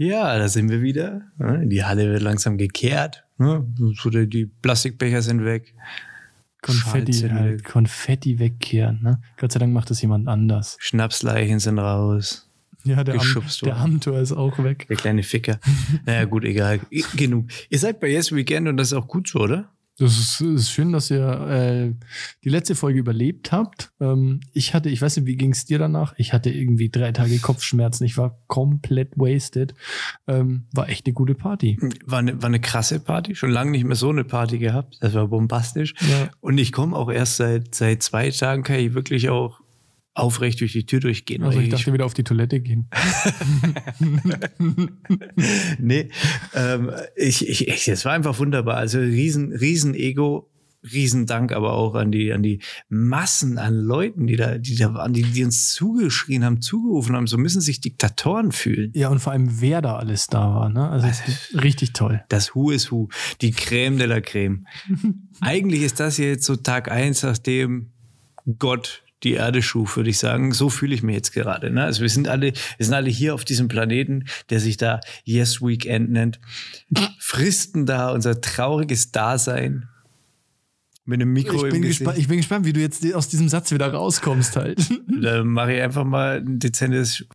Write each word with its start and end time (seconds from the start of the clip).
Ja, 0.00 0.38
da 0.38 0.48
sind 0.48 0.70
wir 0.70 0.80
wieder. 0.80 1.20
Die 1.38 1.84
Halle 1.84 2.10
wird 2.10 2.22
langsam 2.22 2.56
gekehrt. 2.56 3.26
Die 3.38 4.50
Plastikbecher 4.62 5.20
sind 5.20 5.44
weg. 5.44 5.74
Konfetti, 6.62 7.12
halt, 7.12 7.64
Konfetti 7.64 8.38
wegkehren. 8.38 9.00
Ne? 9.02 9.20
Gott 9.36 9.52
sei 9.52 9.58
Dank 9.58 9.74
macht 9.74 9.90
das 9.90 10.00
jemand 10.00 10.26
anders. 10.26 10.78
Schnapsleichen 10.80 11.58
sind 11.58 11.78
raus. 11.78 12.48
Ja, 12.82 13.04
der, 13.04 13.20
Am, 13.20 13.44
der 13.62 13.76
Amtor 13.76 14.18
ist 14.20 14.32
auch 14.32 14.58
weg. 14.64 14.86
Der 14.88 14.96
kleine 14.96 15.22
Ficker. 15.22 15.60
naja, 16.06 16.24
gut, 16.24 16.46
egal. 16.46 16.80
Genug. 17.14 17.48
Ihr 17.68 17.78
seid 17.78 18.00
bei 18.00 18.08
Yes 18.08 18.34
Weekend 18.34 18.68
und 18.68 18.78
das 18.78 18.88
ist 18.88 18.94
auch 18.94 19.06
gut 19.06 19.28
so, 19.28 19.40
oder? 19.40 19.68
Das 20.00 20.18
ist, 20.18 20.40
ist, 20.40 20.70
schön, 20.70 20.92
dass 20.92 21.10
ihr 21.10 21.28
äh, 21.28 21.92
die 22.42 22.48
letzte 22.48 22.74
Folge 22.74 22.98
überlebt 22.98 23.52
habt. 23.52 23.92
Ähm, 24.00 24.40
ich 24.54 24.72
hatte, 24.72 24.88
ich 24.88 25.02
weiß 25.02 25.18
nicht, 25.18 25.26
wie 25.26 25.36
ging 25.36 25.52
es 25.52 25.66
dir 25.66 25.78
danach? 25.78 26.14
Ich 26.16 26.32
hatte 26.32 26.48
irgendwie 26.48 26.88
drei 26.88 27.12
Tage 27.12 27.38
Kopfschmerzen. 27.38 28.04
Ich 28.04 28.16
war 28.16 28.38
komplett 28.46 29.12
wasted. 29.16 29.74
Ähm, 30.26 30.64
war 30.72 30.88
echt 30.88 31.06
eine 31.06 31.12
gute 31.12 31.34
Party. 31.34 31.78
War 32.06 32.20
eine, 32.20 32.40
war 32.40 32.48
eine 32.48 32.60
krasse 32.60 32.98
Party. 32.98 33.34
Schon 33.34 33.50
lange 33.50 33.72
nicht 33.72 33.84
mehr 33.84 33.94
so 33.94 34.08
eine 34.08 34.24
Party 34.24 34.58
gehabt. 34.58 34.96
Das 35.02 35.12
war 35.12 35.28
bombastisch. 35.28 35.94
Ja. 36.00 36.30
Und 36.40 36.56
ich 36.56 36.72
komme 36.72 36.96
auch 36.96 37.10
erst 37.10 37.36
seit, 37.36 37.74
seit 37.74 38.02
zwei 38.02 38.30
Tagen, 38.30 38.62
kann 38.62 38.78
ich 38.78 38.94
wirklich 38.94 39.28
auch 39.28 39.60
aufrecht 40.20 40.60
durch 40.60 40.72
die 40.72 40.86
Tür 40.86 41.00
durchgehen. 41.00 41.42
Also 41.42 41.58
ich 41.60 41.68
dachte 41.68 41.92
wieder 41.92 42.06
auf 42.06 42.14
die 42.14 42.24
Toilette 42.24 42.60
gehen. 42.60 42.88
nee, 45.78 46.08
ähm, 46.54 46.90
ich, 47.16 47.48
ich, 47.48 47.68
ich, 47.68 47.88
es 47.88 48.04
war 48.04 48.12
einfach 48.12 48.38
wunderbar. 48.38 48.76
Also 48.76 48.98
riesen, 48.98 49.52
riesen 49.52 49.94
Ego, 49.94 50.50
riesen 50.82 51.26
Dank 51.26 51.52
aber 51.52 51.72
auch 51.72 51.94
an 51.94 52.10
die, 52.10 52.32
an 52.32 52.42
die 52.42 52.60
Massen 52.88 53.58
an 53.58 53.74
Leuten, 53.74 54.26
die 54.26 54.36
da, 54.36 54.58
die 54.58 54.76
da 54.76 54.94
waren, 54.94 55.12
die, 55.12 55.22
die 55.22 55.44
uns 55.44 55.74
zugeschrien 55.74 56.44
haben, 56.44 56.60
zugerufen 56.60 57.14
haben. 57.16 57.26
So 57.26 57.38
müssen 57.38 57.60
sich 57.60 57.80
Diktatoren 57.80 58.52
fühlen. 58.52 58.92
Ja, 58.94 59.08
und 59.08 59.18
vor 59.20 59.32
allem, 59.32 59.60
wer 59.60 59.82
da 59.82 59.96
alles 59.96 60.26
da 60.28 60.54
war, 60.54 60.68
ne? 60.70 60.88
Also, 60.88 61.06
also 61.06 61.22
richtig 61.58 61.92
toll. 61.92 62.24
Das 62.28 62.54
Who 62.54 62.70
is 62.70 62.90
Who. 62.90 63.08
Die 63.40 63.50
Creme 63.50 63.98
de 63.98 64.06
la 64.06 64.20
Creme. 64.20 64.66
Eigentlich 65.40 65.82
ist 65.82 66.00
das 66.00 66.18
jetzt 66.18 66.44
so 66.44 66.56
Tag 66.56 66.90
eins, 66.90 67.22
nachdem 67.22 67.90
Gott 68.58 69.02
die 69.22 69.34
Erde 69.34 69.62
schuf, 69.62 69.96
würde 69.96 70.10
ich 70.10 70.18
sagen. 70.18 70.52
So 70.52 70.70
fühle 70.70 70.94
ich 70.94 71.02
mich 71.02 71.16
jetzt 71.16 71.32
gerade. 71.32 71.70
Ne? 71.70 71.84
Also 71.84 72.02
wir 72.02 72.08
sind 72.08 72.28
alle, 72.28 72.52
wir 72.52 72.86
sind 72.86 72.94
alle 72.94 73.10
hier 73.10 73.34
auf 73.34 73.44
diesem 73.44 73.68
Planeten, 73.68 74.24
der 74.48 74.60
sich 74.60 74.76
da 74.76 75.00
Yes 75.24 75.60
Weekend 75.60 76.10
nennt, 76.10 76.40
fristen 77.18 77.86
da 77.86 78.12
unser 78.12 78.40
trauriges 78.40 79.12
Dasein 79.12 79.88
mit 81.04 81.20
einem 81.20 81.32
Mikro 81.32 81.66
ich 81.66 81.72
bin, 81.72 81.82
gespannt, 81.82 82.18
ich 82.18 82.28
bin 82.28 82.36
gespannt, 82.36 82.66
wie 82.66 82.72
du 82.72 82.80
jetzt 82.80 83.04
aus 83.14 83.28
diesem 83.28 83.48
Satz 83.48 83.72
wieder 83.72 83.92
rauskommst 83.92 84.56
halt. 84.56 84.80
Da 85.20 85.42
mache 85.42 85.74
ich 85.74 85.82
einfach 85.82 86.04
mal 86.04 86.38
ein 86.38 86.58
dezentes 86.58 87.26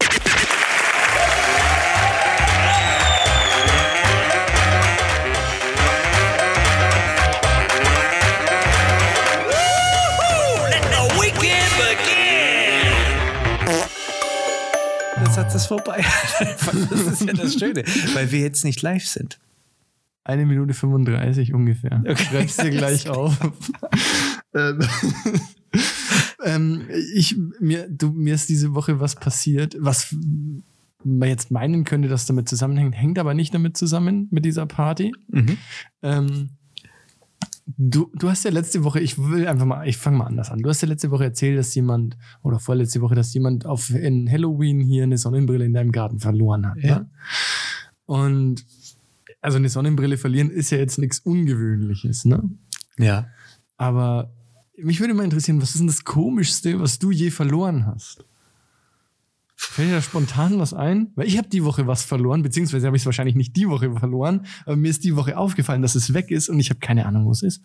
Satz 15.35 15.53
ist 15.53 15.65
vorbei. 15.65 16.01
das 16.39 17.21
ist 17.21 17.25
ja 17.25 17.33
das 17.33 17.55
Schöne, 17.55 17.83
weil 18.13 18.31
wir 18.31 18.39
jetzt 18.39 18.63
nicht 18.63 18.81
live 18.81 19.05
sind. 19.05 19.37
Eine 20.23 20.45
Minute 20.45 20.73
35 20.73 21.53
ungefähr. 21.53 22.01
Okay. 22.05 22.15
Schreib's 22.15 22.55
dir 22.55 22.69
gleich 22.69 23.09
auf. 23.09 23.37
Ähm, 24.53 24.79
ähm, 26.45 26.87
ich, 27.13 27.35
mir, 27.59 27.89
du, 27.89 28.11
mir 28.11 28.33
ist 28.33 28.47
diese 28.47 28.73
Woche 28.75 29.01
was 29.01 29.15
passiert, 29.15 29.75
was 29.77 30.15
man 31.03 31.27
jetzt 31.27 31.51
meinen 31.51 31.83
könnte, 31.83 32.07
dass 32.07 32.25
damit 32.25 32.47
zusammenhängt, 32.47 32.95
hängt 32.95 33.19
aber 33.19 33.33
nicht 33.33 33.53
damit 33.53 33.75
zusammen, 33.75 34.29
mit 34.31 34.45
dieser 34.45 34.65
Party. 34.65 35.11
Mhm. 35.27 35.57
Ähm, 36.01 36.49
Du, 37.65 38.11
du 38.13 38.29
hast 38.29 38.45
ja 38.45 38.51
letzte 38.51 38.83
Woche, 38.83 38.99
ich 38.99 39.17
will 39.17 39.47
einfach 39.47 39.65
mal, 39.65 39.87
ich 39.87 39.97
fange 39.97 40.17
mal 40.17 40.27
anders 40.27 40.51
an. 40.51 40.59
Du 40.59 40.69
hast 40.69 40.81
ja 40.81 40.87
letzte 40.87 41.09
Woche 41.09 41.23
erzählt, 41.23 41.57
dass 41.57 41.73
jemand, 41.73 42.15
oder 42.43 42.59
vorletzte 42.59 43.01
Woche, 43.01 43.15
dass 43.15 43.33
jemand 43.33 43.65
auf 43.65 43.89
in 43.89 44.29
Halloween 44.29 44.81
hier 44.81 45.03
eine 45.03 45.17
Sonnenbrille 45.17 45.65
in 45.65 45.73
deinem 45.73 45.91
Garten 45.91 46.19
verloren 46.19 46.67
hat. 46.67 46.77
Ja. 46.77 46.99
Ne? 46.99 47.09
Und 48.05 48.65
also 49.41 49.57
eine 49.57 49.69
Sonnenbrille 49.69 50.17
verlieren 50.17 50.51
ist 50.51 50.69
ja 50.69 50.77
jetzt 50.77 50.99
nichts 50.99 51.19
Ungewöhnliches, 51.19 52.25
ne? 52.25 52.43
Ja. 52.97 53.27
Aber 53.77 54.31
mich 54.77 54.99
würde 54.99 55.13
mal 55.13 55.23
interessieren, 55.23 55.61
was 55.61 55.71
ist 55.71 55.79
denn 55.79 55.87
das 55.87 56.03
Komischste, 56.03 56.79
was 56.79 56.99
du 56.99 57.11
je 57.11 57.31
verloren 57.31 57.87
hast? 57.87 58.25
Fällt 59.55 59.89
dir 59.89 59.95
da 59.95 60.01
spontan 60.01 60.59
was 60.59 60.73
ein? 60.73 61.11
Weil 61.15 61.27
ich 61.27 61.37
habe 61.37 61.47
die 61.47 61.63
Woche 61.63 61.87
was 61.87 62.03
verloren, 62.03 62.43
beziehungsweise 62.43 62.87
habe 62.87 62.97
ich 62.97 63.03
es 63.03 63.05
wahrscheinlich 63.05 63.35
nicht 63.35 63.55
die 63.55 63.69
Woche 63.69 63.91
verloren, 63.97 64.45
aber 64.65 64.75
mir 64.75 64.89
ist 64.89 65.03
die 65.05 65.15
Woche 65.15 65.37
aufgefallen, 65.37 65.81
dass 65.81 65.95
es 65.95 66.13
weg 66.13 66.29
ist 66.29 66.49
und 66.49 66.59
ich 66.59 66.69
habe 66.69 66.79
keine 66.79 67.05
Ahnung, 67.05 67.25
wo 67.25 67.31
es 67.31 67.41
ist. 67.41 67.63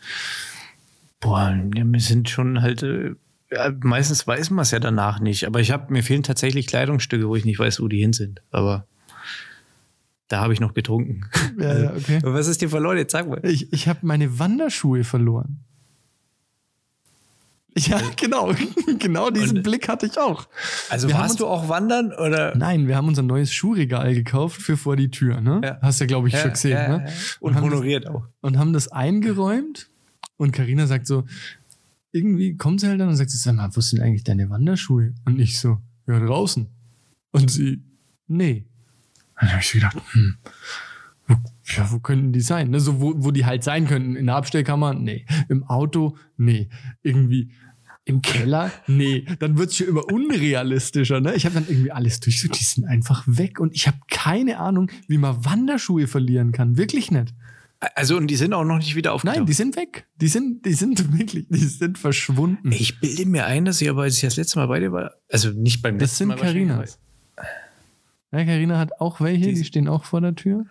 Boah, 1.19 1.55
ja, 1.75 1.85
wir 1.85 2.01
sind 2.01 2.31
schon 2.31 2.63
halt. 2.63 2.83
Äh, 2.83 3.15
ja, 3.53 3.73
meistens 3.83 4.27
weiß 4.27 4.51
man 4.51 4.63
es 4.63 4.71
ja 4.71 4.79
danach 4.79 5.19
nicht, 5.19 5.45
aber 5.45 5.61
ich 5.61 5.73
habe 5.73 5.93
mir 5.93 6.05
fehlen 6.05 6.23
tatsächlich 6.23 6.69
Kleidungsstücke, 6.69 7.29
wo 7.29 7.35
ich 7.35 7.45
nicht 7.45 7.59
weiß, 7.59 7.81
wo 7.81 7.89
die 7.89 7.99
hin 7.99 8.13
sind. 8.13 8.41
Aber 8.53 8.87
da 10.29 10.41
habe 10.41 10.53
ich 10.53 10.61
noch 10.61 10.75
getrunken. 10.75 11.29
Ja, 11.59 11.79
ja, 11.79 11.93
okay. 11.93 12.21
was 12.23 12.47
ist 12.47 12.63
dir 12.63 12.71
verloren? 12.71 12.97
Jetzt 12.97 13.11
sag 13.11 13.29
mal. 13.29 13.41
Ich, 13.45 13.73
ich 13.73 13.89
habe 13.89 13.99
meine 14.03 14.39
Wanderschuhe 14.39 15.03
verloren. 15.03 15.65
Ja, 17.77 17.99
äh, 17.99 18.03
genau. 18.17 18.53
genau 18.99 19.31
diesen 19.31 19.59
und, 19.59 19.63
Blick 19.63 19.89
hatte 19.89 20.07
ich 20.07 20.19
auch. 20.19 20.49
Also 20.89 21.09
wir 21.09 21.15
warst 21.15 21.41
du 21.41 21.47
auch 21.47 21.69
wandern 21.69 22.13
oder? 22.13 22.57
Nein, 22.57 22.89
wir 22.89 22.97
haben 22.97 23.09
unser 23.09 23.23
neues 23.23 23.53
Schuhregal 23.53 24.15
gekauft 24.15 24.61
für 24.61 24.77
vor 24.77 24.97
die 24.97 25.11
Tür, 25.11 25.41
ne? 25.41 25.61
Ja. 25.63 25.79
Hast 25.81 26.01
ja, 26.01 26.07
glaube 26.07 26.29
ich, 26.29 26.35
ja, 26.35 26.41
schon 26.41 26.51
gesehen, 26.53 26.73
ja, 26.73 26.99
ne? 26.99 27.13
Und, 27.41 27.57
und 27.57 27.63
honoriert 27.63 28.07
das, 28.07 28.15
auch. 28.15 28.27
Und 28.41 28.59
haben 28.59 28.73
das 28.73 28.89
eingeräumt 28.89 29.89
und 30.37 30.53
Karina 30.53 30.87
sagt 30.87 31.07
so, 31.07 31.25
irgendwie 32.13 32.57
kommt 32.57 32.81
sie 32.81 32.89
halt 32.89 33.01
dann 33.01 33.09
und 33.09 33.17
sagt, 33.17 33.31
sag 33.31 33.55
mal, 33.55 33.71
wo 33.75 33.81
sind 33.81 34.03
eigentlich 34.03 34.25
deine 34.25 34.51
Wanderschuhe? 34.51 35.15
Und 35.25 35.39
ich 35.39 35.61
so, 35.61 35.79
ja, 36.07 36.19
draußen. 36.19 36.69
Und 37.31 37.51
sie, 37.51 37.83
nee. 38.27 38.67
dann 39.39 39.51
habe 39.53 39.61
ich 39.63 39.73
gedacht, 39.73 39.97
hm, 40.13 40.37
ja, 41.77 41.91
wo 41.91 41.99
könnten 41.99 42.33
die 42.33 42.41
sein? 42.41 42.71
Ne? 42.71 42.81
So, 42.81 43.01
wo, 43.01 43.15
wo 43.17 43.31
die 43.31 43.45
halt 43.47 43.65
sein 43.65 43.87
könnten. 43.87 44.17
In 44.17 44.27
der 44.27 44.37
Abstellkammer? 44.37 44.95
Nee. 44.95 45.27
Im 45.49 45.65
Auto? 45.65 46.17
Nee. 46.37 46.69
Irgendwie 47.03 47.53
im 48.05 48.23
Keller? 48.23 48.71
Nee. 48.87 49.25
Dann 49.39 49.59
wird 49.59 49.71
es 49.71 49.77
schon 49.77 49.89
immer 49.89 50.05
unrealistischer. 50.11 51.21
Ne? 51.21 51.35
Ich 51.35 51.45
habe 51.45 51.55
dann 51.55 51.67
irgendwie 51.69 51.93
alles 51.93 52.21
durch. 52.21 52.41
die 52.41 52.65
sind 52.65 52.85
einfach 52.87 53.25
weg. 53.27 53.61
Und 53.61 53.75
ich 53.75 53.87
habe 53.87 53.99
keine 54.11 54.59
Ahnung, 54.59 54.91
wie 55.09 55.19
man 55.19 55.45
Wanderschuhe 55.45 56.07
verlieren 56.07 56.53
kann. 56.53 56.77
Wirklich 56.77 57.11
nicht. 57.11 57.35
Also, 57.95 58.17
und 58.19 58.27
die 58.27 58.37
sind 58.37 58.53
auch 58.53 58.65
noch 58.65 58.77
nicht 58.77 58.95
wieder 58.95 59.15
aufgetaucht? 59.15 59.37
Nein, 59.37 59.47
die 59.47 59.55
sind 59.55 59.75
weg. 59.77 60.07
Die 60.17 60.29
sind, 60.29 60.67
die 60.67 60.75
sind 60.75 61.13
wirklich, 61.19 61.47
die 61.49 61.59
sind 61.59 61.99
verschwunden. 61.99 62.73
Ich 62.73 63.01
bilde 63.01 63.25
mir 63.27 63.47
ein, 63.47 63.65
dass 63.65 63.81
ich 63.81 63.89
aber, 63.89 64.03
als 64.03 64.17
ich 64.17 64.21
das 64.21 64.37
letzte 64.37 64.59
Mal 64.59 64.67
bei 64.67 64.81
dir 64.81 64.93
war, 64.93 65.13
also 65.31 65.51
nicht 65.51 65.81
beim 65.81 65.99
letzten 65.99 66.29
Mal. 66.29 66.35
Das 66.35 66.43
sind 66.43 66.53
Carinas. 66.53 66.99
Ja, 68.33 68.45
Carina 68.45 68.79
hat 68.79 69.01
auch 69.01 69.21
welche, 69.21 69.49
die, 69.49 69.55
die 69.55 69.65
stehen 69.65 69.89
auch 69.89 70.05
vor 70.05 70.21
der 70.21 70.35
Tür. 70.35 70.67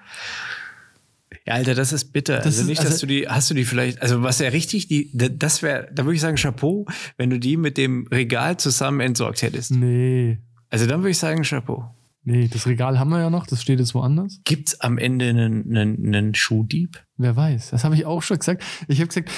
Ja, 1.50 1.56
Alter, 1.56 1.74
das 1.74 1.92
ist 1.92 2.14
bitter. 2.14 2.38
Das 2.38 2.46
also 2.46 2.62
ist, 2.62 2.68
nicht, 2.68 2.80
dass 2.80 2.92
also, 2.92 3.08
du 3.08 3.14
die, 3.14 3.28
hast 3.28 3.50
du 3.50 3.56
die 3.56 3.66
vielleicht, 3.66 4.04
also 4.04 4.22
was 4.22 4.38
ja 4.38 4.50
richtig, 4.50 4.88
die, 4.88 5.10
das 5.14 5.64
wäre, 5.64 5.90
da 5.92 6.06
würde 6.06 6.14
ich 6.14 6.22
sagen, 6.22 6.38
Chapeau, 6.38 6.86
wenn 7.18 7.32
du 7.32 7.40
die 7.40 7.58
mit 7.58 7.76
dem 7.76 8.06
Regal 8.06 8.58
zusammen 8.58 9.00
entsorgt 9.00 9.42
hättest. 9.42 9.72
Nee. 9.72 10.38
Also 10.70 10.86
dann 10.86 11.00
würde 11.02 11.10
ich 11.10 11.18
sagen, 11.18 11.42
Chapeau. 11.42 11.90
Nee, 12.24 12.50
das 12.50 12.68
Regal 12.68 13.00
haben 13.00 13.10
wir 13.10 13.20
ja 13.20 13.32
noch, 13.32 13.48
das 13.48 13.64
steht 13.64 13.80
jetzt 13.80 13.96
woanders. 13.96 14.42
Gibt's 14.44 14.80
am 14.82 15.00
Ende 15.00 15.30
einen, 15.30 15.76
einen, 15.76 16.06
einen 16.06 16.36
Schuhdieb? 16.36 17.04
Wer 17.18 17.36
weiß, 17.36 17.72
das 17.72 17.84
habe 17.84 17.96
ich 17.96 18.06
auch 18.06 18.22
schon 18.22 18.38
gesagt. 18.38 18.64
Ich 18.88 19.00
habe 19.00 19.08
gesagt, 19.08 19.32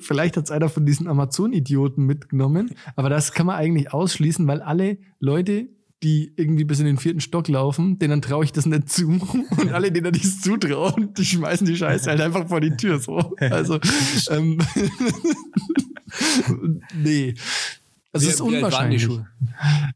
vielleicht 0.00 0.38
hat's 0.38 0.50
einer 0.50 0.70
von 0.70 0.86
diesen 0.86 1.06
Amazon-Idioten 1.06 2.06
mitgenommen, 2.06 2.70
aber 2.94 3.10
das 3.10 3.32
kann 3.32 3.44
man 3.44 3.56
eigentlich 3.56 3.92
ausschließen, 3.92 4.46
weil 4.46 4.62
alle 4.62 4.96
Leute, 5.20 5.68
die 6.02 6.32
irgendwie 6.36 6.64
bis 6.64 6.78
in 6.78 6.86
den 6.86 6.98
vierten 6.98 7.20
Stock 7.20 7.48
laufen, 7.48 7.98
denen 7.98 8.20
traue 8.20 8.44
ich 8.44 8.52
das 8.52 8.66
nicht 8.66 8.88
zu. 8.88 9.08
Und 9.08 9.72
alle, 9.72 9.90
denen 9.90 10.12
das 10.12 10.40
zutrauen, 10.40 11.14
die 11.14 11.24
schmeißen 11.24 11.66
die 11.66 11.76
Scheiße 11.76 12.10
halt 12.10 12.20
einfach 12.20 12.48
vor 12.48 12.60
die 12.60 12.76
Tür 12.76 12.98
so. 12.98 13.34
Also, 13.38 13.80
ähm, 14.30 14.58
nee. 16.94 17.34
Also, 18.12 18.28
es 18.28 18.34
ist 18.34 18.40
unwahrscheinlich. 18.40 19.08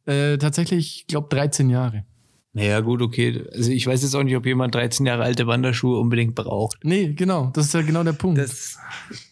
Äh, 0.06 0.38
tatsächlich, 0.38 1.00
ich 1.00 1.06
glaube, 1.06 1.28
13 1.30 1.70
Jahre. 1.70 2.04
Naja, 2.52 2.80
gut, 2.80 3.00
okay. 3.00 3.44
Also 3.54 3.70
ich 3.70 3.86
weiß 3.86 4.02
jetzt 4.02 4.14
auch 4.14 4.24
nicht, 4.24 4.34
ob 4.34 4.44
jemand 4.44 4.74
13 4.74 5.06
Jahre 5.06 5.22
alte 5.22 5.46
Wanderschuhe 5.46 5.98
unbedingt 5.98 6.34
braucht. 6.34 6.78
Nee, 6.82 7.12
genau. 7.12 7.50
Das 7.54 7.66
ist 7.66 7.74
ja 7.74 7.82
genau 7.82 8.02
der 8.02 8.12
Punkt. 8.12 8.38
Das, 8.38 8.76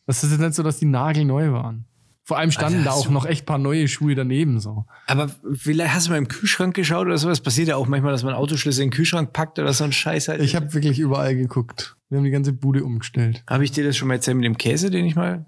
das 0.06 0.22
ist 0.22 0.30
jetzt 0.30 0.40
nicht 0.40 0.54
so, 0.54 0.62
dass 0.62 0.78
die 0.78 0.86
nagelneu 0.86 1.50
waren. 1.50 1.87
Vor 2.28 2.36
allem 2.36 2.50
standen 2.50 2.86
also 2.86 2.90
da 2.90 2.94
auch 2.94 3.08
noch 3.08 3.24
echt 3.24 3.46
paar 3.46 3.56
neue 3.56 3.88
Schuhe 3.88 4.14
daneben 4.14 4.60
so. 4.60 4.84
Aber 5.06 5.30
vielleicht 5.54 5.94
hast 5.94 6.06
du 6.08 6.10
mal 6.10 6.18
im 6.18 6.28
Kühlschrank 6.28 6.76
geschaut 6.76 7.06
oder 7.06 7.16
sowas? 7.16 7.40
Passiert 7.40 7.68
ja 7.68 7.76
auch 7.76 7.86
manchmal, 7.86 8.12
dass 8.12 8.22
man 8.22 8.34
Autoschlüssel 8.34 8.84
in 8.84 8.90
den 8.90 8.94
Kühlschrank 8.94 9.32
packt 9.32 9.58
oder 9.58 9.72
so 9.72 9.84
ein 9.84 9.92
Scheiß 9.92 10.28
halt. 10.28 10.42
Ich 10.42 10.54
habe 10.54 10.74
wirklich 10.74 10.98
überall 10.98 11.34
geguckt. 11.34 11.96
Wir 12.10 12.18
haben 12.18 12.26
die 12.26 12.30
ganze 12.30 12.52
Bude 12.52 12.84
umgestellt. 12.84 13.42
Habe 13.48 13.64
ich 13.64 13.72
dir 13.72 13.82
das 13.82 13.96
schon 13.96 14.08
mal 14.08 14.14
erzählt 14.16 14.36
mit 14.36 14.44
dem 14.44 14.58
Käse, 14.58 14.90
den 14.90 15.06
ich 15.06 15.16
mal. 15.16 15.46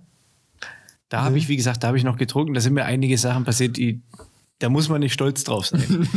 Da 1.10 1.22
habe 1.22 1.36
ich, 1.36 1.48
wie 1.48 1.56
gesagt, 1.56 1.84
da 1.84 1.88
habe 1.88 1.98
ich 1.98 2.04
noch 2.04 2.16
getrunken. 2.16 2.54
Da 2.54 2.62
sind 2.62 2.72
mir 2.72 2.86
einige 2.86 3.18
Sachen 3.18 3.44
passiert, 3.44 3.76
die 3.76 4.00
Da 4.58 4.70
muss 4.70 4.88
man 4.88 5.00
nicht 5.00 5.12
stolz 5.12 5.44
drauf 5.44 5.66
sein. 5.66 6.08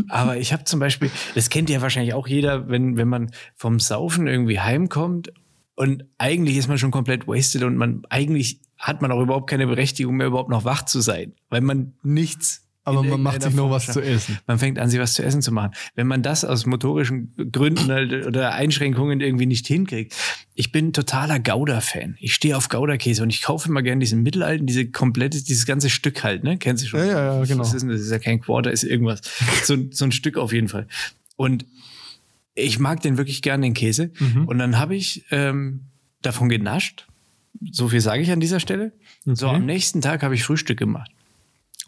Aber 0.08 0.36
ich 0.36 0.52
habe 0.52 0.64
zum 0.64 0.80
Beispiel, 0.80 1.12
das 1.36 1.48
kennt 1.48 1.70
ja 1.70 1.80
wahrscheinlich 1.80 2.14
auch 2.14 2.26
jeder, 2.26 2.68
wenn, 2.68 2.96
wenn 2.96 3.06
man 3.06 3.30
vom 3.54 3.78
Saufen 3.78 4.26
irgendwie 4.26 4.58
heimkommt 4.58 5.30
und 5.76 6.06
eigentlich 6.18 6.56
ist 6.56 6.66
man 6.66 6.76
schon 6.76 6.90
komplett 6.90 7.28
wasted 7.28 7.62
und 7.62 7.76
man 7.76 8.02
eigentlich 8.10 8.58
hat 8.78 9.02
man 9.02 9.12
auch 9.12 9.20
überhaupt 9.20 9.50
keine 9.50 9.66
Berechtigung 9.66 10.16
mehr, 10.16 10.28
überhaupt 10.28 10.50
noch 10.50 10.64
wach 10.64 10.84
zu 10.84 11.00
sein, 11.00 11.32
weil 11.50 11.60
man 11.60 11.94
nichts 12.02 12.64
Aber 12.84 13.02
man 13.02 13.20
macht 13.20 13.42
sich 13.42 13.54
Form 13.54 13.70
was 13.70 13.86
zu 13.86 14.00
essen. 14.00 14.38
Man 14.46 14.58
fängt 14.58 14.78
an, 14.78 14.88
sich 14.88 14.98
was 14.98 15.12
zu 15.14 15.22
essen 15.22 15.42
zu 15.42 15.52
machen. 15.52 15.72
Wenn 15.94 16.06
man 16.06 16.22
das 16.22 16.44
aus 16.44 16.64
motorischen 16.64 17.34
Gründen 17.52 17.90
halt 17.90 18.26
oder 18.26 18.54
Einschränkungen 18.54 19.20
irgendwie 19.20 19.44
nicht 19.46 19.66
hinkriegt. 19.66 20.14
Ich 20.54 20.72
bin 20.72 20.92
totaler 20.92 21.38
Gouda-Fan. 21.38 22.16
Ich 22.18 22.34
stehe 22.34 22.56
auf 22.56 22.68
Gouda-Käse 22.70 23.22
und 23.22 23.30
ich 23.30 23.42
kaufe 23.42 23.68
immer 23.68 23.82
gerne 23.82 24.00
diesen 24.00 24.22
mittelalten, 24.22 24.66
diese 24.66 24.90
komplette, 24.90 25.42
dieses 25.42 25.66
ganze 25.66 25.90
Stück 25.90 26.24
halt, 26.24 26.44
ne? 26.44 26.56
Kennst 26.56 26.84
du 26.84 26.88
schon? 26.88 27.00
Ja, 27.00 27.06
ja, 27.06 27.38
ja, 27.38 27.44
genau. 27.44 27.60
Was 27.60 27.74
ist 27.74 27.82
das? 27.82 27.90
Das 27.90 28.00
ist 28.00 28.10
ja 28.10 28.18
kein 28.18 28.40
Quarter, 28.40 28.70
ist 28.72 28.84
irgendwas. 28.84 29.20
So, 29.64 29.76
so 29.90 30.06
ein 30.06 30.12
Stück 30.12 30.38
auf 30.38 30.52
jeden 30.52 30.68
Fall. 30.68 30.86
Und 31.36 31.66
ich 32.54 32.78
mag 32.78 33.02
den 33.02 33.18
wirklich 33.18 33.42
gern, 33.42 33.60
den 33.60 33.74
Käse. 33.74 34.10
Mhm. 34.18 34.46
Und 34.46 34.58
dann 34.58 34.78
habe 34.78 34.96
ich 34.96 35.24
ähm, 35.30 35.82
davon 36.22 36.48
genascht. 36.48 37.06
So 37.72 37.88
viel 37.88 38.00
sage 38.00 38.22
ich 38.22 38.30
an 38.30 38.40
dieser 38.40 38.60
Stelle. 38.60 38.92
So, 39.24 39.48
Okay. 39.48 39.56
am 39.56 39.66
nächsten 39.66 40.00
Tag 40.00 40.22
habe 40.22 40.34
ich 40.34 40.44
Frühstück 40.44 40.78
gemacht. 40.78 41.10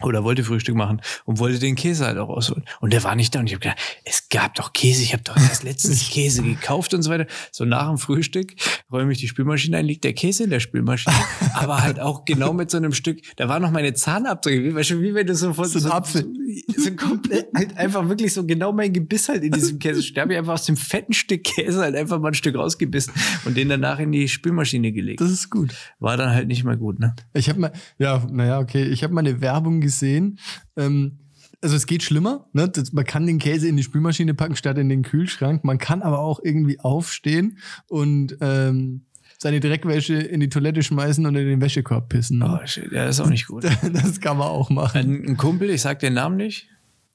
Oder 0.01 0.23
wollte 0.23 0.43
Frühstück 0.43 0.75
machen 0.75 0.99
und 1.25 1.37
wollte 1.37 1.59
den 1.59 1.75
Käse 1.75 2.05
halt 2.07 2.17
auch 2.17 2.29
rausholen. 2.29 2.65
Und 2.79 2.91
der 2.91 3.03
war 3.03 3.15
nicht 3.15 3.35
da. 3.35 3.39
Und 3.39 3.45
ich 3.47 3.53
habe 3.53 3.61
gedacht, 3.61 3.77
es 4.03 4.20
gab 4.31 4.55
doch 4.55 4.73
Käse. 4.73 5.03
Ich 5.03 5.13
habe 5.13 5.23
doch 5.23 5.35
das 5.35 5.61
letztes 5.61 6.09
Käse 6.09 6.41
gekauft 6.41 6.93
und 6.93 7.03
so 7.03 7.11
weiter. 7.11 7.27
So 7.51 7.65
nach 7.65 7.87
dem 7.87 7.97
Frühstück 7.97 8.55
räume 8.91 9.11
ich 9.11 9.19
die 9.19 9.27
Spülmaschine 9.27 9.77
ein, 9.77 9.85
liegt 9.85 10.03
der 10.03 10.13
Käse 10.13 10.45
in 10.45 10.49
der 10.49 10.59
Spülmaschine. 10.59 11.15
aber 11.53 11.83
halt 11.83 11.99
auch 11.99 12.25
genau 12.25 12.53
mit 12.53 12.71
so 12.71 12.77
einem 12.77 12.93
Stück. 12.93 13.19
Da 13.35 13.47
waren 13.47 13.61
noch 13.61 13.71
meine 13.71 13.93
Zahnabdrücke. 13.93 14.63
Wie, 14.63 14.73
weißt 14.73 14.91
du, 14.91 15.01
wie 15.01 15.13
wenn 15.13 15.27
du 15.27 15.35
so 15.35 15.53
von 15.53 15.65
So 15.65 15.79
ein 15.79 15.91
Apfel. 15.91 16.23
So, 16.67 16.83
so 16.83 16.95
komplett, 16.95 17.49
halt 17.53 17.77
einfach 17.77 18.07
wirklich 18.09 18.33
so 18.33 18.45
genau 18.45 18.71
mein 18.71 18.93
Gebiss 18.93 19.29
halt 19.29 19.43
in 19.43 19.51
diesem 19.51 19.77
Käse. 19.77 20.01
Da 20.13 20.21
habe 20.21 20.33
ich 20.33 20.39
einfach 20.39 20.53
aus 20.53 20.65
dem 20.65 20.77
fetten 20.77 21.13
Stück 21.13 21.43
Käse 21.43 21.79
halt 21.79 21.95
einfach 21.95 22.19
mal 22.19 22.29
ein 22.29 22.33
Stück 22.33 22.55
rausgebissen 22.55 23.13
und 23.45 23.57
den 23.57 23.69
danach 23.69 23.99
in 23.99 24.11
die 24.11 24.27
Spülmaschine 24.27 24.91
gelegt. 24.91 25.21
Das 25.21 25.29
ist 25.29 25.49
gut. 25.49 25.75
War 25.99 26.17
dann 26.17 26.33
halt 26.33 26.47
nicht 26.47 26.63
mehr 26.63 26.77
gut, 26.77 26.99
ne? 26.99 27.15
Ich 27.33 27.49
habe 27.49 27.59
mal, 27.59 27.73
ja, 27.99 28.25
naja, 28.31 28.59
okay, 28.59 28.83
ich 28.85 29.03
habe 29.03 29.13
mal 29.13 29.19
eine 29.19 29.41
Werbung 29.41 29.81
gesehen. 29.81 30.39
Ähm, 30.77 31.19
also 31.61 31.75
es 31.75 31.85
geht 31.85 32.03
schlimmer. 32.03 32.47
Ne? 32.53 32.67
Das, 32.69 32.91
man 32.93 33.05
kann 33.05 33.25
den 33.27 33.39
Käse 33.39 33.67
in 33.67 33.77
die 33.77 33.83
Spülmaschine 33.83 34.33
packen 34.33 34.55
statt 34.55 34.77
in 34.77 34.89
den 34.89 35.03
Kühlschrank. 35.03 35.63
Man 35.63 35.77
kann 35.77 36.01
aber 36.01 36.19
auch 36.19 36.39
irgendwie 36.43 36.79
aufstehen 36.79 37.57
und 37.87 38.37
ähm, 38.41 39.01
seine 39.37 39.59
Dreckwäsche 39.59 40.15
in 40.15 40.39
die 40.39 40.49
Toilette 40.49 40.83
schmeißen 40.83 41.25
und 41.25 41.35
in 41.35 41.47
den 41.47 41.61
Wäschekorb 41.61 42.09
pissen. 42.09 42.41
Oh, 42.43 42.47
Ne? 42.47 42.67
shit, 42.67 42.91
ja, 42.91 43.05
das 43.05 43.17
ist 43.17 43.21
auch 43.21 43.29
nicht 43.29 43.47
gut. 43.47 43.63
Das 43.93 44.19
kann 44.21 44.37
man 44.37 44.47
auch 44.47 44.69
machen. 44.69 45.23
Ein, 45.25 45.37
Kumpel, 45.37 45.69
ich 45.69 45.81
sag 45.81 45.99
den 45.99 46.13
Namen 46.13 46.37
nicht, 46.37 46.67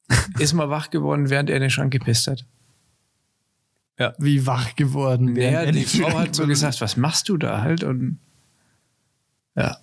ist 0.39 0.53
mal 0.53 0.71
wach 0.71 0.91
geworden, 0.91 1.31
während 1.31 1.51
er 1.51 1.57
in 1.57 1.63
den 1.63 1.71
Schrank 1.71 1.93
gepisst 1.93 2.27
hat. 2.27 2.45
Wie 4.19 4.47
wach 4.47 4.77
geworden. 4.77 5.33
Naja, 5.33 5.73
die 5.73 5.85
Frau 5.85 6.19
hat 6.19 6.35
so 6.35 6.47
gesagt, 6.47 6.81
was 6.83 6.97
machst 6.99 7.31
du 7.31 7.39
da 7.39 7.63
halt? 7.63 7.83
Und 7.83 8.19
ja. 9.57 9.79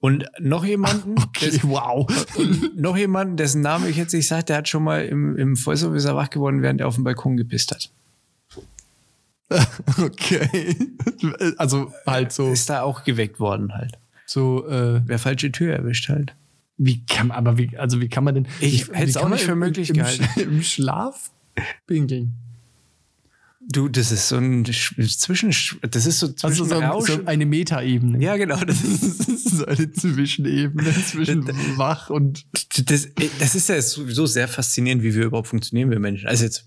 Und 0.00 0.26
noch 0.38 0.64
jemanden, 0.64 1.16
Okay, 1.22 1.50
des- 1.50 1.64
wow. 1.64 2.06
noch 2.76 2.96
jemanden, 2.96 3.36
dessen 3.36 3.60
Name 3.62 3.88
ich 3.88 3.96
jetzt 3.96 4.12
nicht 4.14 4.28
sage, 4.28 4.44
der 4.44 4.58
hat 4.58 4.68
schon 4.68 4.84
mal 4.84 5.04
im, 5.04 5.36
im 5.36 5.56
Vollservice 5.56 6.04
wach 6.06 6.30
geworden, 6.30 6.62
während 6.62 6.80
er 6.80 6.86
auf 6.88 6.94
dem 6.94 7.04
Balkon 7.04 7.36
gepisst 7.36 7.72
hat. 7.72 7.90
Okay. 9.98 10.76
Also 11.56 11.92
halt 12.06 12.32
so, 12.32 12.52
Ist 12.52 12.68
da 12.68 12.82
auch 12.82 13.04
geweckt 13.04 13.40
worden 13.40 13.72
halt. 13.72 13.92
so 14.26 14.66
äh, 14.68 15.00
Wer 15.06 15.18
falsche 15.18 15.50
Tür 15.50 15.74
erwischt 15.74 16.08
halt. 16.10 16.34
wie 16.76 17.04
kann 17.06 17.30
aber 17.30 17.56
wie, 17.56 17.76
also 17.78 18.00
wie 18.00 18.08
kann 18.08 18.24
man 18.24 18.34
denn. 18.34 18.48
Ich 18.60 18.88
hätte 18.88 19.04
es 19.08 19.16
auch 19.16 19.28
nicht 19.28 19.44
für 19.44 19.54
möglich 19.56 19.88
im, 19.90 19.96
gehalten. 19.96 20.28
Im 20.38 20.62
Schlaf 20.62 21.30
pinkeln. 21.86 22.34
Du, 23.70 23.88
das 23.88 24.10
ist 24.12 24.28
so 24.28 24.36
ein 24.36 24.64
Sch- 24.64 25.18
Zwischen, 25.18 25.50
das 25.90 26.06
ist 26.06 26.20
so 26.20 26.28
Also 26.42 26.64
so, 26.64 27.00
so 27.02 27.26
eine 27.26 27.44
Metaebene. 27.44 28.18
ja, 28.22 28.36
genau. 28.38 28.56
Das 28.64 28.82
ist, 28.82 29.20
Das 29.20 29.28
ist 29.28 29.50
so 29.58 29.66
eine 29.66 29.92
Zwischenebene 29.92 30.90
zwischen 31.04 31.46
wach 31.76 32.08
und. 32.08 32.46
das, 32.86 33.08
das 33.38 33.54
ist 33.54 33.68
ja 33.68 33.80
sowieso 33.82 34.24
sehr 34.24 34.48
faszinierend, 34.48 35.02
wie 35.02 35.14
wir 35.14 35.26
überhaupt 35.26 35.48
funktionieren, 35.48 35.90
wir 35.90 35.98
Menschen. 36.00 36.28
Also 36.28 36.44
jetzt, 36.44 36.64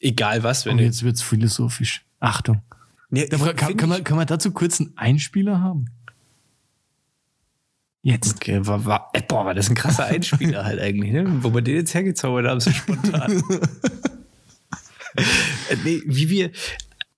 egal 0.00 0.42
was, 0.42 0.64
wenn 0.64 0.72
Und 0.72 0.78
du 0.78 0.84
jetzt 0.84 1.02
wird's 1.02 1.20
philosophisch. 1.20 2.02
Achtung. 2.18 2.62
Nee, 3.10 3.28
Da, 3.28 3.36
kann, 3.52 3.76
kann, 3.76 3.88
man, 3.90 4.02
kann 4.02 4.16
man 4.16 4.26
dazu 4.26 4.52
kurz 4.52 4.80
einen 4.80 4.92
Einspieler 4.96 5.60
haben? 5.60 5.86
Jetzt. 8.02 8.36
Okay, 8.36 8.64
war, 8.66 8.84
war, 8.86 9.12
boah, 9.28 9.44
war 9.44 9.54
das 9.54 9.68
ein 9.68 9.74
krasser 9.74 10.06
Einspieler 10.06 10.64
halt 10.64 10.80
eigentlich, 10.80 11.12
ne? 11.12 11.26
Wo 11.42 11.52
wir 11.52 11.60
den 11.60 11.74
jetzt 11.76 11.92
hergezaubert 11.92 12.46
haben, 12.46 12.60
so 12.60 12.70
spontan. 12.70 13.42
Äh, 15.16 15.76
nee, 15.84 16.02
wie 16.06 16.28
wir, 16.28 16.50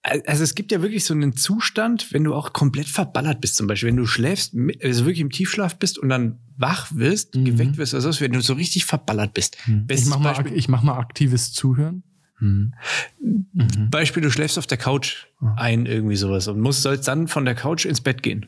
also 0.03 0.43
es 0.43 0.55
gibt 0.55 0.73
ja 0.73 0.83
wirklich 0.83 1.05
so 1.05 1.15
einen 1.15 1.37
Zustand, 1.37 2.13
wenn 2.13 2.25
du 2.25 2.35
auch 2.35 2.53
komplett 2.53 2.87
verballert 2.87 3.41
bist, 3.41 3.57
zum 3.57 3.67
Beispiel, 3.67 3.89
wenn 3.89 3.97
du 3.97 4.07
schläfst, 4.07 4.55
also 4.83 5.05
wirklich 5.05 5.21
im 5.21 5.31
Tiefschlaf 5.31 5.79
bist 5.79 5.99
und 5.99 6.09
dann 6.09 6.39
wach 6.57 6.89
wirst, 6.95 7.33
geweckt 7.33 7.77
wirst, 7.77 7.95
oder 7.95 8.13
so, 8.13 8.21
wenn 8.21 8.33
du 8.33 8.41
so 8.41 8.55
richtig 8.55 8.85
verballert 8.85 9.35
bist. 9.35 9.57
Ich 9.67 9.87
Bestes 9.87 10.09
mach, 10.09 10.19
mal, 10.19 10.35
Beispiel, 10.35 10.57
ich 10.57 10.69
mach 10.69 10.83
mal 10.83 10.99
aktives 10.99 11.53
Zuhören. 11.53 12.03
Beispiel, 13.91 14.23
du 14.23 14.31
schläfst 14.31 14.59
auf 14.59 14.67
der 14.67 14.79
Couch 14.79 15.27
ein, 15.57 15.87
irgendwie 15.87 16.17
sowas, 16.17 16.49
und 16.49 16.61
musst, 16.61 16.83
sollst 16.83 17.09
dann 17.09 17.29
von 17.29 17.45
der 17.45 17.55
Couch 17.55 17.85
ins 17.85 18.01
Bett 18.01 18.23
gehen. 18.23 18.47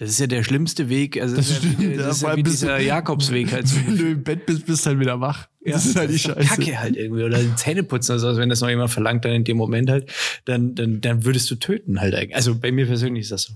Das 0.00 0.08
ist 0.10 0.18
ja 0.18 0.26
der 0.26 0.42
schlimmste 0.42 0.88
Weg, 0.88 1.20
also 1.20 1.36
das, 1.36 1.48
Das 1.48 1.58
ist 1.58 1.62
ja, 1.64 1.70
stimmt, 1.70 1.80
wie, 1.80 1.90
ja, 1.94 1.96
das 2.06 2.16
ist 2.16 2.22
ja 2.22 2.36
wie 2.36 2.42
bist 2.42 2.62
du- 2.62 2.66
dieser 2.66 2.80
Jakobsweg 2.80 3.52
halt. 3.52 3.68
so 3.68 3.76
Wenn 3.86 3.96
du 3.98 4.04
im 4.12 4.22
Bett 4.24 4.46
bist, 4.46 4.64
bist 4.66 4.84
du 4.86 4.90
halt 4.90 4.98
wieder 5.00 5.20
wach. 5.20 5.46
das 5.64 5.84
ist 5.86 5.96
halt 5.96 6.10
die 6.10 6.18
Scheiße. 6.18 6.40
Kacke 6.48 6.80
halt 6.80 6.96
irgendwie. 6.96 7.22
Oder 7.22 7.38
Zähne 7.56 7.82
putzen 7.82 8.12
oder 8.12 8.18
so. 8.20 8.26
Also 8.28 8.40
wenn 8.40 8.48
das 8.48 8.60
noch 8.62 8.70
jemand 8.70 8.90
verlangt, 8.90 9.24
dann 9.26 9.32
in 9.32 9.44
dem 9.44 9.58
Moment 9.58 9.90
halt, 9.90 10.10
dann, 10.46 10.74
dann, 10.74 11.00
dann 11.02 11.24
würdest 11.26 11.50
du 11.50 11.54
töten 11.56 12.00
halt 12.00 12.14
eigentlich. 12.14 12.34
Also 12.34 12.54
bei 12.58 12.72
mir 12.72 12.86
persönlich 12.86 13.22
ist 13.24 13.32
das 13.32 13.42
so. 13.42 13.54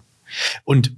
Und 0.65 0.93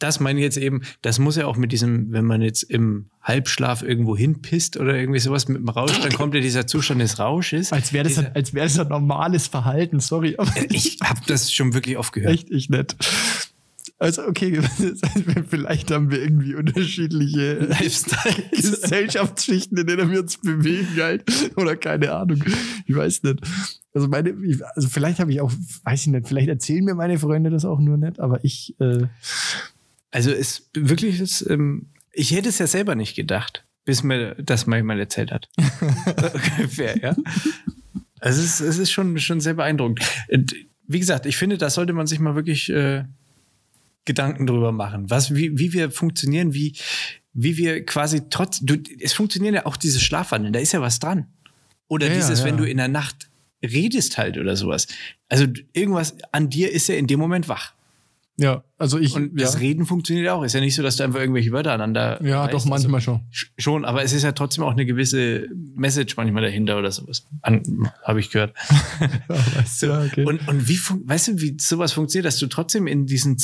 das 0.00 0.20
meine 0.20 0.38
ich 0.40 0.44
jetzt 0.44 0.58
eben, 0.58 0.82
das 1.00 1.18
muss 1.18 1.36
ja 1.36 1.46
auch 1.46 1.56
mit 1.56 1.72
diesem, 1.72 2.12
wenn 2.12 2.26
man 2.26 2.42
jetzt 2.42 2.62
im 2.64 3.06
Halbschlaf 3.22 3.82
irgendwo 3.82 4.14
hinpisst 4.16 4.76
oder 4.76 4.94
irgendwie 4.98 5.20
sowas 5.20 5.48
mit 5.48 5.56
dem 5.56 5.68
Rausch, 5.68 5.98
dann 5.98 6.12
kommt 6.12 6.34
ja 6.34 6.40
dieser 6.42 6.66
Zustand 6.66 7.00
des 7.00 7.18
Rausches. 7.18 7.72
Als 7.72 7.94
wäre 7.94 8.04
das, 8.04 8.14
Dieser- 8.16 8.26
ein- 8.28 8.34
als 8.34 8.52
wäre 8.52 8.66
das 8.66 8.78
ein 8.78 8.88
normales 8.88 9.46
Verhalten, 9.46 10.00
sorry. 10.00 10.36
Ich 10.68 10.98
habe 11.02 11.20
das 11.26 11.50
schon 11.52 11.72
wirklich 11.72 11.96
oft 11.96 12.12
gehört. 12.12 12.34
echt 12.34 12.50
nicht 12.50 12.68
nett. 12.68 12.96
Also, 13.98 14.26
okay, 14.26 14.60
vielleicht 15.48 15.90
haben 15.90 16.10
wir 16.10 16.20
irgendwie 16.22 16.54
unterschiedliche 16.54 17.54
Lifestyle. 17.54 18.44
Gesellschaftsschichten, 18.50 19.78
in 19.78 19.86
denen 19.86 20.10
wir 20.10 20.20
uns 20.20 20.38
bewegen 20.38 20.96
halt. 21.00 21.24
Oder 21.56 21.76
keine 21.76 22.12
Ahnung. 22.12 22.42
Ich 22.86 22.94
weiß 22.94 23.22
nicht. 23.24 23.40
Also 23.92 24.08
meine, 24.08 24.34
also 24.74 24.88
vielleicht 24.88 25.20
habe 25.20 25.32
ich 25.32 25.40
auch, 25.40 25.52
weiß 25.84 26.02
ich 26.02 26.06
nicht, 26.08 26.26
vielleicht 26.28 26.48
erzählen 26.48 26.84
mir 26.84 26.94
meine 26.94 27.18
Freunde 27.18 27.50
das 27.50 27.64
auch 27.64 27.78
nur 27.78 27.96
nicht, 27.96 28.18
aber 28.20 28.42
ich, 28.44 28.74
äh, 28.80 29.06
Also 30.10 30.30
es 30.30 30.68
wirklich 30.74 31.20
ist, 31.20 31.48
ähm, 31.48 31.86
ich 32.12 32.32
hätte 32.32 32.48
es 32.48 32.58
ja 32.58 32.66
selber 32.66 32.94
nicht 32.94 33.14
gedacht, 33.14 33.64
bis 33.84 34.02
mir 34.02 34.34
das 34.36 34.66
mal 34.66 34.76
jemand 34.76 35.00
erzählt 35.00 35.30
hat. 35.30 35.48
Ungefähr, 36.58 36.96
ja. 36.98 37.16
Also 38.20 38.40
es 38.40 38.60
ist, 38.60 38.60
es 38.60 38.78
ist 38.78 38.90
schon, 38.90 39.18
schon 39.18 39.40
sehr 39.40 39.54
beeindruckend. 39.54 40.00
Und 40.32 40.54
Wie 40.86 40.98
gesagt, 41.00 41.26
ich 41.26 41.36
finde, 41.36 41.58
da 41.58 41.70
sollte 41.70 41.92
man 41.92 42.06
sich 42.06 42.18
mal 42.18 42.34
wirklich 42.34 42.70
äh, 42.70 43.04
Gedanken 44.04 44.46
drüber 44.46 44.72
machen, 44.72 45.10
was, 45.10 45.34
wie, 45.34 45.58
wie 45.58 45.72
wir 45.72 45.90
funktionieren, 45.90 46.54
wie, 46.54 46.76
wie 47.32 47.56
wir 47.56 47.84
quasi 47.84 48.28
trotz, 48.28 48.60
du, 48.60 48.76
es 49.00 49.12
funktionieren 49.12 49.54
ja 49.54 49.66
auch 49.66 49.76
diese 49.76 50.00
Schlafwandeln, 50.00 50.52
da 50.52 50.60
ist 50.60 50.72
ja 50.72 50.80
was 50.80 50.98
dran. 50.98 51.26
Oder 51.88 52.08
Ja, 52.08 52.14
dieses, 52.14 52.40
ja. 52.40 52.46
wenn 52.46 52.56
du 52.56 52.64
in 52.64 52.76
der 52.76 52.88
Nacht 52.88 53.28
redest 53.62 54.18
halt 54.18 54.38
oder 54.38 54.56
sowas. 54.56 54.86
Also 55.28 55.46
irgendwas 55.72 56.16
an 56.32 56.50
dir 56.50 56.70
ist 56.70 56.88
ja 56.88 56.96
in 56.96 57.06
dem 57.06 57.18
Moment 57.18 57.48
wach. 57.48 57.74
Ja, 58.36 58.64
also 58.78 58.98
ich, 58.98 59.14
Und 59.14 59.38
ja, 59.38 59.44
das 59.46 59.60
Reden 59.60 59.86
funktioniert 59.86 60.28
auch. 60.28 60.42
Ist 60.42 60.54
ja 60.54 60.60
nicht 60.60 60.74
so, 60.74 60.82
dass 60.82 60.96
du 60.96 61.04
einfach 61.04 61.20
irgendwelche 61.20 61.52
Wörter 61.52 61.72
aneinander. 61.72 62.20
ja 62.24 62.42
reißt. 62.42 62.54
doch 62.54 62.64
manchmal 62.66 63.00
schon. 63.00 63.14
Also, 63.14 63.26
sch- 63.32 63.46
schon, 63.58 63.84
aber 63.84 64.02
es 64.02 64.12
ist 64.12 64.22
ja 64.24 64.32
trotzdem 64.32 64.64
auch 64.64 64.72
eine 64.72 64.84
gewisse 64.86 65.46
Message 65.74 66.16
manchmal 66.16 66.42
dahinter 66.42 66.78
oder 66.78 66.90
sowas. 66.90 67.26
Habe 67.42 68.20
ich 68.20 68.30
gehört. 68.30 68.54
Ja, 69.00 69.08
weißt 69.56 69.82
du, 69.82 69.86
ja, 69.86 70.02
okay. 70.04 70.24
Und, 70.24 70.46
und 70.48 70.68
wie, 70.68 70.78
weißt 70.78 71.28
du, 71.28 71.40
wie 71.40 71.56
sowas 71.60 71.92
funktioniert, 71.92 72.26
dass 72.26 72.38
du 72.38 72.46
trotzdem 72.46 72.86
in 72.86 73.06
diesen 73.06 73.38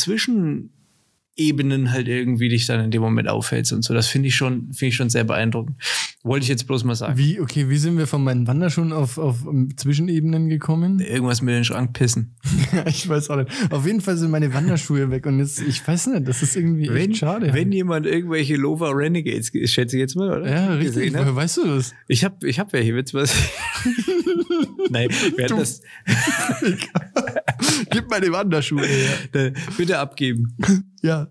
Zwischenebenen 1.41 1.91
halt 1.91 2.09
irgendwie 2.09 2.49
dich 2.49 2.67
dann 2.67 2.85
in 2.85 2.91
dem 2.91 3.01
Moment 3.01 3.29
aufhältst 3.29 3.73
und 3.73 3.83
so. 3.83 3.95
Das 3.95 4.07
finde 4.07 4.29
ich 4.29 4.37
schon, 4.37 4.73
finde 4.73 4.89
ich 4.89 4.97
schon 4.97 5.09
sehr 5.09 5.25
beeindruckend. 5.25 5.77
Wollte 6.23 6.45
ich 6.45 6.49
jetzt 6.49 6.67
bloß 6.67 6.85
mal 6.85 6.95
sagen. 6.95 7.17
wie, 7.17 7.41
okay, 7.41 7.69
wie 7.71 7.79
sind 7.79 7.97
wir 7.97 8.07
von 8.07 8.23
meinen 8.23 8.47
Wanderschuhen 8.47 8.93
auf, 8.93 9.17
auf 9.17 9.47
um, 9.47 9.75
Zwischenebenen 9.77 10.49
gekommen? 10.49 11.01
Irgendwas 11.01 11.41
mit 11.41 11.55
den 11.55 11.65
Schrank 11.65 11.95
pissen. 11.95 12.35
ich 12.87 13.09
weiß 13.09 13.31
auch 13.31 13.37
nicht. 13.37 13.51
Auf 13.71 13.87
jeden 13.87 14.01
Fall 14.03 14.17
sind 14.17 14.31
meine 14.31 14.53
Wanderschuhe 14.53 15.11
weg 15.11 15.27
und 15.27 15.39
jetzt, 15.39 15.63
ich 15.63 15.87
weiß 15.87 16.09
nicht, 16.09 16.29
das 16.29 16.43
ist 16.43 16.57
irgendwie 16.57 16.89
Wenn, 16.89 17.11
echt 17.11 17.21
schade. 17.21 17.53
wenn 17.55 17.73
jemand 17.73 18.07
irgendwelche 18.07 18.57
Lova 18.57 18.91
Renegades, 18.91 19.51
schätze 19.71 19.97
ich 19.97 20.01
jetzt 20.01 20.17
mal, 20.17 20.41
oder? 20.41 20.51
ja, 20.51 20.75
richtig. 20.75 21.15
Woher 21.15 21.35
weißt 21.35 21.59
du 21.59 21.67
das? 21.67 21.95
Ich 22.07 22.25
hab, 22.25 22.45
ich 22.45 22.59
hab 22.59 22.73
welche, 22.73 22.95
willst 22.95 23.15
du 23.15 23.19
was? 23.19 23.35
Nein, 24.91 25.09
wir 25.37 25.45
hatten 25.45 25.59
das. 25.59 25.81
Gib 27.91 28.11
meine 28.11 28.31
Wanderschuhe 28.33 28.87
her. 28.87 29.53
Bitte 29.77 29.99
abgeben. 29.99 30.57
Ja, 31.03 31.29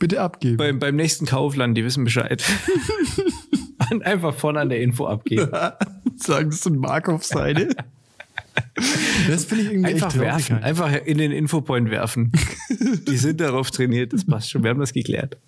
bitte 0.00 0.20
abgeben. 0.20 0.56
Beim, 0.56 0.80
beim 0.80 0.96
nächsten 0.96 1.24
Kaufland, 1.24 1.78
die 1.78 1.84
wissen 1.84 2.02
Bescheid. 2.02 2.42
Und 3.92 4.04
einfach 4.04 4.34
vorne 4.34 4.58
an 4.58 4.68
der 4.68 4.80
Info 4.80 5.06
abgeben. 5.06 5.52
Sagen, 6.16 6.50
das 6.50 6.56
ist 6.56 6.66
ein 6.66 6.78
Markov-Seite. 6.78 7.68
Das 9.28 9.44
finde 9.44 9.64
ich 9.64 9.70
irgendwie 9.70 9.94
Einfach 9.94 10.16
werfen, 10.16 10.64
einfach 10.64 10.92
in 10.92 11.18
den 11.18 11.30
Infopoint 11.30 11.90
werfen. 11.90 12.32
Die 13.06 13.16
sind 13.16 13.40
darauf 13.40 13.70
trainiert, 13.70 14.12
das 14.12 14.24
passt 14.24 14.50
schon. 14.50 14.64
Wir 14.64 14.70
haben 14.70 14.80
das 14.80 14.92
geklärt. 14.92 15.38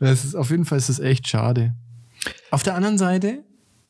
Das 0.00 0.24
ist, 0.24 0.34
auf 0.34 0.50
jeden 0.50 0.64
Fall 0.64 0.78
ist 0.78 0.88
das 0.88 0.98
echt 0.98 1.28
schade. 1.28 1.74
Auf 2.50 2.64
der 2.64 2.74
anderen 2.74 2.98
Seite 2.98 3.44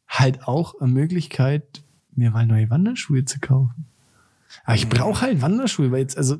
halt 0.06 0.46
auch 0.46 0.78
eine 0.80 0.92
Möglichkeit, 0.92 1.82
mir 2.14 2.30
mal 2.30 2.46
neue 2.46 2.68
Wanderschuhe 2.68 3.24
zu 3.24 3.40
kaufen. 3.40 3.86
Aber 4.64 4.76
ich 4.76 4.88
brauche 4.88 5.22
halt 5.22 5.42
Wanderschuhe, 5.42 5.90
weil 5.90 6.00
jetzt, 6.00 6.16
also 6.16 6.38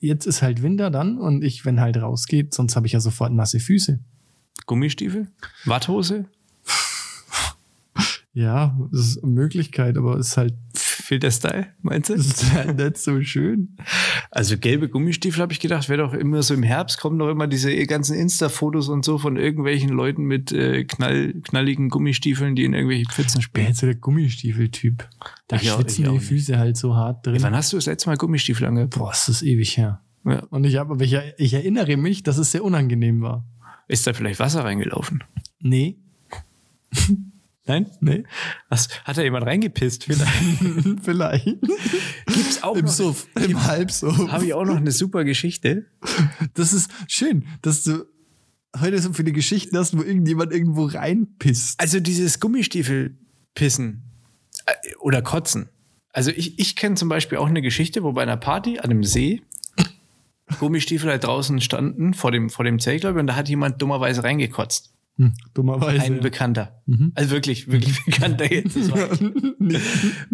jetzt 0.00 0.26
ist 0.26 0.42
halt 0.42 0.62
Winter 0.62 0.90
dann 0.90 1.18
und 1.18 1.42
ich, 1.42 1.64
wenn 1.64 1.80
halt 1.80 1.96
rausgeht, 1.96 2.54
sonst 2.54 2.76
habe 2.76 2.86
ich 2.86 2.92
ja 2.92 3.00
sofort 3.00 3.32
nasse 3.32 3.60
Füße. 3.60 4.00
Gummistiefel? 4.66 5.28
Watthose? 5.64 6.26
Ja, 8.32 8.76
das 8.90 9.00
ist 9.00 9.22
eine 9.22 9.32
Möglichkeit, 9.32 9.96
aber 9.96 10.16
es 10.16 10.28
ist 10.28 10.36
halt, 10.36 10.54
Filterstyle, 11.04 11.66
meinst 11.82 12.08
du? 12.08 12.16
das 12.16 12.26
ist 12.26 12.52
halt 12.52 12.78
nicht 12.78 12.96
so 12.96 13.20
schön. 13.22 13.76
Also 14.30 14.56
gelbe 14.58 14.88
Gummistiefel 14.88 15.42
habe 15.42 15.52
ich 15.52 15.60
gedacht, 15.60 15.88
wäre 15.88 16.02
doch 16.02 16.14
immer 16.14 16.42
so 16.42 16.54
im 16.54 16.62
Herbst 16.62 16.98
kommen 16.98 17.18
doch 17.18 17.30
immer 17.30 17.46
diese 17.46 17.74
ganzen 17.86 18.16
Insta-Fotos 18.16 18.88
und 18.88 19.04
so 19.04 19.18
von 19.18 19.36
irgendwelchen 19.36 19.90
Leuten 19.90 20.24
mit 20.24 20.50
äh, 20.52 20.84
knall, 20.84 21.34
knalligen 21.42 21.88
Gummistiefeln, 21.90 22.56
die 22.56 22.64
in 22.64 22.72
irgendwelche 22.72 23.04
Pfützen 23.10 23.40
Ich 23.40 23.52
bin 23.52 23.62
spielen. 23.62 23.66
jetzt 23.68 23.80
so 23.80 23.86
der 23.86 23.96
Gummistiefel-Typ. 23.96 25.08
Da 25.48 25.56
Ich 25.56 25.70
schwitzen 25.70 26.10
die. 26.10 26.18
Füße 26.18 26.58
halt 26.58 26.76
so 26.76 26.94
hart 26.94 27.26
drin. 27.26 27.42
Wann 27.42 27.54
hast 27.54 27.72
du 27.72 27.76
das 27.76 27.86
letzte 27.86 28.08
Mal 28.08 28.16
Gummistiefel 28.16 28.66
angehabt? 28.66 28.94
Boah, 28.96 29.12
ist 29.12 29.28
das 29.28 29.42
ewig 29.42 29.76
her. 29.76 30.00
Ja. 30.24 30.40
Und 30.50 30.64
ich, 30.64 30.76
hab, 30.76 30.90
aber 30.90 31.04
ich, 31.04 31.16
ich 31.36 31.52
erinnere 31.54 31.96
mich, 31.96 32.22
dass 32.22 32.38
es 32.38 32.50
sehr 32.50 32.64
unangenehm 32.64 33.20
war. 33.20 33.46
Ist 33.88 34.06
da 34.06 34.14
vielleicht 34.14 34.40
Wasser 34.40 34.64
reingelaufen? 34.64 35.22
Nee. 35.60 35.98
Nein? 37.66 37.90
Nee. 38.00 38.24
Was, 38.68 38.88
hat 39.04 39.16
da 39.16 39.22
jemand 39.22 39.46
reingepisst? 39.46 40.04
Vielleicht. 40.04 41.00
Vielleicht. 41.02 41.46
Gibt's 41.46 42.62
auch 42.62 42.76
Im 42.76 42.84
noch. 42.84 42.92
Suff. 42.92 43.26
Im 43.36 43.64
Halbsuff. 43.64 44.30
Habe 44.30 44.44
ich 44.44 44.54
auch 44.54 44.66
noch 44.66 44.76
eine 44.76 44.92
super 44.92 45.24
Geschichte. 45.24 45.86
Das 46.52 46.72
ist 46.72 46.90
schön, 47.08 47.46
dass 47.62 47.82
du 47.82 48.04
heute 48.78 48.98
so 48.98 49.12
viele 49.12 49.32
Geschichten 49.32 49.76
hast, 49.78 49.96
wo 49.96 50.02
irgendjemand 50.02 50.52
irgendwo 50.52 50.84
reinpisst. 50.84 51.80
Also 51.80 52.00
dieses 52.00 52.38
Gummistiefel-Pissen 52.40 54.02
äh, 54.66 54.72
oder 55.00 55.22
Kotzen. 55.22 55.70
Also 56.12 56.30
ich, 56.30 56.58
ich 56.58 56.76
kenne 56.76 56.96
zum 56.96 57.08
Beispiel 57.08 57.38
auch 57.38 57.48
eine 57.48 57.62
Geschichte, 57.62 58.02
wo 58.02 58.12
bei 58.12 58.22
einer 58.22 58.36
Party 58.36 58.78
an 58.78 58.90
einem 58.90 59.04
See 59.04 59.42
Gummistiefel 60.58 61.10
halt 61.10 61.24
draußen 61.24 61.60
standen 61.60 62.14
vor 62.14 62.30
dem, 62.30 62.50
vor 62.50 62.64
dem 62.64 62.78
Zelt, 62.78 63.00
glaube 63.00 63.18
ich, 63.18 63.20
und 63.20 63.26
da 63.26 63.36
hat 63.36 63.48
jemand 63.48 63.80
dummerweise 63.80 64.22
reingekotzt. 64.22 64.92
Hm, 65.16 65.32
dummerweise. 65.54 66.02
Ein 66.02 66.20
Bekannter. 66.20 66.82
Mhm. 66.86 67.12
Also 67.14 67.30
wirklich, 67.30 67.70
wirklich 67.70 68.04
Bekannter 68.04 68.52
jetzt. 68.52 68.76
Das 68.76 68.90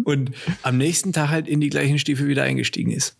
und 0.03 0.31
am 0.63 0.77
nächsten 0.77 1.13
Tag 1.13 1.29
halt 1.29 1.47
in 1.47 1.61
die 1.61 1.69
gleichen 1.69 1.99
Stiefel 1.99 2.27
wieder 2.27 2.43
eingestiegen 2.43 2.91
ist. 2.91 3.17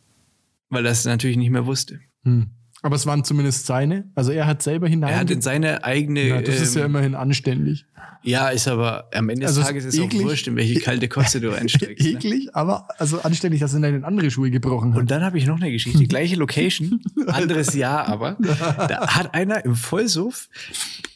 Weil 0.70 0.86
er 0.86 0.92
es 0.92 1.06
natürlich 1.06 1.38
nicht 1.38 1.50
mehr 1.52 1.66
wusste. 1.66 2.00
Hm. 2.24 2.52
Aber 2.84 2.96
es 2.96 3.06
waren 3.06 3.24
zumindest 3.24 3.68
seine. 3.68 4.10
Also 4.16 4.32
er 4.32 4.48
hat 4.48 4.64
selber 4.64 4.88
hinein. 4.88 5.12
Er 5.12 5.20
hat 5.20 5.30
in 5.30 5.42
seine 5.42 5.84
eigene. 5.84 6.28
ja, 6.28 6.42
das 6.42 6.60
ist 6.62 6.74
ja 6.76 6.82
ähm, 6.82 6.88
immerhin 6.88 7.14
anständig. 7.14 7.86
ja, 8.24 8.50
ist 8.50 8.68
aber 8.68 9.08
am 9.14 9.30
Ende 9.30 9.42
des 9.42 9.50
Also 9.50 9.62
es 9.62 9.68
Tages 9.68 9.86
ist 9.86 9.94
ist 9.94 10.02
auch 10.02 10.14
wurscht, 10.14 10.48
in 10.48 10.56
welche 10.56 10.80
kalte 10.80 11.08
Kotze 11.08 11.40
du 11.42 11.52
einsteigst. 11.56 12.04
ne? 12.04 12.14
Eklig, 12.14 12.56
aber 12.56 12.88
also 13.00 13.22
anständig, 13.22 13.60
dass 13.60 13.76
er 13.76 13.84
in 13.84 14.04
andere 14.04 14.32
Schuhe 14.32 14.50
gebrochen 14.50 14.94
hat. 14.94 15.00
Und 15.02 15.12
dann 15.12 15.22
habe 15.24 15.38
ich 15.38 15.46
noch 15.46 15.62
eine 15.62 15.72
Geschichte, 15.72 16.08
gleiche 16.08 16.38
Location, 16.38 17.02
anderes 17.28 17.76
Jahr 17.76 18.08
aber. 18.08 18.38
Da 18.40 19.16
hat 19.16 19.36
einer 19.36 19.64
im 19.64 19.76
Vollsuff, 19.76 20.50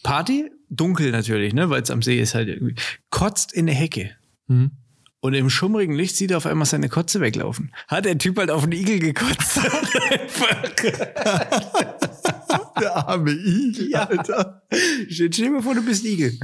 Party, 0.05 0.51
dunkel 0.69 1.09
natürlich, 1.09 1.55
ne, 1.55 1.71
weil 1.71 1.81
es 1.81 1.89
am 1.89 2.03
See 2.03 2.19
ist 2.19 2.35
halt 2.35 2.47
irgendwie, 2.47 2.75
kotzt 3.09 3.51
in 3.53 3.67
eine 3.67 3.75
Hecke. 3.75 4.12
Hm. 4.47 4.69
Und 5.19 5.33
im 5.33 5.50
schummrigen 5.50 5.95
Licht 5.95 6.15
sieht 6.15 6.29
er 6.29 6.38
auf 6.38 6.45
einmal 6.45 6.67
seine 6.67 6.89
Kotze 6.89 7.21
weglaufen. 7.21 7.74
Hat 7.88 8.05
der 8.05 8.15
Typ 8.19 8.38
halt 8.38 8.51
auf 8.51 8.65
den 8.65 8.74
Igel 8.74 9.00
gekotzt. 9.00 9.59
Der 12.79 13.07
arme 13.07 13.31
Igel, 13.31 13.89
Ja. 13.89 14.03
Alter. 14.07 14.62
Stell 15.09 15.29
dir 15.29 15.50
mal 15.50 15.63
vor, 15.63 15.74
du 15.74 15.83
bist 15.83 16.05
Igel. 16.05 16.38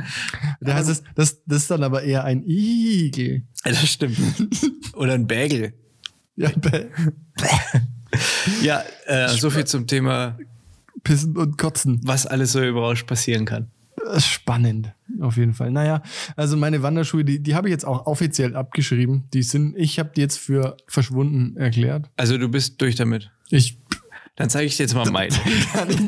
Da 0.60 0.74
heißt 0.74 0.90
es, 0.90 1.04
das, 1.14 1.44
das 1.46 1.62
ist 1.64 1.70
dann 1.70 1.84
aber 1.84 2.02
eher 2.02 2.24
ein 2.24 2.44
Igel. 2.44 3.44
Ja, 3.64 3.72
das 3.74 3.88
stimmt. 3.88 4.18
Oder 4.96 5.14
ein 5.14 5.28
Bagel. 5.28 5.74
Ja, 6.36 6.50
bäh. 6.50 6.88
Ja, 8.62 8.84
äh, 9.06 9.30
so 9.30 9.50
viel 9.50 9.66
zum 9.66 9.88
Thema, 9.88 10.38
Pissen 11.04 11.38
und 11.38 11.58
Kotzen. 11.58 12.02
was 12.04 12.26
alles 12.26 12.52
so 12.52 12.64
überraschend 12.64 13.08
passieren 13.08 13.46
kann. 13.46 13.72
Ist 14.16 14.26
Spannend, 14.28 14.94
auf 15.20 15.38
jeden 15.38 15.54
Fall. 15.54 15.72
Naja, 15.72 16.02
also 16.36 16.58
meine 16.58 16.82
Wanderschuhe, 16.82 17.24
die, 17.24 17.40
die 17.42 17.56
habe 17.56 17.68
ich 17.68 17.72
jetzt 17.72 17.86
auch 17.86 18.08
offiziell 18.08 18.56
abgeschrieben. 18.56 19.26
Die 19.34 19.44
sind, 19.44 19.76
ich 19.78 20.00
habe 20.00 20.12
die 20.16 20.22
jetzt 20.22 20.38
für 20.38 20.76
verschwunden 20.88 21.56
erklärt. 21.58 22.10
Also 22.18 22.38
du 22.38 22.50
bist 22.50 22.82
durch 22.82 22.96
damit. 22.96 23.30
Ich 23.50 23.78
Dann 24.36 24.50
zeige 24.50 24.66
ich 24.68 24.78
dir 24.78 24.84
jetzt 24.84 24.96
mal 24.96 25.10
meine. 25.12 25.36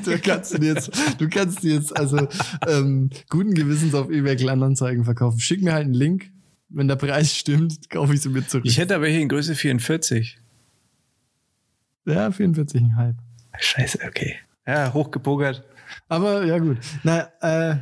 du 0.06 0.18
kannst 0.20 0.58
die 0.58 0.66
jetzt, 0.66 0.92
du 1.20 1.30
kannst 1.30 1.62
die 1.63 1.70
jetzt 1.70 1.96
also 1.96 2.28
ähm, 2.68 3.10
guten 3.30 3.54
Gewissens 3.54 3.94
auf 3.94 4.10
eBay 4.10 4.38
Kleinanzeigen 4.38 5.04
verkaufen. 5.04 5.40
Schick 5.40 5.62
mir 5.62 5.74
halt 5.74 5.86
einen 5.86 5.94
Link. 5.94 6.32
Wenn 6.70 6.88
der 6.88 6.96
Preis 6.96 7.36
stimmt, 7.36 7.90
kaufe 7.92 8.16
ich 8.16 8.22
sie 8.22 8.30
mir 8.30 8.48
zurück. 8.48 8.66
Ich 8.66 8.80
hätte 8.80 8.96
aber 8.96 9.08
hier 9.08 9.20
in 9.20 9.30
Größe 9.30 9.54
44. 9.54 10.38
ja, 12.08 12.30
44,5. 12.30 13.13
Scheiße, 13.60 14.00
okay. 14.08 14.38
Ja, 14.67 14.93
hochgepokert. 14.93 15.63
Aber 16.08 16.46
ja, 16.46 16.58
gut. 16.60 16.77
Na, 17.03 17.27
äh, 17.41 17.77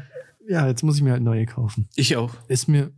ja, 0.47 0.67
jetzt 0.67 0.83
muss 0.83 0.97
ich 0.97 1.03
mir 1.03 1.11
halt 1.11 1.23
neue 1.23 1.45
kaufen. 1.45 1.87
Ich 1.95 2.17
auch. 2.17 2.33
Ist 2.47 2.67
mir, 2.67 2.91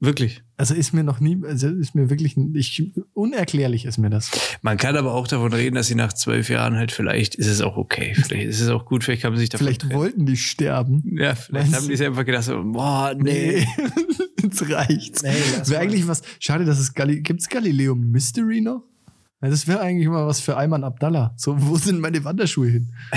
Wirklich. 0.00 0.42
also 0.56 0.74
ist 0.74 0.92
mir 0.92 1.04
noch 1.04 1.20
nie, 1.20 1.40
also 1.46 1.68
ist 1.68 1.94
mir 1.94 2.10
wirklich, 2.10 2.36
ich, 2.54 2.92
unerklärlich 3.14 3.84
ist 3.84 3.98
mir 3.98 4.10
das. 4.10 4.30
Man 4.60 4.76
kann 4.76 4.96
aber 4.96 5.14
auch 5.14 5.28
davon 5.28 5.52
reden, 5.52 5.76
dass 5.76 5.86
sie 5.86 5.94
nach 5.94 6.12
zwölf 6.12 6.48
Jahren 6.50 6.76
halt 6.76 6.90
vielleicht 6.90 7.36
ist 7.36 7.46
es 7.46 7.60
auch 7.60 7.76
okay. 7.76 8.14
Vielleicht 8.14 8.48
ist 8.48 8.60
es 8.60 8.68
auch 8.68 8.84
gut, 8.84 9.04
vielleicht 9.04 9.22
kann 9.22 9.32
man 9.32 9.38
sich 9.38 9.48
davon 9.48 9.66
Vielleicht 9.66 9.82
trennen. 9.82 9.94
wollten 9.94 10.26
die 10.26 10.36
sterben. 10.36 11.02
Ja, 11.16 11.36
vielleicht 11.36 11.52
Meinst 11.70 11.76
haben 11.76 11.88
die 11.88 11.96
sich 11.96 12.06
einfach 12.06 12.24
gedacht, 12.24 12.44
so, 12.44 12.60
boah, 12.64 13.14
nee. 13.16 13.64
Jetzt 14.42 14.68
reicht's. 14.68 15.22
Nee, 15.22 15.34
Wäre 15.66 15.80
eigentlich 15.80 16.08
was, 16.08 16.22
schade, 16.40 16.64
dass 16.64 16.80
es 16.80 16.92
Gali 16.94 17.20
gibt's 17.20 17.48
Galileo 17.48 17.94
Mystery 17.94 18.60
noch? 18.60 18.82
Ja, 19.42 19.48
das 19.50 19.66
wäre 19.66 19.80
eigentlich 19.80 20.08
mal 20.08 20.26
was 20.26 20.40
für 20.40 20.56
Ayman 20.56 20.84
Abdallah. 20.84 21.34
So, 21.36 21.56
wo 21.58 21.76
sind 21.76 22.00
meine 22.00 22.22
Wanderschuhe 22.24 22.68
hin? 22.68 22.92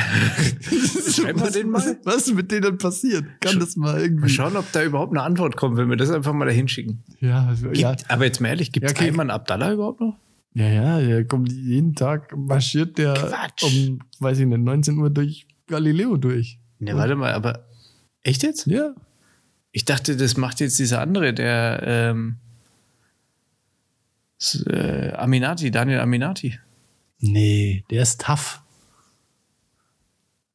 Schreiben 1.11 1.39
wir 1.39 1.51
den 1.51 1.69
mal? 1.69 1.97
Was, 2.03 2.27
ist 2.27 2.33
mit 2.35 2.51
denen 2.51 2.77
passiert? 2.77 3.23
Kann 3.41 3.55
Sch- 3.55 3.59
das 3.59 3.75
mal 3.75 3.93
Mal 3.93 4.01
irgendwie. 4.01 4.29
schauen, 4.29 4.55
ob 4.57 4.71
da 4.71 4.83
überhaupt 4.83 5.11
eine 5.13 5.21
Antwort 5.21 5.55
kommt, 5.55 5.77
wenn 5.77 5.89
wir 5.89 5.97
das 5.97 6.09
einfach 6.09 6.33
mal 6.33 6.45
dahin 6.45 6.67
schicken. 6.67 7.03
Ja, 7.21 7.45
also, 7.45 7.65
Gibt, 7.67 7.77
ja, 7.77 7.95
Aber 8.09 8.25
jetzt 8.25 8.41
mal 8.41 8.49
ehrlich, 8.49 8.71
gibt 8.71 8.85
es 8.85 8.91
Ja, 8.93 8.97
okay. 8.97 9.09
Ayman 9.09 9.29
Abdallah 9.29 9.71
überhaupt 9.73 10.01
noch? 10.01 10.17
ja, 10.55 10.67
ja, 10.67 10.99
der 10.99 11.25
kommt 11.25 11.51
jeden 11.51 11.95
Tag, 11.95 12.35
marschiert 12.35 12.97
der 12.97 13.13
Quatsch. 13.13 13.63
um, 13.63 13.99
weiß 14.19 14.39
ich 14.39 14.45
nicht, 14.47 14.57
19 14.61 14.97
Uhr 14.97 15.09
durch 15.09 15.47
Galileo 15.67 16.17
durch. 16.17 16.59
Ne, 16.79 16.95
warte 16.95 17.15
mal, 17.15 17.33
aber 17.33 17.65
echt 18.23 18.41
jetzt? 18.43 18.65
Ja. 18.65 18.95
Ich 19.71 19.85
dachte, 19.85 20.15
das 20.17 20.37
macht 20.37 20.59
jetzt 20.61 20.79
dieser 20.79 21.01
andere, 21.01 21.33
der 21.33 21.83
ähm, 21.85 22.37
äh, 24.67 25.11
Aminati, 25.13 25.71
Daniel 25.71 25.99
Aminati. 25.99 26.59
Nee, 27.19 27.83
der 27.89 28.01
ist 28.03 28.21
tough. 28.21 28.61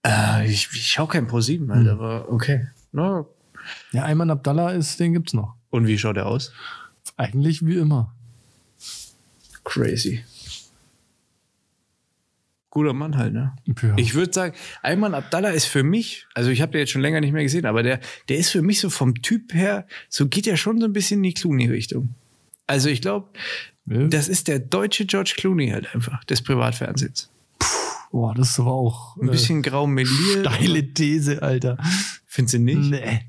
Äh, 0.07 0.47
ich, 0.49 0.69
ich 0.73 0.87
schaue 0.87 1.09
kein 1.09 1.27
Pro7 1.29 1.71
halt, 1.73 1.89
aber 1.89 2.31
okay. 2.31 2.67
Na, 2.93 3.27
Ja, 3.93 4.05
Ayman 4.05 4.31
Abdallah 4.31 4.71
ist, 4.73 4.99
den 5.01 5.13
gibt's 5.13 5.33
noch. 5.35 5.55
und 5.71 5.87
wie 5.87 5.99
schaut 5.99 6.17
er 6.17 6.27
aus? 6.27 6.53
Eigentlich 7.17 7.65
wie 7.65 7.77
immer. 7.77 8.15
Crazy. 9.65 10.25
Guter 12.71 12.93
Mann 12.93 13.17
halt, 13.17 13.33
ne? 13.33 13.53
Ja. 13.83 13.95
Ich 13.97 14.15
würde 14.15 14.33
sagen, 14.33 14.55
Ayman 14.83 15.13
Abdallah 15.15 15.51
ist 15.51 15.67
für 15.67 15.83
mich, 15.83 16.27
also 16.35 16.51
ich 16.51 16.63
habe 16.63 16.73
den 16.73 16.81
jetzt 16.81 16.91
schon 16.93 17.03
länger 17.03 17.21
nicht 17.21 17.33
mehr 17.33 17.43
gesehen, 17.43 17.67
aber 17.67 17.83
der, 17.83 17.99
der 18.29 18.39
ist 18.39 18.51
für 18.51 18.63
mich 18.63 18.79
so 18.81 18.91
vom 18.91 19.15
Typ 19.23 19.53
her, 19.55 19.87
so 20.09 20.29
geht 20.29 20.47
er 20.47 20.57
schon 20.57 20.79
so 20.81 20.87
ein 20.87 20.93
bisschen 20.93 21.19
in 21.19 21.25
die 21.25 21.35
Clooney-Richtung. 21.35 22.15
Also 22.71 22.89
ich 22.89 23.03
glaube, 23.03 23.29
Ja. 23.87 24.07
das 24.07 24.29
ist 24.29 24.47
der 24.49 24.59
deutsche 24.61 25.05
George 25.07 25.35
Clooney 25.37 25.71
halt 25.71 25.93
einfach, 25.95 26.23
des 26.25 26.41
Privatfernsehens. 26.43 27.29
Boah, 28.13 28.35
das 28.35 28.51
ist 28.51 28.61
aber 28.61 28.73
auch 28.73 29.17
Ein 29.17 29.31
bisschen 29.31 29.63
grau 29.63 29.87
meliert. 29.87 30.47
äh, 30.47 30.51
steile 30.55 30.95
These, 30.95 31.43
Alter. 31.43 31.77
Findest 32.27 32.55
du 32.55 32.59
nicht? 32.61 32.79
Nee. 32.91 33.21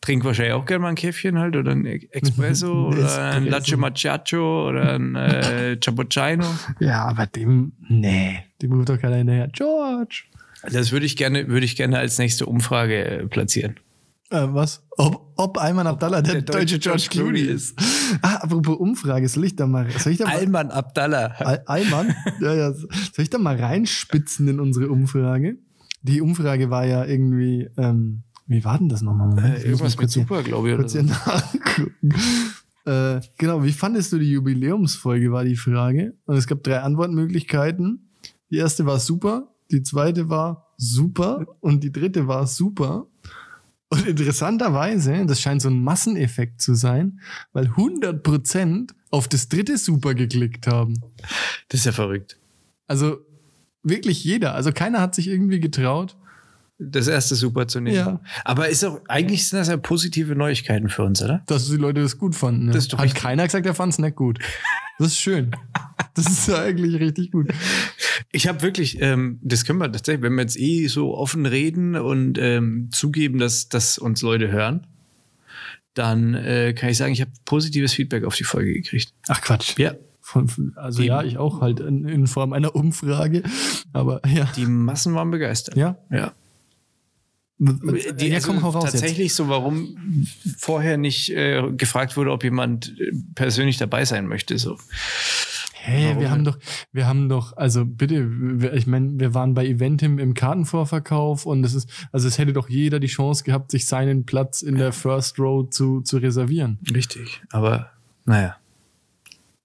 Trink 0.00 0.24
wahrscheinlich 0.24 0.54
auch 0.54 0.64
gerne 0.66 0.82
mal 0.82 0.88
ein 0.88 0.94
Käffchen 0.96 1.38
halt 1.38 1.54
oder 1.56 1.72
ein 1.72 1.86
Espresso 1.86 2.88
oder 2.88 3.32
ein. 3.32 3.44
Latte 3.46 3.76
Macchiato 3.76 4.68
oder 4.68 4.94
ein 4.94 5.14
äh, 5.14 5.76
Cappuccino. 5.80 6.44
Ja, 6.80 7.04
aber 7.04 7.26
dem, 7.26 7.72
nee, 7.88 8.44
dem 8.60 8.72
ruft 8.72 8.88
doch 8.88 8.98
keiner 9.00 9.16
hinterher. 9.16 9.48
George. 9.48 10.24
Das 10.70 10.90
würde 10.92 11.06
ich 11.06 11.16
gerne, 11.16 11.48
würde 11.48 11.64
ich 11.66 11.76
gerne 11.76 11.98
als 11.98 12.18
nächste 12.18 12.46
Umfrage 12.46 13.04
äh, 13.04 13.26
platzieren. 13.26 13.76
Äh, 14.32 14.54
was? 14.54 14.82
Ob, 14.96 15.32
ob 15.36 15.58
Ayman 15.58 15.86
Abdallah 15.86 16.22
der, 16.22 16.34
der 16.34 16.42
deutsche 16.42 16.78
deutsche 16.78 16.78
George 16.78 17.06
Clooney 17.10 17.40
ist. 17.40 17.78
Ah, 18.22 18.36
apropos 18.36 18.76
Umfrage, 18.76 19.28
soll 19.28 19.44
ich 19.44 19.56
da 19.56 19.66
mal, 19.66 19.90
soll 19.90 20.12
ich 20.12 20.18
da 20.18 20.24
mal, 20.24 20.36
Alman 20.36 20.70
Abdallah. 20.70 21.34
Al 21.38 21.62
Ayman? 21.66 22.14
ja, 22.40 22.54
ja, 22.54 22.72
soll 22.72 22.88
ich 23.18 23.30
da 23.30 23.38
mal 23.38 23.56
reinspitzen 23.56 24.48
in 24.48 24.60
unsere 24.60 24.90
Umfrage? 24.90 25.58
Die 26.02 26.20
Umfrage 26.20 26.70
war 26.70 26.86
ja 26.86 27.04
irgendwie, 27.04 27.68
ähm, 27.76 28.22
Wie 28.46 28.64
war 28.64 28.78
denn 28.78 28.88
das 28.88 29.02
nochmal? 29.02 29.38
Äh, 29.38 29.62
irgendwas 29.64 29.98
mit 29.98 30.10
Super, 30.10 30.42
glaube 30.42 30.68
ich. 30.68 30.74
Oder 30.74 30.82
kurz 30.82 30.92
so. 30.92 31.00
hier 31.00 31.08
nachgucken. 31.08 32.14
Äh, 32.84 33.20
genau, 33.38 33.62
wie 33.62 33.72
fandest 33.72 34.12
du 34.12 34.18
die 34.18 34.30
Jubiläumsfolge, 34.30 35.30
war 35.30 35.44
die 35.44 35.56
Frage. 35.56 36.14
Und 36.24 36.36
es 36.36 36.46
gab 36.46 36.62
drei 36.62 36.80
Antwortmöglichkeiten. 36.80 38.10
Die 38.50 38.56
erste 38.56 38.86
war 38.86 38.98
super, 38.98 39.54
die 39.70 39.82
zweite 39.82 40.28
war 40.28 40.74
super 40.76 41.46
und 41.60 41.84
die 41.84 41.92
dritte 41.92 42.26
war 42.26 42.46
super. 42.46 43.06
Und 43.92 44.06
interessanterweise, 44.06 45.26
das 45.26 45.42
scheint 45.42 45.60
so 45.60 45.68
ein 45.68 45.84
Masseneffekt 45.84 46.62
zu 46.62 46.74
sein, 46.74 47.20
weil 47.52 47.66
100% 47.66 48.90
auf 49.10 49.28
das 49.28 49.50
dritte 49.50 49.76
super 49.76 50.14
geklickt 50.14 50.66
haben. 50.66 50.94
Das 51.68 51.80
ist 51.80 51.84
ja 51.84 51.92
verrückt. 51.92 52.38
Also 52.86 53.18
wirklich 53.82 54.24
jeder. 54.24 54.54
Also 54.54 54.72
keiner 54.72 55.02
hat 55.02 55.14
sich 55.14 55.28
irgendwie 55.28 55.60
getraut. 55.60 56.16
Das 56.78 57.06
erste 57.06 57.34
Super 57.34 57.68
zu 57.68 57.80
nehmen. 57.80 57.96
Ja. 57.96 58.20
Aber 58.44 58.70
ist 58.70 58.82
auch, 58.82 58.98
eigentlich 59.08 59.46
sind 59.46 59.58
das 59.58 59.68
ja 59.68 59.76
positive 59.76 60.34
Neuigkeiten 60.34 60.88
für 60.88 61.04
uns, 61.04 61.22
oder? 61.22 61.42
dass 61.46 61.66
die 61.66 61.76
Leute 61.76 62.00
das 62.00 62.16
gut 62.16 62.34
fanden. 62.34 62.68
Ja. 62.68 62.72
Das 62.72 62.84
ist 62.84 62.94
doch 62.94 62.98
Hat 62.98 63.14
keiner 63.14 63.44
gesagt, 63.44 63.66
er 63.66 63.74
fand 63.74 63.92
es 63.92 63.98
nicht 63.98 64.16
gut. 64.16 64.38
Das 64.98 65.08
ist 65.08 65.20
schön. 65.20 65.54
Das 66.14 66.26
ist 66.26 66.50
eigentlich 66.50 67.00
richtig 67.00 67.30
gut. 67.30 67.48
Ich 68.32 68.46
habe 68.46 68.60
wirklich, 68.62 69.00
ähm, 69.00 69.38
das 69.42 69.64
können 69.64 69.78
wir 69.78 69.90
tatsächlich, 69.90 70.22
wenn 70.22 70.34
wir 70.34 70.42
jetzt 70.42 70.58
eh 70.58 70.86
so 70.88 71.16
offen 71.16 71.46
reden 71.46 71.96
und 71.96 72.38
ähm, 72.38 72.90
zugeben, 72.92 73.38
dass, 73.38 73.68
dass 73.70 73.96
uns 73.98 74.20
Leute 74.20 74.48
hören, 74.50 74.86
dann 75.94 76.34
äh, 76.34 76.74
kann 76.74 76.90
ich 76.90 76.98
sagen, 76.98 77.12
ich 77.12 77.20
habe 77.20 77.30
positives 77.44 77.92
Feedback 77.94 78.24
auf 78.24 78.34
die 78.36 78.44
Folge 78.44 78.72
gekriegt. 78.74 79.12
Ach 79.28 79.40
Quatsch. 79.40 79.78
Ja, 79.78 79.94
Von, 80.20 80.72
also 80.76 81.00
Die- 81.00 81.08
ja, 81.08 81.22
ich 81.22 81.38
auch 81.38 81.60
halt 81.60 81.80
in, 81.80 82.06
in 82.06 82.26
Form 82.26 82.52
einer 82.52 82.74
Umfrage. 82.74 83.42
Aber 83.92 84.20
ja. 84.26 84.50
die 84.56 84.66
Massen 84.66 85.14
waren 85.14 85.30
begeistert. 85.30 85.76
Ja. 85.76 85.98
Ja. 86.10 86.32
Die, 87.58 88.26
ja, 88.26 88.34
also 88.36 88.52
komm, 88.52 88.58
raus 88.64 88.90
tatsächlich 88.90 89.34
so, 89.34 89.48
warum 89.48 89.96
vorher 90.58 90.96
nicht 90.96 91.30
äh, 91.30 91.62
gefragt 91.76 92.16
wurde, 92.16 92.32
ob 92.32 92.42
jemand 92.42 92.98
äh, 92.98 93.12
persönlich 93.36 93.76
dabei 93.76 94.04
sein 94.04 94.26
möchte. 94.26 94.58
So. 94.58 94.78
Hey, 95.84 96.06
Warum 96.10 96.20
wir 96.20 96.30
haben 96.30 96.44
doch, 96.44 96.58
wir 96.92 97.06
haben 97.08 97.28
doch, 97.28 97.56
also 97.56 97.84
bitte, 97.84 98.28
ich 98.74 98.86
meine, 98.86 99.18
wir 99.18 99.34
waren 99.34 99.52
bei 99.54 99.66
Eventim 99.66 100.20
im 100.20 100.32
Kartenvorverkauf 100.34 101.44
und 101.44 101.64
es 101.64 101.74
ist, 101.74 101.90
also 102.12 102.28
es 102.28 102.38
hätte 102.38 102.52
doch 102.52 102.68
jeder 102.68 103.00
die 103.00 103.08
Chance 103.08 103.42
gehabt, 103.42 103.72
sich 103.72 103.86
seinen 103.86 104.24
Platz 104.24 104.62
in 104.62 104.76
der 104.76 104.92
First 104.92 105.40
Row 105.40 105.68
zu, 105.68 106.00
zu 106.02 106.18
reservieren. 106.18 106.78
Richtig. 106.94 107.42
Aber 107.50 107.90
naja. 108.26 108.56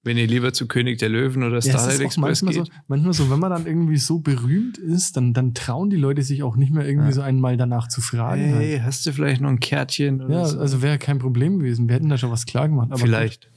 Wenn 0.04 0.18
ihr 0.18 0.26
lieber 0.28 0.54
zu 0.54 0.68
König 0.68 1.00
der 1.00 1.10
Löwen 1.10 1.44
oder 1.44 1.56
Ja, 1.60 1.62
Starlight 1.62 1.98
auch 1.98 2.02
Express 2.06 2.18
manchmal 2.42 2.54
geht. 2.54 2.66
so, 2.66 2.72
manchmal 2.88 3.14
so, 3.14 3.30
wenn 3.30 3.40
man 3.40 3.52
dann 3.52 3.68
irgendwie 3.68 3.98
so 3.98 4.20
berühmt 4.20 4.78
ist, 4.78 5.18
dann, 5.18 5.34
dann 5.34 5.54
trauen 5.54 5.90
die 5.90 5.98
Leute 5.98 6.22
sich 6.24 6.44
auch 6.44 6.56
nicht 6.56 6.72
mehr 6.74 6.88
irgendwie 6.88 7.10
Ja. 7.10 7.14
so 7.14 7.22
einmal 7.22 7.58
danach 7.58 7.90
zu 7.90 8.00
fragen. 8.02 8.54
halt. 8.54 8.64
Hey, 8.64 8.80
hast 8.84 9.06
du 9.06 9.12
vielleicht 9.12 9.42
noch 9.42 9.50
ein 9.50 9.60
Kärtchen? 9.60 10.24
Ja, 10.32 10.46
so? 10.46 10.60
also 10.60 10.82
wäre 10.82 10.98
kein 10.98 11.20
Problem 11.20 11.60
gewesen. 11.60 11.90
Wir 11.90 11.96
hätten 11.96 12.08
da 12.10 12.18
schon 12.18 12.32
was 12.32 12.46
klar 12.46 12.70
gemacht. 12.70 12.88
Aber 12.90 13.00
vielleicht. 13.00 13.44
Gut. 13.48 13.52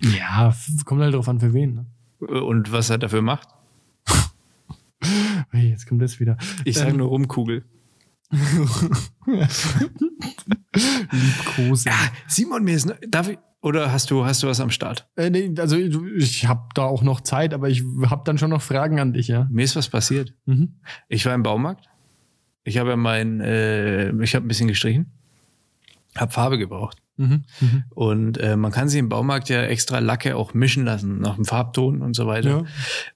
Ja, 0.00 0.54
kommt 0.84 1.00
halt 1.02 1.14
drauf 1.14 1.28
an, 1.28 1.40
für 1.40 1.52
wen. 1.52 1.74
Ne? 1.74 1.86
Und 2.42 2.70
was 2.72 2.90
er 2.90 2.98
dafür 2.98 3.22
macht? 3.22 3.48
Jetzt 5.52 5.86
kommt 5.86 6.02
das 6.02 6.18
wieder. 6.20 6.36
Ich 6.64 6.76
sage 6.76 6.90
Ähm, 6.90 6.96
nur 6.98 7.08
Rumkugel. 7.08 7.64
Liebkose. 11.10 11.90
Simon, 12.26 12.64
mir 12.64 12.74
ist. 12.74 12.86
ne- 12.86 12.98
Darf 13.08 13.28
ich, 13.28 13.38
oder 13.60 13.92
hast 13.92 14.10
du, 14.10 14.24
hast 14.24 14.42
du 14.42 14.46
was 14.46 14.60
am 14.60 14.70
Start? 14.70 15.08
Äh, 15.16 15.30
nee, 15.30 15.52
also 15.58 15.76
ich, 15.76 15.96
ich 16.16 16.46
habe 16.46 16.68
da 16.74 16.82
auch 16.84 17.02
noch 17.02 17.20
Zeit, 17.22 17.54
aber 17.54 17.68
ich 17.68 17.82
habe 18.06 18.22
dann 18.24 18.38
schon 18.38 18.50
noch 18.50 18.62
Fragen 18.62 19.00
an 19.00 19.12
dich, 19.12 19.28
ja. 19.28 19.48
Mir 19.50 19.64
ist 19.64 19.76
was 19.76 19.88
passiert. 19.88 20.34
Mhm. 20.46 20.80
Ich 21.08 21.24
war 21.26 21.34
im 21.34 21.42
Baumarkt. 21.42 21.88
Ich 22.64 22.78
habe 22.78 22.90
ja 22.90 22.96
mein, 22.96 23.40
äh, 23.40 24.10
ich 24.22 24.34
habe 24.34 24.44
ein 24.44 24.48
bisschen 24.48 24.68
gestrichen, 24.68 25.10
habe 26.16 26.30
Farbe 26.32 26.58
gebraucht. 26.58 26.98
Mhm. 27.18 27.44
Mhm. 27.60 27.84
Und 27.90 28.38
äh, 28.38 28.56
man 28.56 28.72
kann 28.72 28.88
sie 28.88 28.98
im 28.98 29.08
Baumarkt 29.08 29.48
ja 29.48 29.62
extra 29.64 29.98
Lacke 29.98 30.36
auch 30.36 30.54
mischen 30.54 30.84
lassen, 30.84 31.20
nach 31.20 31.34
dem 31.34 31.44
Farbton 31.44 32.00
und 32.00 32.14
so 32.14 32.26
weiter. 32.26 32.64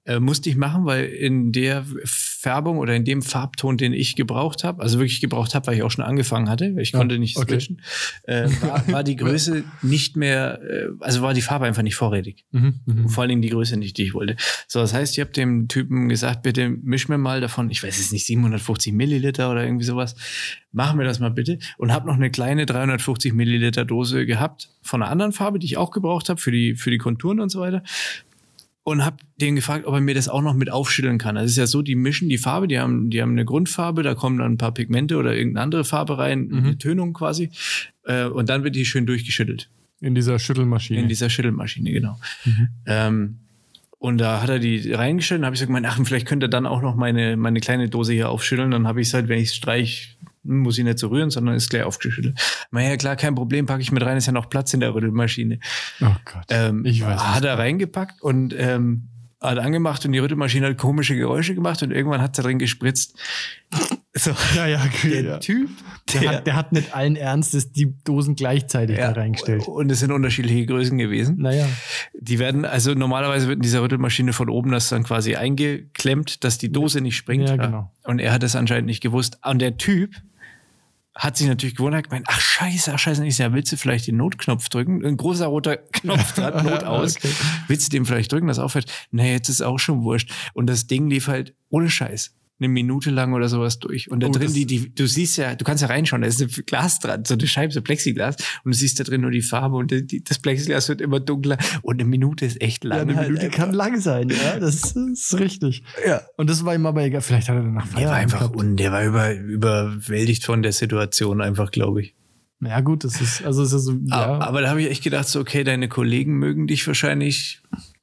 Ja. 0.05 0.17
Äh, 0.17 0.21
musste 0.21 0.51
ich 0.51 0.57
machen, 0.57 0.85
weil 0.85 1.05
in 1.07 1.53
der 1.53 1.85
Färbung 2.05 2.79
oder 2.79 2.95
in 2.95 3.05
dem 3.05 3.23
Farbton, 3.23 3.77
den 3.79 3.93
ich 3.93 4.17
gebraucht 4.17 4.65
habe, 4.65 4.83
also 4.83 4.99
wirklich 4.99 5.21
gebraucht 5.21 5.55
habe, 5.55 5.69
weil 5.69 5.77
ich 5.77 5.83
auch 5.85 5.91
schon 5.91 6.05
angefangen 6.05 6.49
hatte, 6.49 6.75
weil 6.75 6.83
ich 6.83 6.91
Ja, 6.93 6.99
konnte 6.99 7.19
nicht 7.19 7.37
okay. 7.37 7.53
switchen, 7.61 7.81
äh, 8.25 8.49
war, 8.61 8.87
war 8.89 9.05
die 9.05 9.17
Größe 9.23 9.65
nicht 9.83 10.17
mehr, 10.17 10.61
äh, 10.63 10.89
also 11.01 11.23
war 11.23 11.35
die 11.35 11.43
Farbe 11.43 11.67
einfach 11.67 11.83
nicht 11.83 11.95
vorrätig. 11.95 12.45
Mhm. 12.51 12.81
Mhm. 12.85 13.09
Vor 13.09 13.23
allen 13.23 13.29
Dingen 13.29 13.43
die 13.43 13.51
Größe 13.51 13.77
nicht, 13.77 13.97
die 13.97 14.03
ich 14.03 14.15
wollte. 14.15 14.37
So, 14.67 14.81
das 14.81 14.93
heißt, 14.93 15.15
ich 15.15 15.21
habe 15.21 15.31
dem 15.31 15.69
Typen 15.69 16.09
gesagt, 16.09 16.43
bitte 16.43 16.69
misch 16.69 17.09
mir 17.09 17.19
mal 17.19 17.41
davon, 17.41 17.71
ich 17.71 17.83
weiß 17.83 17.97
jetzt 17.97 18.13
nicht, 18.13 18.27
750 18.27 18.93
Milliliter 18.93 19.51
oder 19.51 19.65
irgendwie 19.65 19.85
sowas. 19.85 20.17
Mach 20.73 20.95
mir 20.95 21.05
das 21.05 21.21
mal 21.21 21.31
bitte. 21.31 21.59
Und 21.77 21.93
habe 21.93 22.07
noch 22.07 22.15
eine 22.15 22.31
kleine 22.31 22.67
350 22.67 23.35
Milliliter 23.35 23.85
Dose 23.93 24.27
gehabt 24.27 24.69
von 24.83 25.03
einer 25.03 25.11
anderen 25.11 25.33
Farbe, 25.33 25.59
die 25.59 25.67
ich 25.67 25.77
auch 25.77 25.91
gebraucht 25.91 26.29
habe 26.29 26.41
für 26.41 26.51
die, 26.51 26.75
für 26.75 26.91
die 26.91 26.99
Konturen 26.99 27.41
und 27.41 27.51
so 27.51 27.61
weiter. 27.61 27.83
Und 28.85 29.05
habe 29.05 29.19
den 29.41 29.55
gefragt, 29.55 29.87
ob 29.87 29.95
er 29.95 30.01
mir 30.01 30.15
das 30.15 30.29
auch 30.29 30.43
noch 30.43 30.55
mit 30.55 30.71
aufschütteln 30.73 31.19
kann. 31.19 31.37
Also 31.37 31.47
es 31.47 31.53
ist 31.53 31.59
ja 31.59 31.67
so, 31.67 31.83
die 31.83 31.95
mischen 31.95 32.29
die 32.29 32.39
Farbe, 32.39 32.67
die 32.67 32.81
haben, 32.81 33.11
die 33.11 33.23
haben 33.23 33.31
eine 33.33 33.45
Grundfarbe, 33.45 34.03
da 34.03 34.15
kommen 34.15 34.39
dann 34.39 34.53
ein 34.53 34.59
paar 34.59 34.73
Pigmente 34.75 35.17
oder 35.19 35.37
irgendeine 35.37 35.63
andere 35.63 35.85
Farbe 35.85 36.19
rein, 36.19 36.49
Mhm. 36.49 36.59
eine 36.59 36.79
Tönung 36.79 37.13
quasi. 37.13 37.51
Äh, 38.05 38.25
und 38.25 38.49
dann 38.49 38.65
wird 38.65 38.75
die 38.75 38.85
schön 38.85 39.07
durchgeschüttelt. 39.07 39.69
In 40.01 40.17
dieser 40.17 40.39
Schüttelmaschine. 40.41 40.99
In 41.01 41.07
dieser 41.09 41.31
Schüttelmaschine, 41.31 41.93
genau. 41.93 42.19
Mhm. 42.45 42.69
Ähm, 42.87 43.37
und 44.01 44.19
da 44.19 44.43
hat 44.43 44.49
er 44.49 44.59
die 44.59 44.93
reingestellt 44.93 45.39
und 45.41 45.45
habe 45.45 45.55
ich 45.55 45.61
so 45.61 45.67
gemeint, 45.67 45.87
ach, 45.87 46.01
vielleicht 46.03 46.27
könnte 46.27 46.47
er 46.47 46.51
dann 46.51 46.67
auch 46.67 46.83
noch 46.83 46.97
meine, 46.97 47.37
meine 47.37 47.61
kleine 47.61 47.89
Dose 47.89 48.13
hier 48.13 48.31
aufschütteln. 48.31 48.73
Dann 48.73 48.89
habe 48.89 49.01
ich 49.01 49.07
es 49.07 49.15
halt, 49.15 49.29
wenn 49.29 49.39
ich 49.39 49.51
es 49.51 49.55
streich, 49.55 50.17
muss 50.43 50.79
ich 50.79 50.85
nicht 50.85 50.99
so 50.99 51.09
rühren, 51.09 51.31
sondern 51.31 51.55
ist 51.55 51.71
gleich 51.71 51.85
aufgeschüttelt. 51.85 52.39
Na 52.71 52.83
ja, 52.83 52.97
klar, 52.97 53.17
kein 53.17 53.35
Problem, 53.35 53.67
packe 53.67 53.83
ich 53.83 53.93
mit 53.93 54.03
rein, 54.03 54.17
ist 54.17 54.27
ja 54.27 54.33
noch 54.33 54.51
Platz 54.51 54.75
in 54.75 54.81
der 54.81 54.95
Rüttelmaschine. 54.95 55.59
Oh 56.01 56.07
Gott. 56.25 56.47
Ähm, 56.49 56.85
Ich 56.85 57.03
weiß 57.03 57.21
Hat 57.21 57.45
er 57.45 57.59
reingepackt 57.59 58.23
und 58.23 58.55
ähm, 58.59 59.09
hat 59.41 59.59
angemacht 59.59 60.05
und 60.05 60.13
die 60.13 60.19
Rüttelmaschine 60.19 60.69
hat 60.69 60.79
komische 60.79 61.17
Geräusche 61.17 61.55
gemacht 61.55 61.83
und 61.83 61.91
irgendwann 61.91 62.21
hat 62.21 62.39
er 62.39 62.45
drin 62.45 62.59
gespritzt. 62.59 63.17
So, 64.15 64.31
ja, 64.55 64.67
ja, 64.67 64.85
okay. 64.85 65.11
der 65.11 65.23
ja. 65.23 65.39
Typ, 65.39 65.71
Der, 66.13 66.31
hat, 66.31 66.47
der 66.47 66.57
hat 66.57 66.73
nicht 66.73 66.95
allen 66.95 67.17
Ernstes 67.17 67.73
die 67.73 67.95
Dosen 68.05 68.37
gleichzeitig 68.37 68.99
ja, 68.99 69.13
da 69.13 69.21
reingestellt. 69.21 69.67
Und 69.67 69.91
es 69.91 70.01
sind 70.01 70.13
unterschiedliche 70.13 70.67
Größen 70.67 70.99
gewesen. 70.99 71.39
Naja. 71.39 71.67
Die 72.21 72.39
werden, 72.39 72.65
also 72.65 72.93
normalerweise 72.95 73.49
wird 73.49 73.57
in 73.57 73.63
dieser 73.63 73.83
Rüttelmaschine 73.83 74.33
von 74.33 74.49
oben 74.49 74.71
das 74.71 74.91
dann 74.91 75.05
quasi 75.05 75.37
eingeklemmt, 75.37 76.45
dass 76.45 76.59
die 76.59 76.71
Dose 76.71 77.01
nicht 77.01 77.17
springt. 77.17 77.49
Ja, 77.49 77.57
genau. 77.57 77.91
Und 78.05 78.19
er 78.19 78.33
hat 78.33 78.43
das 78.43 78.55
anscheinend 78.55 78.87
nicht 78.87 79.01
gewusst. 79.01 79.39
Und 79.45 79.61
der 79.61 79.77
Typ 79.77 80.15
hat 81.15 81.37
sich 81.37 81.47
natürlich 81.47 81.77
gewundert, 81.77 82.09
gemeint, 82.09 82.27
ach 82.29 82.41
scheiße, 82.41 82.93
ach 82.93 82.99
scheiße, 82.99 83.27
ich 83.27 83.37
sag, 83.37 83.53
willst 83.53 83.71
du 83.73 83.77
vielleicht 83.77 84.07
den 84.07 84.17
Notknopf 84.17 84.69
drücken? 84.69 85.05
Ein 85.05 85.17
großer 85.17 85.47
roter 85.47 85.77
Knopf 85.93 86.35
dran, 86.35 86.65
Not 86.65 86.85
aus. 86.85 87.17
Okay. 87.17 87.33
Willst 87.69 87.87
du 87.93 87.97
den 87.97 88.07
vielleicht 88.07 88.33
drücken, 88.33 88.47
dass 88.47 88.59
aufhört? 88.59 88.91
Nee, 89.11 89.33
jetzt 89.33 89.49
ist 89.49 89.61
auch 89.61 89.79
schon 89.79 90.03
wurscht. 90.03 90.33
Und 90.55 90.69
das 90.69 90.87
Ding 90.87 91.09
lief 91.09 91.29
halt 91.29 91.55
ohne 91.69 91.91
Scheiß. 91.91 92.35
Eine 92.63 92.69
Minute 92.73 93.11
lang 93.11 93.33
oder 93.33 93.49
sowas 93.49 93.79
durch. 93.81 94.11
Und 94.11 94.21
da 94.23 94.29
Oh, 94.29 94.31
drin, 94.31 94.53
die, 94.53 94.67
die, 94.67 94.95
du 94.95 95.07
siehst 95.07 95.37
ja, 95.37 95.55
du 95.57 95.65
kannst 95.65 95.83
ja 95.83 95.89
reinschauen, 95.89 96.23
da 96.23 96.29
ist 96.29 96.41
ein 96.41 96.49
Glas 96.67 97.01
dran, 97.01 97.25
so 97.25 97.35
eine 97.35 97.47
Scheibe, 97.47 97.73
so 97.73 97.83
Plexiglas. 97.83 98.37
Und 98.65 98.73
du 98.75 98.79
siehst 98.79 99.01
da 99.01 99.05
drin 99.05 99.21
nur 99.23 99.31
die 99.33 99.43
Farbe 99.43 99.77
und 99.77 99.91
die, 99.91 100.23
das 100.23 100.39
Plexiglas 100.39 100.89
wird 100.89 101.01
immer 101.01 101.19
dunkler. 101.19 101.59
Und 101.83 102.01
eine 102.01 102.09
Minute 102.09 102.45
ist 102.47 102.61
echt 102.61 102.85
lang. 102.85 102.99
Ja, 102.99 103.03
eine 103.03 103.17
halt 103.17 103.29
Minute 103.29 103.51
kann 103.51 103.73
lang 103.73 104.01
sein, 104.01 104.29
ja. 104.29 104.61
Das 104.61 104.93
ist 104.95 105.39
richtig. 105.41 105.83
Ja. 106.07 106.23
Und 106.37 106.49
das 106.49 106.65
war 106.65 106.75
ihm 106.75 106.87
aber 106.87 107.03
egal. 107.03 107.21
Vielleicht 107.21 107.49
hat 107.49 107.57
er 107.57 107.63
danach 107.63 107.89
Der 107.95 108.07
war 108.09 108.15
einfach, 108.15 108.39
gehabt. 108.39 108.57
und 108.57 108.77
der 108.77 108.93
war 108.93 109.03
über, 109.05 109.35
überwältigt 109.35 110.45
von 110.45 110.63
der 110.63 110.73
Situation 110.73 111.41
einfach, 111.41 111.71
glaube 111.71 112.03
ich. 112.03 112.15
Ja, 112.61 112.81
gut, 112.81 113.03
das 113.03 113.21
ist, 113.21 113.45
also 113.45 113.65
es 113.65 113.73
ist 113.73 113.87
so, 113.87 113.95
ja. 114.05 114.17
Aber, 114.17 114.47
aber 114.47 114.61
da 114.63 114.69
habe 114.71 114.83
ich 114.83 114.89
echt 114.89 115.03
gedacht, 115.03 115.27
so, 115.27 115.41
okay, 115.41 115.65
deine 115.65 115.89
Kollegen 115.89 116.39
mögen 116.39 116.69
dich 116.69 116.87
wahrscheinlich 116.87 117.61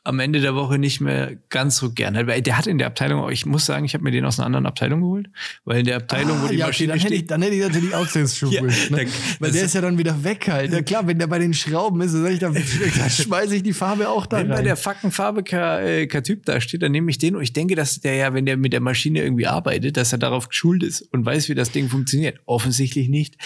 am 0.10 0.20
Ende 0.20 0.42
der 0.42 0.56
Woche 0.56 0.78
nicht 0.78 1.00
mehr 1.02 1.38
ganz 1.50 1.78
so 1.78 1.92
gern. 1.92 2.16
Weil 2.28 2.42
der 2.42 2.58
hat 2.58 2.68
in 2.68 2.78
der 2.78 2.88
Abteilung, 2.88 3.30
ich 3.30 3.46
muss 3.46 3.66
sagen, 3.66 3.86
ich 3.86 3.94
habe 3.94 4.04
mir 4.04 4.12
den 4.12 4.26
aus 4.26 4.40
einer 4.40 4.48
anderen 4.48 4.66
Abteilung 4.66 5.02
geholt, 5.02 5.28
weil 5.66 5.80
in 5.80 5.86
der 5.86 5.98
Abteilung, 5.98 6.42
wo 6.42 6.48
die 6.48 6.56
Ah, 6.56 6.58
ja, 6.58 6.66
okay, 6.66 6.88
Maschine 6.88 6.90
dann, 6.90 7.00
hätte 7.00 7.14
ich, 7.14 7.20
steht, 7.20 7.32
dann 7.32 7.42
hätte 7.42 7.56
ich 7.56 7.62
natürlich 7.62 7.96
auch 7.96 8.16
ist 8.16 8.38
schon 8.40 8.52
Ja, 8.52 8.62
ne? 8.64 9.08
Weil 9.40 9.52
der 9.52 9.64
ist 9.64 9.76
ja 9.76 9.82
dann 9.82 9.98
wieder 9.98 10.24
weg 10.24 10.48
halt. 10.50 10.74
Ja, 10.74 10.82
klar, 10.82 11.08
wenn 11.08 11.20
der 11.20 11.28
bei 11.28 11.40
den 11.40 11.54
Schrauben 11.54 12.02
ist, 12.02 12.14
dann, 12.14 12.26
ich, 12.26 12.40
dann, 12.40 12.56
schmeiße 13.10 13.56
ich 13.56 13.64
die 13.64 13.74
Farbe 13.74 14.10
auch 14.10 14.26
da 14.26 14.38
wenn 14.38 14.48
rein. 14.48 14.58
bei 14.58 14.64
der 14.64 14.76
fucking 14.76 15.12
Farbe 15.12 15.42
äh, 15.52 16.08
kein 16.08 16.24
Typ 16.24 16.46
da 16.46 16.60
steht, 16.60 16.82
dann 16.82 16.92
nehme 16.92 17.12
ich 17.12 17.20
den 17.20 17.36
und 17.36 17.44
ich 17.44 17.54
denke, 17.54 17.76
dass 17.76 18.00
der 18.00 18.16
ja, 18.16 18.34
wenn 18.34 18.46
der 18.46 18.58
mit 18.58 18.74
der 18.74 18.82
Maschine 18.82 19.22
irgendwie 19.22 19.48
arbeitet, 19.48 19.96
dass 19.96 20.12
er 20.12 20.18
darauf 20.18 20.50
geschult 20.50 20.84
ist 20.84 21.02
und 21.14 21.26
weiß, 21.26 21.50
wie 21.50 21.56
das 21.56 21.72
Ding 21.72 21.88
funktioniert. 21.88 22.40
Offensichtlich 22.46 23.10
nicht. 23.10 23.38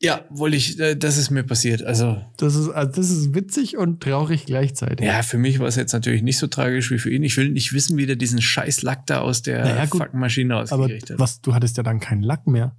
Ja, 0.00 0.24
wollte 0.30 0.56
ich, 0.56 0.78
äh, 0.78 0.94
das 0.94 1.16
ist 1.18 1.30
mir 1.30 1.42
passiert. 1.42 1.82
Also, 1.82 2.22
das, 2.36 2.54
ist, 2.54 2.68
also 2.68 2.92
das 2.92 3.10
ist 3.10 3.34
witzig 3.34 3.76
und 3.76 4.00
traurig 4.00 4.46
gleichzeitig. 4.46 5.04
ja, 5.04 5.22
für 5.22 5.38
mich 5.38 5.58
war 5.58 5.66
es 5.66 5.74
jetzt 5.74 5.92
natürlich 5.92 6.22
nicht 6.22 6.38
so 6.38 6.46
tragisch 6.46 6.90
wie 6.92 6.98
für 6.98 7.10
ihn. 7.10 7.24
Ich 7.24 7.36
will 7.36 7.50
nicht 7.50 7.72
wissen, 7.72 7.96
wie 7.98 8.06
der 8.06 8.14
diesen 8.14 8.40
scheiß 8.40 8.82
Lack 8.82 9.06
da 9.06 9.20
aus 9.22 9.42
der 9.42 9.64
Naja, 9.64 9.86
gut, 9.86 10.14
Maschine 10.14 10.54
aber 10.70 10.88
was, 11.16 11.40
du 11.40 11.52
hattest 11.52 11.76
ja 11.78 11.82
dann 11.82 11.98
keinen 11.98 12.22
Lack 12.22 12.46
mehr. 12.46 12.76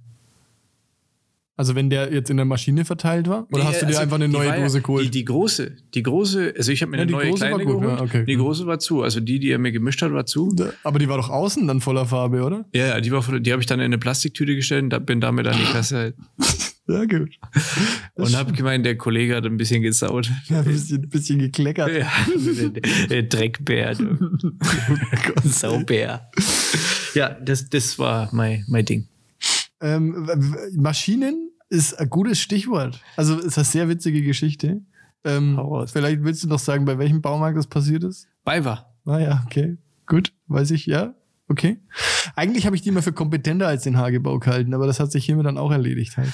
Also 1.58 1.74
wenn 1.74 1.90
der 1.90 2.10
jetzt 2.10 2.30
in 2.30 2.38
der 2.38 2.46
Maschine 2.46 2.86
verteilt 2.86 3.28
war? 3.28 3.46
Oder 3.52 3.64
Nee, 3.64 3.68
hast 3.68 3.82
du 3.82 3.86
dir 3.86 3.88
also 3.88 4.00
einfach 4.00 4.16
eine 4.16 4.28
neue 4.28 4.54
Dose 4.58 4.80
geholt? 4.80 5.04
Die, 5.04 5.10
die 5.10 5.26
große, 5.26 5.72
die 5.92 6.02
große, 6.02 6.54
also 6.56 6.72
ich 6.72 6.80
habe 6.80 6.90
mir 6.92 6.96
Ja, 6.96 7.02
eine 7.02 7.08
die 7.08 7.12
neue 7.12 7.28
große 7.28 7.42
war 7.42 7.48
kleine 7.58 7.66
geholt. 7.66 7.98
ja, 7.98 8.00
okay. 8.02 8.24
Die 8.24 8.36
große 8.36 8.66
war 8.66 8.78
zu. 8.78 9.02
Also 9.02 9.20
die, 9.20 9.38
die 9.40 9.50
er 9.50 9.58
mir 9.58 9.70
gemischt 9.70 10.00
hat, 10.00 10.10
war 10.14 10.24
zu. 10.24 10.56
Aber 10.84 10.98
die 10.98 11.06
war 11.10 11.18
doch 11.18 11.28
außen 11.28 11.66
dann 11.66 11.82
voller 11.82 12.06
Farbe, 12.06 12.44
oder? 12.44 12.64
Ja, 12.72 12.86
ja, 12.86 13.00
die, 13.02 13.12
war 13.12 13.20
die 13.40 13.52
habe 13.52 13.60
ich 13.60 13.66
dann 13.66 13.78
in 13.78 13.84
eine 13.84 13.98
Plastiktüte 13.98 14.56
gestellt 14.56 14.84
und 14.84 14.90
da- 14.90 15.00
bin 15.00 15.20
damit 15.20 15.46
an 15.46 15.58
die 15.58 15.70
Kasse 15.70 16.14
Ja, 16.90 17.04
gut. 17.04 17.38
und 18.14 18.36
habe 18.36 18.52
gemeint, 18.52 18.84
der 18.84 18.96
Kollege 18.96 19.36
hat 19.36 19.46
ein 19.46 19.56
bisschen 19.56 19.80
gesaut. 19.80 20.28
Ja, 20.48 20.58
ein 20.58 20.64
bisschen, 20.64 21.08
bisschen 21.08 21.38
gekleckert. 21.38 21.90
Ja, 21.92 22.10
der, 23.08 23.22
Dreckbär, 23.22 23.94
du. 23.94 24.16
Saubär. 25.44 26.28
Ja, 27.14 27.30
das, 27.30 27.68
das 27.68 27.98
war 27.98 28.28
mein, 28.32 28.64
mein 28.68 28.84
Ding. 28.84 29.08
Ähm, 29.80 30.28
Maschinen 30.74 31.50
ist 31.68 31.94
ein 31.98 32.10
gutes 32.10 32.40
Stichwort. 32.40 33.00
Also 33.16 33.38
ist 33.38 33.56
eine 33.56 33.64
sehr 33.64 33.88
witzige 33.88 34.22
Geschichte. 34.22 34.80
Ähm, 35.22 35.60
vielleicht 35.86 36.24
willst 36.24 36.42
du 36.42 36.48
noch 36.48 36.58
sagen, 36.58 36.84
bei 36.84 36.98
welchem 36.98 37.22
Baumarkt 37.22 37.56
das 37.56 37.68
passiert 37.68 38.02
ist? 38.02 38.26
Bayer. 38.44 38.92
Ah 39.06 39.18
ja, 39.18 39.44
okay. 39.46 39.76
Gut, 40.06 40.32
weiß 40.48 40.72
ich, 40.72 40.86
ja. 40.86 41.14
Okay. 41.48 41.78
Eigentlich 42.36 42.64
habe 42.64 42.76
ich 42.76 42.82
die 42.82 42.90
immer 42.90 43.02
für 43.02 43.12
kompetenter 43.12 43.66
als 43.66 43.82
den 43.82 43.96
Hagebau 43.96 44.38
gehalten, 44.38 44.72
aber 44.72 44.86
das 44.86 45.00
hat 45.00 45.10
sich 45.10 45.24
hiermit 45.24 45.46
dann 45.46 45.58
auch 45.58 45.72
erledigt 45.72 46.16
halt. 46.16 46.32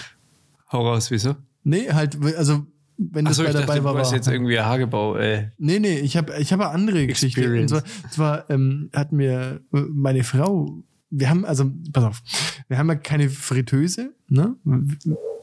Hau 0.72 0.86
raus, 0.86 1.10
wieso? 1.10 1.36
Nee, 1.64 1.90
halt, 1.92 2.16
also 2.36 2.66
wenn 2.98 3.24
das 3.24 3.32
Achso, 3.32 3.42
bei 3.42 3.48
ich 3.50 3.54
dachte, 3.54 3.66
dabei 3.66 3.84
war. 3.84 4.02
du 4.02 4.14
jetzt 4.14 4.28
irgendwie 4.28 4.58
ein 4.58 4.64
Hagebau. 4.64 5.16
Äh, 5.16 5.50
Nee, 5.58 5.78
nee, 5.78 5.98
ich 5.98 6.16
habe 6.16 6.36
ich 6.38 6.52
hab 6.52 6.60
eine 6.60 6.70
andere 6.70 7.06
Geschichte. 7.06 7.40
Und 7.40 7.56
Experience. 7.58 7.70
zwar, 8.10 8.10
zwar 8.10 8.50
ähm, 8.50 8.90
hat 8.94 9.12
mir 9.12 9.60
äh, 9.72 9.80
meine 9.92 10.24
Frau, 10.24 10.82
wir 11.10 11.28
haben, 11.28 11.44
also, 11.44 11.70
pass 11.92 12.04
auf, 12.04 12.22
wir 12.68 12.78
haben 12.78 12.88
ja 12.88 12.94
keine 12.96 13.28
Fritteuse, 13.28 14.14
ne? 14.28 14.56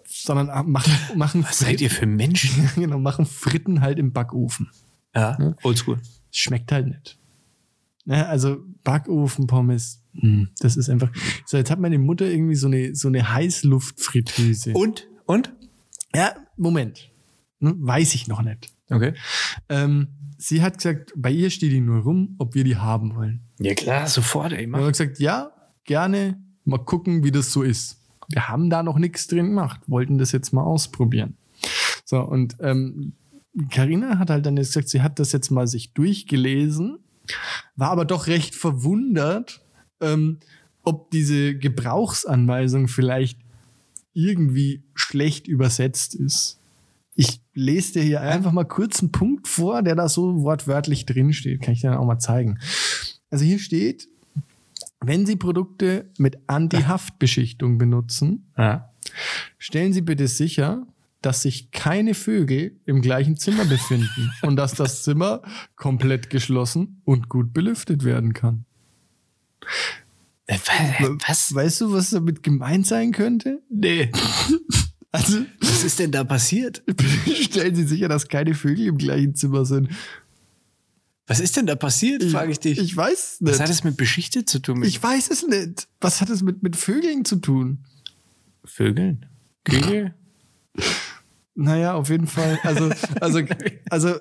Sondern 0.05 0.47
machen, 0.69 0.93
machen, 1.15 1.43
was 1.43 1.59
seid 1.59 1.79
ihr 1.81 1.89
für 1.89 2.05
Menschen? 2.05 2.69
genau, 2.75 2.99
machen 2.99 3.25
Fritten 3.25 3.81
halt 3.81 3.99
im 3.99 4.12
Backofen. 4.13 4.69
Ja, 5.15 5.55
oldschool. 5.62 5.99
Schmeckt 6.31 6.71
halt 6.71 6.88
nicht. 6.88 7.19
Ja, 8.05 8.25
also 8.25 8.57
Backofen, 8.83 9.45
Pommes, 9.47 10.01
mh, 10.13 10.47
das 10.59 10.75
ist 10.75 10.89
einfach. 10.89 11.09
So, 11.45 11.57
jetzt 11.57 11.69
hat 11.69 11.79
meine 11.79 11.99
Mutter 11.99 12.25
irgendwie 12.25 12.55
so 12.55 12.67
eine, 12.67 12.95
so 12.95 13.07
eine 13.07 13.31
Heißluftfritteuse. 13.31 14.73
Und? 14.73 15.07
Und? 15.25 15.53
Ja, 16.15 16.36
Moment. 16.57 17.09
Ne, 17.59 17.73
weiß 17.77 18.15
ich 18.15 18.27
noch 18.27 18.41
nicht. 18.41 18.71
Okay. 18.89 19.13
Ähm, 19.69 20.09
sie 20.38 20.62
hat 20.62 20.77
gesagt, 20.77 21.13
bei 21.15 21.31
ihr 21.31 21.49
steht 21.49 21.71
die 21.71 21.79
nur 21.79 22.01
rum, 22.03 22.36
ob 22.39 22.53
wir 22.55 22.63
die 22.63 22.75
haben 22.77 23.15
wollen. 23.15 23.41
Ja, 23.59 23.73
klar, 23.73 24.07
sofort, 24.07 24.53
ey, 24.53 24.65
Und 24.65 24.71
mach. 24.71 24.79
wir 24.79 24.86
haben 24.86 24.91
gesagt, 24.91 25.19
ja, 25.19 25.51
gerne, 25.86 26.41
mal 26.65 26.79
gucken, 26.83 27.23
wie 27.23 27.31
das 27.31 27.51
so 27.51 27.63
ist. 27.63 27.99
Wir 28.29 28.47
haben 28.49 28.69
da 28.69 28.83
noch 28.83 28.97
nichts 28.99 29.27
drin 29.27 29.47
gemacht, 29.47 29.81
wollten 29.88 30.17
das 30.17 30.31
jetzt 30.31 30.53
mal 30.53 30.63
ausprobieren. 30.63 31.38
So, 32.05 32.19
und 32.21 32.55
ähm, 32.59 33.13
Carina 33.69 34.17
hat 34.19 34.29
halt 34.29 34.45
dann 34.45 34.57
jetzt 34.57 34.69
gesagt, 34.69 34.89
sie 34.89 35.01
hat 35.01 35.19
das 35.19 35.31
jetzt 35.31 35.49
mal 35.51 35.67
sich 35.67 35.93
durchgelesen, 35.93 36.99
war 37.75 37.91
aber 37.91 38.05
doch 38.05 38.27
recht 38.27 38.55
verwundert, 38.55 39.62
ähm, 40.01 40.39
ob 40.83 41.12
diese 41.12 41.55
Gebrauchsanweisung 41.55 42.88
vielleicht 42.88 43.39
irgendwie 44.13 44.84
schlecht 44.95 45.47
übersetzt 45.47 46.15
ist. 46.15 46.60
Ich 47.15 47.41
lese 47.54 47.93
dir 47.93 48.04
hier 48.04 48.21
einfach 48.21 48.52
mal 48.52 48.63
kurz 48.63 48.99
einen 49.02 49.12
Punkt 49.12 49.47
vor, 49.47 49.82
der 49.84 49.95
da 49.95 50.10
so 50.10 50.41
wortwörtlich 50.41 51.06
drin 51.06 51.34
steht. 51.34 51.62
Kann 51.62 51.73
ich 51.73 51.82
dir 51.82 51.91
dann 51.91 51.99
auch 51.99 52.06
mal 52.06 52.19
zeigen. 52.19 52.58
Also 53.30 53.45
hier 53.45 53.60
steht, 53.60 54.08
wenn 54.99 55.26
Sie 55.26 55.36
Produkte 55.36 56.10
mit 56.17 56.38
Anti-Haftbeschichtung 56.47 57.78
benutzen, 57.78 58.52
Ja. 58.58 58.89
stellen 59.58 59.93
Sie 59.93 60.02
bitte 60.02 60.28
sicher, 60.28 60.88
dass 61.21 61.41
sich 61.43 61.71
keine 61.71 62.13
Vögel 62.15 62.80
im 62.86 63.02
gleichen 63.02 63.38
Zimmer 63.38 63.65
befinden 63.65 64.32
und 64.41 64.56
dass 64.56 64.73
das 64.73 65.04
Zimmer 65.04 65.41
komplett 65.76 66.30
geschlossen 66.30 67.02
und 67.06 67.30
gut 67.30 67.54
belüftet 67.54 68.04
werden 68.04 68.34
kann. 68.34 68.65
Äh, 70.47 70.58
Was? 71.27 71.53
Weißt 71.53 71.82
du, 71.82 71.91
was 71.91 72.10
damit 72.10 72.43
gemeint 72.43 72.86
sein 72.88 73.12
könnte? 73.12 73.62
Nee. 73.69 74.12
Also 75.15 75.45
Was 75.62 75.84
ist 75.84 75.99
denn 75.99 76.12
da 76.12 76.23
passiert? 76.23 76.82
stellen 77.43 77.75
Sie 77.75 77.84
sicher, 77.84 78.08
dass 78.08 78.27
keine 78.29 78.56
Vögel 78.56 78.88
im 78.88 78.97
gleichen 78.97 79.36
Zimmer 79.36 79.63
sind. 79.63 79.89
Was 81.27 81.39
ist 81.39 81.56
denn 81.56 81.67
da 81.67 81.75
passiert, 81.75 82.23
frage 82.23 82.51
ich 82.51 82.60
dich. 82.60 82.79
Ich 82.79 82.97
weiß 82.97 83.38
Was 83.39 83.51
nicht. 83.51 83.62
hat 83.62 83.69
es 83.69 83.84
mit 83.84 83.95
beschichtet 83.95 84.49
zu 84.49 84.58
tun? 84.58 84.82
Ich 84.82 85.01
weiß 85.03 85.29
es 85.29 85.45
nicht. 85.45 85.88
Was 86.01 86.19
hat 86.19 86.32
es 86.32 86.41
mit, 86.41 86.63
mit 86.63 86.75
Vögeln 86.75 87.25
zu 87.25 87.36
tun? 87.36 87.86
Vögeln? 88.65 89.27
Kügel? 89.65 90.15
Naja, 91.56 91.93
auf 91.93 92.10
jeden 92.10 92.25
Fall. 92.27 92.60
Also, 92.63 92.89
also, 93.21 93.41
also, 93.91 94.15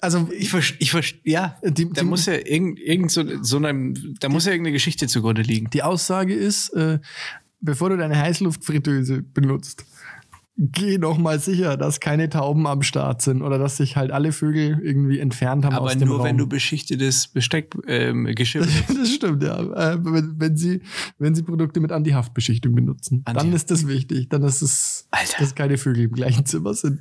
also, 0.00 0.28
Ich 0.36 0.50
verstehe, 0.50 0.78
ich 0.80 0.90
verst 0.90 1.14
ja. 1.24 1.56
Die- 1.64 1.88
da 1.90 2.00
die- 2.02 2.06
muss 2.06 2.26
ja 2.26 2.34
irgend, 2.34 2.78
irgend 2.78 3.10
so, 3.10 3.24
so 3.42 3.56
einem, 3.56 3.94
da 4.20 4.28
muss 4.28 4.46
ja 4.46 4.52
irgendeine 4.52 4.72
Geschichte 4.74 5.06
zugrunde 5.08 5.42
liegen. 5.42 5.70
die 5.70 5.82
Aussage 5.82 6.34
ist, 6.34 6.70
äh, 6.70 6.98
bevor 7.60 7.90
du 7.90 7.96
deine 7.96 8.16
Heißluftfritteuse 8.18 9.22
benutzt, 9.22 9.84
geh 10.56 10.98
noch 10.98 11.18
mal 11.18 11.40
sicher, 11.40 11.76
dass 11.76 11.98
keine 11.98 12.28
Tauben 12.28 12.68
am 12.68 12.82
Start 12.82 13.22
sind 13.22 13.42
oder 13.42 13.58
dass 13.58 13.76
sich 13.78 13.96
halt 13.96 14.12
alle 14.12 14.30
Vögel 14.30 14.78
irgendwie 14.84 15.18
entfernt 15.18 15.64
haben 15.64 15.74
Aber 15.74 15.86
aus 15.86 15.96
dem 15.98 16.06
nur 16.06 16.18
Raum. 16.18 16.26
wenn 16.26 16.38
du 16.38 16.46
beschichtetes 16.46 17.26
Besteck, 17.26 17.74
ähm, 17.88 18.26
Geschirr. 18.36 18.64
das 18.96 19.10
stimmt, 19.10 19.42
ja. 19.42 19.58
Äh, 19.94 19.98
wenn, 20.04 20.34
wenn, 20.38 20.56
sie, 20.56 20.80
wenn 21.18 21.34
sie 21.34 21.42
Produkte 21.42 21.80
mit 21.80 21.90
Antihaftbeschichtung 21.90 22.72
benutzen, 22.72 23.22
dann 23.24 23.36
Anti- 23.36 23.56
ist 23.56 23.72
das 23.72 23.88
wichtig. 23.88 24.28
Dann 24.28 24.44
ist 24.44 24.62
es, 24.62 25.08
Alter. 25.10 25.38
dass 25.40 25.56
keine 25.56 25.76
Vögel 25.76 26.04
im 26.04 26.12
gleichen 26.12 26.46
Zimmer 26.46 26.72
sind. 26.74 27.00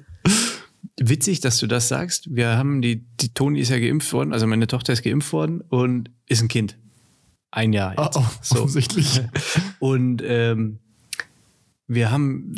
Witzig, 0.99 1.39
dass 1.41 1.57
du 1.57 1.67
das 1.67 1.87
sagst. 1.87 2.27
Wir 2.35 2.57
haben 2.57 2.81
die, 2.81 3.03
die 3.19 3.33
Toni 3.33 3.59
ist 3.59 3.69
ja 3.69 3.79
geimpft 3.79 4.11
worden, 4.13 4.33
also 4.33 4.45
meine 4.47 4.67
Tochter 4.67 4.93
ist 4.93 5.03
geimpft 5.03 5.31
worden 5.33 5.61
und 5.69 6.09
ist 6.27 6.41
ein 6.41 6.47
Kind. 6.47 6.77
Ein 7.51 7.71
Jahr 7.73 7.93
Oh, 7.97 8.03
jetzt. 8.03 8.17
oh, 8.17 8.25
so. 8.41 8.55
offensichtlich. 8.63 9.21
Und 9.79 10.23
ähm, 10.25 10.79
wir 11.87 12.09
haben 12.09 12.55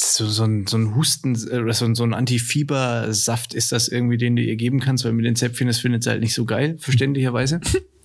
so, 0.00 0.26
so, 0.26 0.44
ein, 0.44 0.66
so 0.66 0.78
ein 0.78 0.94
Husten 0.94 1.36
oder 1.50 1.72
so, 1.74 1.84
ein- 1.84 1.94
so 1.94 2.04
ein 2.04 2.14
Antifiebersaft 2.14 3.52
ist 3.52 3.72
das 3.72 3.88
irgendwie, 3.88 4.16
den 4.16 4.36
du 4.36 4.42
ihr 4.42 4.56
geben 4.56 4.80
kannst, 4.80 5.04
weil 5.04 5.12
mit 5.12 5.26
den 5.26 5.36
Zäpfchen, 5.36 5.66
das 5.66 5.78
findet 5.80 6.02
sie 6.04 6.10
halt 6.10 6.20
nicht 6.22 6.32
so 6.34 6.46
geil, 6.46 6.76
verständlicherweise. 6.78 7.60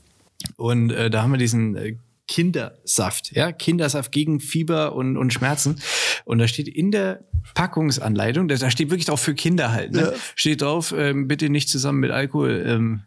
Und 0.58 0.90
äh, 0.92 1.10
da 1.10 1.24
haben 1.24 1.32
wir 1.32 1.38
diesen 1.38 1.76
äh, 1.78 1.96
Kindersaft, 2.28 3.36
ja, 3.36 3.52
Kindersaft 3.52 4.12
gegen 4.12 4.40
Fieber 4.40 4.96
und, 4.96 5.18
und 5.18 5.34
Schmerzen. 5.34 5.82
Und 6.26 6.40
da 6.40 6.48
steht 6.48 6.68
in 6.68 6.92
der 6.92 7.24
Packungsanleitung, 7.54 8.48
da 8.48 8.56
da 8.56 8.72
steht 8.72 8.90
wirklich 8.90 9.06
drauf 9.06 9.20
für 9.20 9.36
Kinder 9.36 9.72
halt, 9.72 9.92
ne? 9.92 10.02
Ja. 10.02 10.14
steht 10.36 10.62
drauf, 10.62 10.94
ähm, 10.98 11.28
bitte 11.28 11.50
nicht 11.50 11.70
zusammen 11.70 12.00
mit 12.00 12.12
Alkohol 12.12 12.64
ähm, 12.66 13.02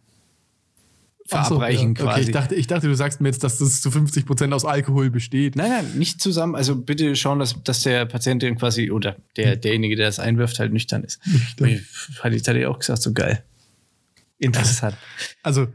Ach 1.31 1.45
so, 1.45 1.57
verabreichen 1.57 1.95
ja. 1.95 2.05
quasi. 2.05 2.21
Okay, 2.21 2.29
ich 2.29 2.33
dachte, 2.33 2.55
ich 2.55 2.67
dachte, 2.67 2.89
du 2.89 2.95
sagst 2.95 3.21
mir 3.21 3.29
jetzt, 3.29 3.43
dass 3.43 3.59
das 3.59 3.81
zu 3.81 3.91
50 3.91 4.27
Prozent 4.27 4.53
aus 4.53 4.65
Alkohol 4.65 5.11
besteht. 5.11 5.57
Nein, 5.57 5.71
nein, 5.71 5.99
nicht 5.99 6.21
zusammen. 6.21 6.55
Also 6.55 6.77
bitte 6.77 7.17
schauen, 7.17 7.39
dass, 7.39 7.63
dass 7.65 7.83
der 7.83 8.07
Patientin 8.07 8.57
quasi 8.57 8.91
oder 8.91 9.17
der, 9.37 9.57
derjenige, 9.57 9.97
der 9.97 10.07
das 10.07 10.19
einwirft, 10.19 10.59
halt 10.59 10.73
nüchtern 10.73 11.03
ist. 11.03 11.21
Nüchtern. 11.27 11.81
Hatte 12.21 12.37
ich 12.37 12.47
hatte 12.47 12.59
ich 12.59 12.67
auch 12.67 12.79
gesagt, 12.79 13.03
so 13.03 13.13
geil. 13.13 13.43
Interessant. 14.39 14.97
Also, 15.43 15.69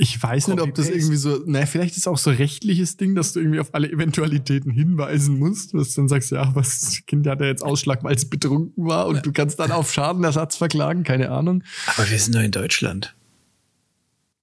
ich 0.00 0.22
weiß 0.22 0.48
nicht, 0.48 0.60
ob 0.62 0.74
das 0.74 0.88
irgendwie 0.88 1.16
so, 1.16 1.42
naja, 1.44 1.66
vielleicht 1.66 1.94
ist 1.98 2.08
auch 2.08 2.16
so 2.16 2.30
rechtliches 2.30 2.96
Ding, 2.96 3.14
dass 3.14 3.34
du 3.34 3.40
irgendwie 3.40 3.60
auf 3.60 3.74
alle 3.74 3.90
Eventualitäten 3.90 4.70
hinweisen 4.70 5.38
musst, 5.38 5.74
dass 5.74 5.90
du 5.90 6.00
dann 6.00 6.08
sagst, 6.08 6.30
ja, 6.30 6.54
was, 6.54 6.80
das 6.80 7.06
Kind 7.06 7.26
hat 7.26 7.40
ja 7.40 7.48
jetzt 7.48 7.62
Ausschlag, 7.62 8.02
weil 8.02 8.14
es 8.14 8.24
betrunken 8.24 8.86
war 8.86 9.08
und 9.08 9.26
du 9.26 9.30
kannst 9.30 9.60
dann 9.60 9.70
auf 9.70 9.92
Schadenersatz 9.92 10.56
verklagen, 10.56 11.04
keine 11.04 11.30
Ahnung. 11.30 11.64
Aber 11.86 12.10
wir 12.10 12.18
sind 12.18 12.34
doch 12.34 12.40
in 12.40 12.50
Deutschland. 12.50 13.14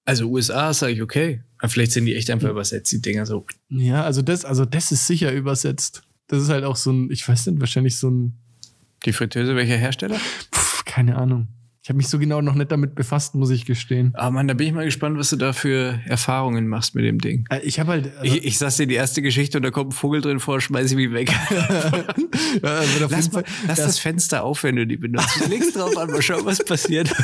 Also 0.05 0.29
USA 0.29 0.75
sage 0.75 0.93
ich 0.93 1.01
okay. 1.01 1.41
Aber 1.57 1.69
vielleicht 1.69 1.91
sind 1.91 2.05
die 2.05 2.15
echt 2.15 2.29
einfach 2.29 2.49
übersetzt, 2.49 2.91
die 2.91 3.01
Dinger 3.01 3.25
so. 3.25 3.43
Ja, 3.69 4.03
also 4.03 4.21
das, 4.21 4.45
also 4.45 4.63
das 4.63 4.91
ist 4.91 5.07
sicher 5.07 5.33
übersetzt. 5.33 6.03
Das 6.27 6.43
ist 6.43 6.49
halt 6.49 6.65
auch 6.65 6.75
so 6.75 6.91
ein, 6.91 7.09
ich 7.09 7.27
weiß 7.27 7.47
nicht, 7.47 7.59
wahrscheinlich 7.59 7.97
so 7.97 8.11
ein, 8.11 8.37
Die 9.05 9.11
Fritteuse, 9.11 9.55
welcher 9.55 9.77
Hersteller? 9.77 10.19
pf, 10.53 10.85
keine 10.85 11.15
Ahnung. 11.17 11.47
Ich 11.87 11.89
habe 11.89 11.99
mich 11.99 12.09
so 12.09 12.19
genau 12.19 12.41
noch 12.41 12.53
nicht 12.55 12.69
damit 12.69 12.95
befasst, 12.95 13.33
muss 13.33 13.49
ich 13.49 13.65
gestehen. 13.65 14.11
Ah 14.15 14.29
Mann, 14.29 14.45
da 14.49 14.53
bin 14.55 14.67
ich 14.67 14.73
mal 14.73 14.83
gespannt, 14.83 15.17
was 15.17 15.29
du 15.29 15.37
da 15.37 15.53
für 15.53 15.97
Erfahrungen 16.03 16.67
machst 16.67 16.95
mit 16.95 17.05
dem 17.05 17.17
Ding. 17.19 17.45
Äh, 17.49 17.61
Ich 17.63 17.79
habe 17.79 17.91
halt. 17.93 18.11
Also, 18.17 18.25
Ich, 18.35 18.43
ich 18.43 18.57
sag's 18.57 18.75
dir 18.75 18.87
die 18.87 18.95
erste 18.95 19.21
Geschichte 19.21 19.57
und 19.57 19.63
da 19.63 19.71
kommt 19.71 19.91
ein 19.91 19.93
Vogel 19.93 20.19
drin 20.19 20.41
vor, 20.41 20.59
schmeiß 20.59 20.91
ich 20.91 20.97
mich 20.97 21.13
weg. 21.13 21.31
ja, 22.61 22.69
also 22.69 23.07
Lass, 23.09 23.31
mal, 23.31 23.41
Fall, 23.41 23.43
lass 23.67 23.77
das 23.77 23.85
erst- 23.85 24.01
Fenster 24.01 24.43
auf, 24.43 24.63
wenn 24.63 24.75
du 24.75 24.85
die 24.85 24.97
benutzt. 24.97 25.39
Du 25.41 25.49
legst 25.49 25.77
drauf 25.77 25.95
an, 25.95 26.11
mal 26.11 26.21
schauen, 26.21 26.43
was 26.45 26.61
passiert. 26.61 27.07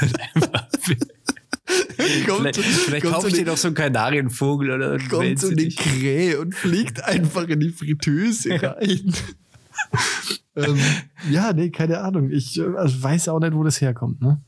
Kommt, 2.26 2.56
vielleicht 2.56 2.58
vielleicht 2.62 3.06
kaufe 3.06 3.28
ich 3.28 3.34
so 3.36 3.40
dir 3.42 3.48
noch 3.48 3.58
so 3.58 3.68
einen 3.68 3.76
Kanarienvogel 3.76 4.72
oder 4.72 4.98
kommt 4.98 5.40
so 5.40 5.50
eine. 5.50 5.68
Krähe 5.68 6.40
und 6.40 6.56
fliegt 6.56 7.04
einfach 7.04 7.50
in 7.50 7.60
die 7.60 7.70
Fritteuse 7.72 8.62
rein. 8.64 9.14
ähm, 10.56 10.80
ja, 11.30 11.52
nee, 11.52 11.70
keine 11.70 12.00
Ahnung. 12.00 12.30
Ich 12.32 12.58
äh, 12.58 12.64
also 12.78 13.04
weiß 13.04 13.28
auch 13.28 13.42
nicht, 13.42 13.54
wo 13.54 13.66
das 13.66 13.82
herkommt. 13.82 14.22
Ne? 14.22 14.42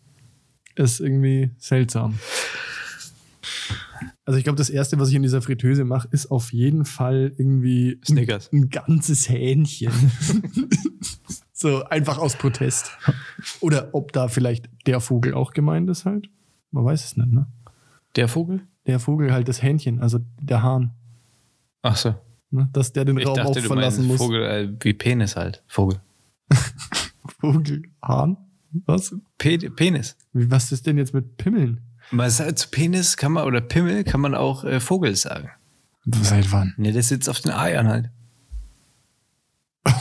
Ist 0.76 1.00
irgendwie 1.00 1.52
seltsam. 1.58 2.20
Also 4.26 4.38
ich 4.38 4.44
glaube, 4.44 4.58
das 4.58 4.70
Erste, 4.70 5.00
was 5.00 5.10
ich 5.10 5.16
in 5.16 5.22
dieser 5.22 5.42
Fritteuse 5.42 5.86
mache, 5.86 6.08
ist 6.12 6.32
auf 6.32 6.52
jeden 6.52 6.84
Fall 6.84 7.32
irgendwie 7.38 8.02
Snickers. 8.06 8.52
ein, 8.52 8.64
ein 8.64 8.70
ganzes 8.70 9.30
Hähnchen. 9.30 9.92
so 11.54 11.86
einfach 11.86 12.18
aus 12.18 12.36
Protest. 12.36 12.92
Oder 13.62 13.90
ob 13.94 14.12
da 14.14 14.28
vielleicht 14.28 14.68
der 14.88 15.00
Vogel 15.00 15.34
auch 15.34 15.52
gemeint 15.52 15.90
ist 15.90 16.06
halt. 16.06 16.28
Man 16.72 16.86
weiß 16.86 17.06
es 17.06 17.18
nicht, 17.18 17.32
ne? 17.32 17.48
Der 18.16 18.28
Vogel? 18.28 18.62
Der 18.88 19.00
Vogel 19.00 19.32
halt 19.32 19.48
das 19.48 19.62
Hähnchen, 19.62 20.00
also 20.02 20.20
der 20.42 20.64
Hahn. 20.64 20.92
Ach 21.82 21.96
so. 21.96 22.16
Ne? 22.50 22.70
Dass 22.74 22.94
der 22.94 23.06
den 23.06 23.18
Ich 23.18 23.28
Raum 23.28 23.34
auch 23.34 23.46
dachte, 23.46 23.54
du 23.54 23.60
meinst 23.60 23.68
verlassen 23.68 24.08
muss. 24.08 24.18
Vogel 24.18 24.44
äh, 24.44 24.70
wie 24.82 24.94
Penis 24.94 25.36
halt. 25.36 25.64
Vogel. 25.68 26.00
Vogel. 27.40 27.84
Hahn? 28.02 28.38
Was? 28.86 29.16
Pe 29.38 29.58
Penis. 29.58 30.16
Was 30.34 30.72
ist 30.72 30.86
denn 30.86 30.98
jetzt 30.98 31.14
mit 31.14 31.38
Pimmeln? 31.38 31.82
Man 32.12 32.30
sagt 32.30 32.60
zu 32.60 32.70
Penis 32.70 33.18
kann 33.18 33.32
man 33.32 33.46
oder 33.46 33.62
Pimmel 33.62 34.04
kann 34.04 34.22
man 34.22 34.36
auch 34.36 34.64
äh, 34.64 34.80
Vogel 34.80 35.16
sagen. 35.16 35.50
Seit 36.22 36.52
wann? 36.52 36.74
Ne, 36.78 36.92
der 36.92 37.02
sitzt 37.04 37.30
auf 37.30 37.40
den 37.42 37.52
Eiern 37.52 37.88
halt. 37.88 38.10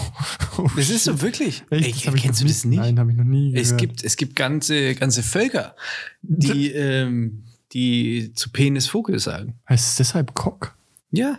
Oh, 0.57 0.71
Das 0.77 0.89
ist 0.89 1.03
so 1.05 1.21
wirklich. 1.21 1.65
Echt? 1.71 2.07
Ey, 2.07 2.13
Das 2.13 2.21
kennst 2.23 2.41
du 2.41 2.47
das 2.47 2.65
nicht? 2.65 2.79
Nein, 2.79 2.99
habe 3.01 3.11
ich 3.11 3.17
noch 3.17 3.25
nie 3.25 3.51
gehört. 3.51 3.67
Es 3.67 3.77
gibt, 3.77 4.05
es 4.05 4.17
gibt 4.17 4.37
ganze, 4.37 4.95
ganze 4.95 5.25
Völker, 5.25 5.75
die, 6.23 6.71
ähm, 6.71 7.43
die 7.73 8.31
zu 8.37 8.51
Penis 8.51 8.87
Vogel 8.87 9.19
sagen. 9.19 9.55
Heißt 9.69 9.89
es 9.89 9.97
deshalb 9.97 10.33
Cock? 10.35 10.77
Ja, 11.11 11.39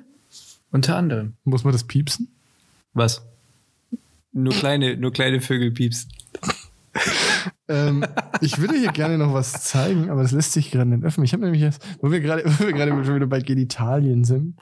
unter 0.71 0.97
anderem. 0.97 1.33
Muss 1.45 1.63
man 1.63 1.71
das 1.71 1.85
piepsen? 1.85 2.27
Was? 2.93 3.21
Nur 4.33 4.53
kleine, 4.53 4.97
nur 4.97 5.13
kleine 5.13 5.39
Vögel 5.39 5.71
piepsen. 5.71 6.11
Ähm, 7.67 8.05
ich 8.41 8.59
würde 8.59 8.75
hier 8.77 8.91
gerne 8.91 9.17
noch 9.17 9.33
was 9.33 9.63
zeigen, 9.63 10.09
aber 10.09 10.21
das 10.21 10.31
lässt 10.31 10.53
sich 10.53 10.71
gerade 10.71 10.89
nicht 10.89 11.03
öffnen. 11.03 11.25
Ich 11.25 11.33
habe 11.33 11.43
nämlich 11.43 11.61
jetzt, 11.61 11.85
wo 12.01 12.11
wir 12.11 12.19
gerade, 12.19 12.43
wo 12.59 12.65
wir 12.65 12.73
gerade 12.73 12.91
schon 13.03 13.15
wieder 13.15 13.27
bei 13.27 13.41
Genitalien 13.41 14.23
sind. 14.23 14.55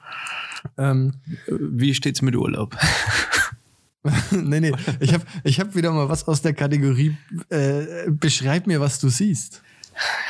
Ähm, 0.77 1.15
Wie 1.47 1.93
steht's 1.93 2.21
mit 2.21 2.35
Urlaub? 2.35 2.77
nee, 4.31 4.59
nee, 4.59 4.73
ich 4.99 5.13
habe 5.13 5.23
ich 5.43 5.59
hab 5.59 5.75
wieder 5.75 5.91
mal 5.91 6.09
was 6.09 6.27
aus 6.27 6.41
der 6.41 6.53
Kategorie 6.53 7.17
äh, 7.49 8.09
Beschreib 8.09 8.67
mir, 8.67 8.79
was 8.79 8.99
du 8.99 9.09
siehst. 9.09 9.61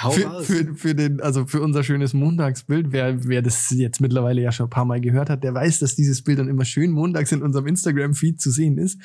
Hau 0.02 0.12
Für, 0.12 0.44
für, 0.44 0.76
für, 0.76 0.96
den, 0.96 1.22
also 1.22 1.46
für 1.46 1.62
unser 1.62 1.84
schönes 1.84 2.14
Montagsbild, 2.14 2.88
wer, 2.92 3.26
wer 3.26 3.42
das 3.42 3.70
jetzt 3.72 4.02
mittlerweile 4.02 4.42
ja 4.42 4.52
schon 4.52 4.66
ein 4.66 4.72
paar 4.72 4.86
Mal 4.86 5.00
gehört 5.00 5.30
hat, 5.30 5.44
der 5.44 5.54
weiß, 5.54 5.80
dass 5.80 5.96
dieses 5.96 6.22
Bild 6.22 6.40
dann 6.40 6.50
immer 6.50 6.66
schön 6.66 6.92
montags 6.92 7.32
in 7.32 7.42
unserem 7.42 7.68
Instagram-Feed 7.68 8.42
zu 8.42 8.52
sehen 8.52 8.78
ist. 8.78 9.00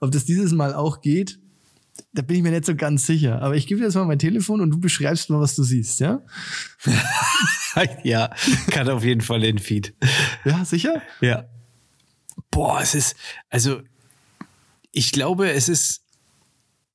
Ob 0.00 0.12
das 0.12 0.24
dieses 0.24 0.52
Mal 0.52 0.72
auch 0.72 1.00
geht, 1.00 1.40
da 2.12 2.22
bin 2.22 2.36
ich 2.36 2.42
mir 2.42 2.50
nicht 2.50 2.64
so 2.64 2.74
ganz 2.74 3.06
sicher. 3.06 3.40
Aber 3.42 3.56
ich 3.56 3.66
gebe 3.66 3.80
dir 3.80 3.86
jetzt 3.86 3.94
mal 3.94 4.04
mein 4.04 4.18
Telefon 4.18 4.60
und 4.60 4.70
du 4.70 4.78
beschreibst 4.78 5.30
mal, 5.30 5.40
was 5.40 5.54
du 5.56 5.62
siehst, 5.62 6.00
ja? 6.00 6.22
ja, 8.04 8.30
kann 8.70 8.88
auf 8.88 9.04
jeden 9.04 9.20
Fall 9.20 9.40
den 9.40 9.58
Feed. 9.58 9.94
Ja, 10.44 10.64
sicher? 10.64 11.02
Ja. 11.20 11.44
Boah, 12.50 12.80
es 12.80 12.94
ist, 12.94 13.16
also, 13.50 13.80
ich 14.92 15.12
glaube, 15.12 15.50
es 15.50 15.68
ist, 15.68 16.02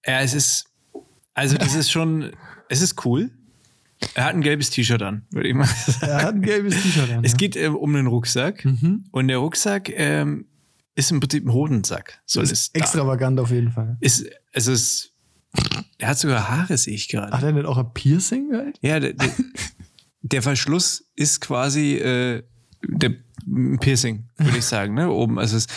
ja, 0.05 0.21
es 0.21 0.33
ist, 0.33 0.65
also, 1.33 1.57
das 1.57 1.75
ist 1.75 1.91
schon, 1.91 2.31
es 2.69 2.81
ist 2.81 3.05
cool. 3.05 3.31
Er 4.13 4.25
hat 4.25 4.33
ein 4.33 4.41
gelbes 4.41 4.69
T-Shirt 4.69 5.01
an, 5.01 5.25
würde 5.31 5.49
ich 5.49 5.55
mal 5.55 5.65
sagen. 5.65 6.11
Er 6.11 6.21
hat 6.23 6.35
ein 6.35 6.41
gelbes 6.41 6.81
T-Shirt 6.81 7.11
an. 7.11 7.23
Es 7.23 7.31
ja. 7.33 7.37
geht 7.37 7.55
ähm, 7.57 7.75
um 7.75 7.93
einen 7.95 8.07
Rucksack 8.07 8.63
Mhm. 8.63 9.05
und 9.11 9.27
der 9.27 9.37
Rucksack 9.39 9.89
ähm, 9.89 10.45
ist 10.99 11.11
im 11.11 11.19
Prinzip 11.19 11.45
ein 11.45 11.53
Hodensack. 11.53 12.21
Es 12.27 12.35
ist 12.35 12.75
extravagant 12.75 13.39
auf 13.39 13.51
jeden 13.51 13.71
Fall. 13.71 13.97
Ist, 14.01 14.25
es 14.51 14.67
ist, 14.67 15.13
er 15.97 16.09
hat 16.09 16.19
sogar 16.19 16.49
Haare, 16.49 16.77
sehe 16.77 16.93
ich 16.93 17.07
gerade. 17.07 17.31
Hat 17.31 17.43
er 17.43 17.53
nicht 17.53 17.65
auch 17.65 17.77
ein 17.77 17.93
Piercing 17.93 18.51
halt? 18.53 18.77
Ja, 18.81 18.99
der, 18.99 19.13
der, 19.13 19.29
der 20.21 20.41
Verschluss 20.41 21.05
ist 21.15 21.41
quasi 21.41 21.95
äh, 21.95 22.43
der 22.83 23.15
ein 23.47 23.79
Piercing, 23.79 24.25
würde 24.37 24.57
ich 24.57 24.65
sagen, 24.65 24.93
ne? 24.93 25.09
Oben. 25.09 25.39
Also 25.39 25.57
es, 25.57 25.67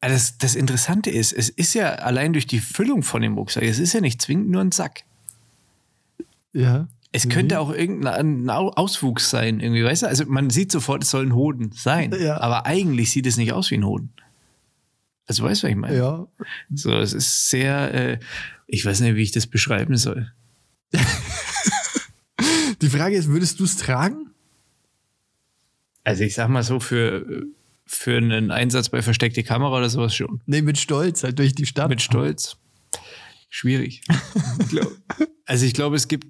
das, 0.00 0.38
das 0.38 0.54
Interessante 0.54 1.10
ist, 1.10 1.32
es 1.32 1.48
ist 1.48 1.74
ja 1.74 1.96
allein 1.96 2.32
durch 2.32 2.46
die 2.46 2.60
Füllung 2.60 3.02
von 3.02 3.22
dem 3.22 3.34
Rucksack, 3.34 3.64
es 3.64 3.78
ist 3.78 3.92
ja 3.92 4.00
nicht 4.00 4.22
zwingend 4.22 4.50
nur 4.50 4.60
ein 4.60 4.72
Sack. 4.72 5.04
Ja. 6.52 6.88
Es 7.12 7.28
könnte 7.28 7.60
auch 7.60 7.70
irgendein 7.72 8.50
Au- 8.50 8.70
Auswuchs 8.72 9.30
sein, 9.30 9.60
irgendwie, 9.60 9.82
weißt 9.84 10.02
du? 10.02 10.06
Also 10.06 10.24
man 10.26 10.50
sieht 10.50 10.70
sofort, 10.70 11.04
es 11.04 11.10
soll 11.10 11.24
ein 11.26 11.34
Hoden 11.34 11.72
sein. 11.72 12.14
Ja. 12.20 12.40
Aber 12.40 12.66
eigentlich 12.66 13.10
sieht 13.10 13.26
es 13.26 13.36
nicht 13.36 13.52
aus 13.52 13.70
wie 13.70 13.76
ein 13.76 13.86
Hoden. 13.86 14.12
Also 15.26 15.42
weißt 15.44 15.62
du, 15.62 15.66
was 15.66 15.70
ich 15.70 15.76
meine? 15.76 15.96
Ja. 15.96 16.26
So, 16.74 16.92
es 16.92 17.12
ist 17.12 17.48
sehr, 17.48 17.94
äh, 17.94 18.18
ich 18.66 18.84
weiß 18.84 19.00
nicht, 19.00 19.14
wie 19.16 19.22
ich 19.22 19.32
das 19.32 19.46
beschreiben 19.46 19.96
soll. 19.96 20.30
Die 22.82 22.88
Frage 22.90 23.16
ist, 23.16 23.28
würdest 23.28 23.58
du 23.60 23.64
es 23.64 23.76
tragen? 23.76 24.30
Also 26.04 26.22
ich 26.22 26.34
sag 26.34 26.48
mal 26.48 26.62
so, 26.62 26.78
für, 26.78 27.44
für 27.86 28.16
einen 28.16 28.50
Einsatz 28.50 28.88
bei 28.90 29.02
versteckte 29.02 29.42
Kamera 29.42 29.76
oder 29.78 29.88
sowas 29.88 30.14
schon. 30.14 30.40
Nee, 30.46 30.62
mit 30.62 30.78
Stolz, 30.78 31.24
halt 31.24 31.38
durch 31.38 31.54
die 31.54 31.66
Stadt. 31.66 31.88
Mit 31.88 32.02
Stolz. 32.02 32.56
Schwierig. 33.48 34.02
Also 35.48 35.64
ich 35.64 35.74
glaube, 35.74 35.94
es 35.94 36.08
gibt, 36.08 36.26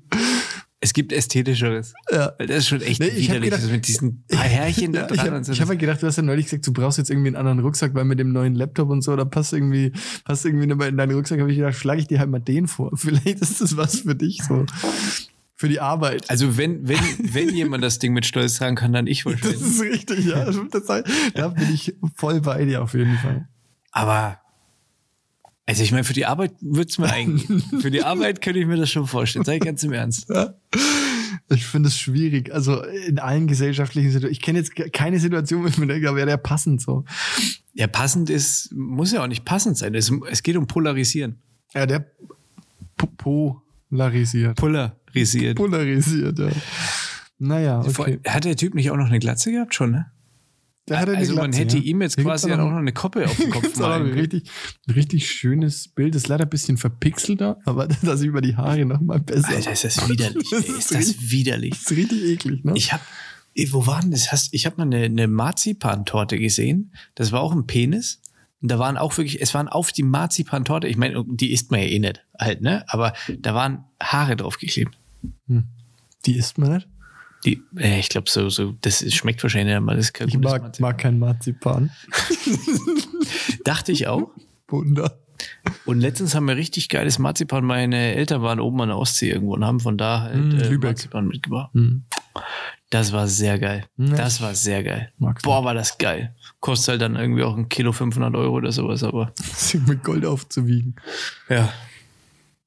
es 0.86 0.92
gibt 0.92 1.12
ästhetischeres. 1.12 1.94
Ja. 2.12 2.32
Weil 2.38 2.46
das 2.46 2.58
ist 2.58 2.68
schon 2.68 2.80
echt 2.80 3.00
Nee, 3.00 3.10
widerlich. 3.16 3.50
gedacht- 3.50 3.70
mit 3.70 3.88
diesen 3.88 4.22
paar 4.28 4.44
Härchen 4.44 4.92
da 4.94 5.02
dran. 5.06 5.14
ich 5.16 5.20
habe 5.20 5.44
so. 5.44 5.52
hab 5.60 5.68
halt 5.68 5.78
gedacht, 5.80 6.00
du 6.02 6.06
hast 6.06 6.16
ja 6.16 6.22
neulich 6.22 6.46
gesagt, 6.46 6.66
du 6.66 6.72
brauchst 6.72 6.98
jetzt 6.98 7.10
irgendwie 7.10 7.28
einen 7.28 7.36
anderen 7.36 7.58
Rucksack, 7.58 7.92
weil 7.94 8.04
mit 8.04 8.18
dem 8.20 8.32
neuen 8.32 8.54
Laptop 8.54 8.88
und 8.90 9.02
so, 9.02 9.16
da 9.16 9.24
passt 9.24 9.52
irgendwie, 9.52 9.92
passt 10.24 10.44
irgendwie 10.44 10.70
in 10.70 10.96
deinen 10.96 11.10
Rucksack. 11.12 11.40
habe 11.40 11.50
ich 11.50 11.56
gedacht, 11.58 11.74
schlage 11.76 12.00
ich 12.00 12.06
dir 12.06 12.18
halt 12.20 12.30
mal 12.30 12.38
den 12.38 12.68
vor. 12.68 12.92
Vielleicht 12.96 13.40
ist 13.40 13.60
das 13.60 13.76
was 13.76 14.00
für 14.00 14.14
dich 14.14 14.42
so. 14.44 14.64
Für 15.58 15.68
die 15.68 15.80
Arbeit. 15.80 16.28
also 16.30 16.56
wenn, 16.58 16.86
wenn, 16.86 16.98
wenn 17.32 17.48
jemand 17.48 17.82
das 17.82 17.98
Ding 17.98 18.12
mit 18.12 18.26
Stolz 18.26 18.54
tragen 18.58 18.76
kann, 18.76 18.92
dann 18.92 19.06
ich 19.06 19.24
Das 19.24 19.32
wahrscheinlich. 19.32 19.60
ist 19.62 19.80
richtig, 19.80 20.26
ja. 20.26 20.44
Das, 20.44 20.56
heißt, 20.88 21.04
da 21.34 21.48
bin 21.48 21.72
ich 21.74 21.94
voll 22.14 22.40
bei 22.42 22.64
dir 22.64 22.82
auf 22.82 22.92
jeden 22.94 23.16
Fall. 23.18 23.48
Aber 23.90 24.38
also 25.68 25.82
ich 25.82 25.90
meine, 25.90 26.04
für 26.04 26.12
die 26.12 26.26
Arbeit 26.26 26.52
würde 26.60 26.88
es 26.88 26.98
mir 26.98 27.10
eigentlich. 27.10 27.64
für 27.80 27.90
die 27.90 28.04
Arbeit 28.04 28.40
könnte 28.40 28.60
ich 28.60 28.66
mir 28.66 28.76
das 28.76 28.90
schon 28.90 29.06
vorstellen. 29.06 29.44
Sei 29.44 29.58
ganz 29.58 29.82
im 29.82 29.92
Ernst. 29.92 30.32
Ich 31.50 31.66
finde 31.66 31.88
es 31.88 31.98
schwierig. 31.98 32.54
Also 32.54 32.82
in 32.82 33.18
allen 33.18 33.48
gesellschaftlichen 33.48 34.10
Situationen. 34.10 34.32
Ich 34.32 34.42
kenne 34.42 34.58
jetzt 34.60 34.74
keine 34.92 35.18
Situation, 35.18 35.64
wo 35.64 35.66
ich 35.66 35.76
mir 35.76 35.88
denke, 35.88 36.06
da 36.06 36.14
wäre 36.14 36.26
der 36.26 36.36
passend 36.36 36.80
so. 36.80 37.04
Ja, 37.74 37.88
passend 37.88 38.30
ist, 38.30 38.72
muss 38.74 39.12
ja 39.12 39.22
auch 39.22 39.26
nicht 39.26 39.44
passend 39.44 39.76
sein. 39.76 39.94
Es, 39.94 40.10
es 40.30 40.42
geht 40.44 40.56
um 40.56 40.68
Polarisieren. 40.68 41.42
Ja, 41.74 41.84
der 41.84 42.10
po 42.96 43.62
polarisiert. 43.88 44.56
Polarisiert. 44.56 45.56
Polarisiert, 45.56 46.38
ja. 46.38 46.48
Naja, 47.38 47.80
okay. 47.80 48.20
Hat 48.26 48.44
der 48.44 48.56
Typ 48.56 48.74
nicht 48.74 48.90
auch 48.90 48.96
noch 48.96 49.06
eine 49.06 49.18
Glatze 49.18 49.52
gehabt 49.52 49.74
schon, 49.74 49.90
ne? 49.90 50.10
Da 50.88 51.00
hat 51.00 51.08
eine 51.08 51.18
also 51.18 51.34
man 51.34 51.52
hätte 51.52 51.78
ja. 51.78 51.82
ihm 51.82 52.00
jetzt 52.00 52.16
quasi 52.16 52.46
gibt's 52.46 52.60
auch 52.62 52.70
noch 52.70 52.76
eine 52.76 52.92
Koppe 52.92 53.24
auf 53.24 53.36
den 53.36 53.50
Kopf 53.50 53.74
ein 53.74 53.80
malen 53.80 54.02
können. 54.04 54.18
richtig, 54.20 54.50
ein 54.86 54.94
richtig 54.94 55.28
schönes 55.28 55.88
Bild. 55.88 56.14
Ist 56.14 56.28
leider 56.28 56.44
ein 56.44 56.48
bisschen 56.50 56.76
verpixelter, 56.76 57.58
aber 57.64 57.88
das 58.02 58.22
über 58.22 58.40
die 58.40 58.56
Haare 58.56 58.84
nochmal 58.86 59.18
besser. 59.20 59.48
Alter, 59.48 59.72
ist 59.72 59.84
das 59.84 60.08
widerlich. 60.08 60.48
Das 60.50 60.60
ist 60.60 60.68
ist 60.78 60.90
das 60.92 60.98
richtig- 60.98 61.30
widerlich. 61.32 61.70
Das 61.70 61.80
ist 61.90 61.96
richtig 61.96 62.22
eklig, 62.22 62.64
ne? 62.64 62.72
Ich 62.76 62.92
hab, 62.92 63.00
ey, 63.54 63.72
wo 63.72 63.86
war 63.88 64.00
denn 64.00 64.12
das? 64.12 64.48
Ich 64.52 64.64
habe 64.64 64.76
mal 64.76 64.82
eine, 64.84 65.04
eine 65.06 65.26
Marzipantorte 65.26 66.38
gesehen. 66.38 66.92
Das 67.16 67.32
war 67.32 67.40
auch 67.40 67.52
ein 67.52 67.66
Penis. 67.66 68.20
Und 68.62 68.70
da 68.70 68.78
waren 68.78 68.96
auch 68.96 69.16
wirklich, 69.18 69.42
es 69.42 69.54
waren 69.54 69.68
auf 69.68 69.90
die 69.92 70.02
Marzipantorte, 70.04 70.86
ich 70.86 70.96
meine, 70.96 71.22
die 71.28 71.52
isst 71.52 71.70
man 71.72 71.80
ja 71.80 71.86
eh 71.86 71.98
nicht 71.98 72.24
halt, 72.38 72.62
ne? 72.62 72.84
Aber 72.88 73.12
da 73.38 73.54
waren 73.54 73.84
Haare 74.00 74.36
draufgeklebt. 74.36 74.96
die 76.26 76.36
isst 76.36 76.58
man 76.58 76.74
nicht. 76.74 76.88
Die, 77.46 77.62
äh, 77.78 77.98
ich 78.00 78.08
glaube, 78.10 78.28
so, 78.28 78.48
so, 78.50 78.74
das 78.82 79.00
ist- 79.00 79.14
schmeckt 79.14 79.42
wahrscheinlich 79.42 79.74
aber 79.74 79.94
das 79.94 80.12
kein 80.12 80.28
Ich 80.28 80.36
mag, 80.38 80.60
Marzipan. 80.62 80.90
mag 80.90 80.98
kein 80.98 81.18
Marzipan. 81.18 81.90
Dachte 83.64 83.92
ich 83.92 84.06
auch. 84.06 84.30
Wunder. 84.68 85.18
Und 85.84 86.00
letztens 86.00 86.34
haben 86.34 86.46
wir 86.48 86.56
richtig 86.56 86.88
geiles 86.88 87.18
Marzipan. 87.18 87.64
Meine 87.64 88.14
Eltern 88.14 88.42
waren 88.42 88.58
oben 88.60 88.80
an 88.80 88.88
der 88.88 88.98
Ostsee 88.98 89.30
irgendwo 89.30 89.54
und 89.54 89.64
haben 89.64 89.80
von 89.80 89.96
da 89.98 90.22
halt 90.22 90.36
Mm, 90.36 90.58
äh. 90.58 90.78
Marzipan 90.78 91.28
mitgebracht. 91.28 91.72
Hm. 91.74 92.04
Das 92.90 93.12
war 93.12 93.26
sehr 93.28 93.58
geil. 93.58 93.84
Ja, 93.96 94.14
Das 94.14 94.40
war 94.40 94.54
sehr 94.54 94.82
geil. 94.82 95.12
mag's 95.18 95.42
Boah, 95.42 95.64
war 95.64 95.74
das 95.74 95.98
geil. 95.98 96.34
Kostet 96.60 96.88
halt 96.92 97.02
dann 97.02 97.16
irgendwie 97.16 97.42
auch 97.42 97.56
ein 97.56 97.68
Kilo 97.68 97.92
500 97.92 98.34
Euro 98.34 98.54
oder 98.56 98.72
sowas, 98.72 99.02
aber 99.02 99.32
Sie 99.54 99.78
mit 99.78 100.02
Gold 100.02 100.24
aufzuwiegen. 100.24 100.96
ja. 101.48 101.72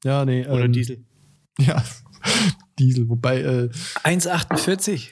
Ja, 0.04 0.24
nee. 0.24 0.46
Oder 0.48 0.66
ähm, 0.66 0.72
Diesel. 0.74 1.04
Ja, 1.60 1.84
Diesel. 2.80 3.10
Wobei, 3.10 3.42
äh, 3.42 3.70
1,48. 4.04 5.10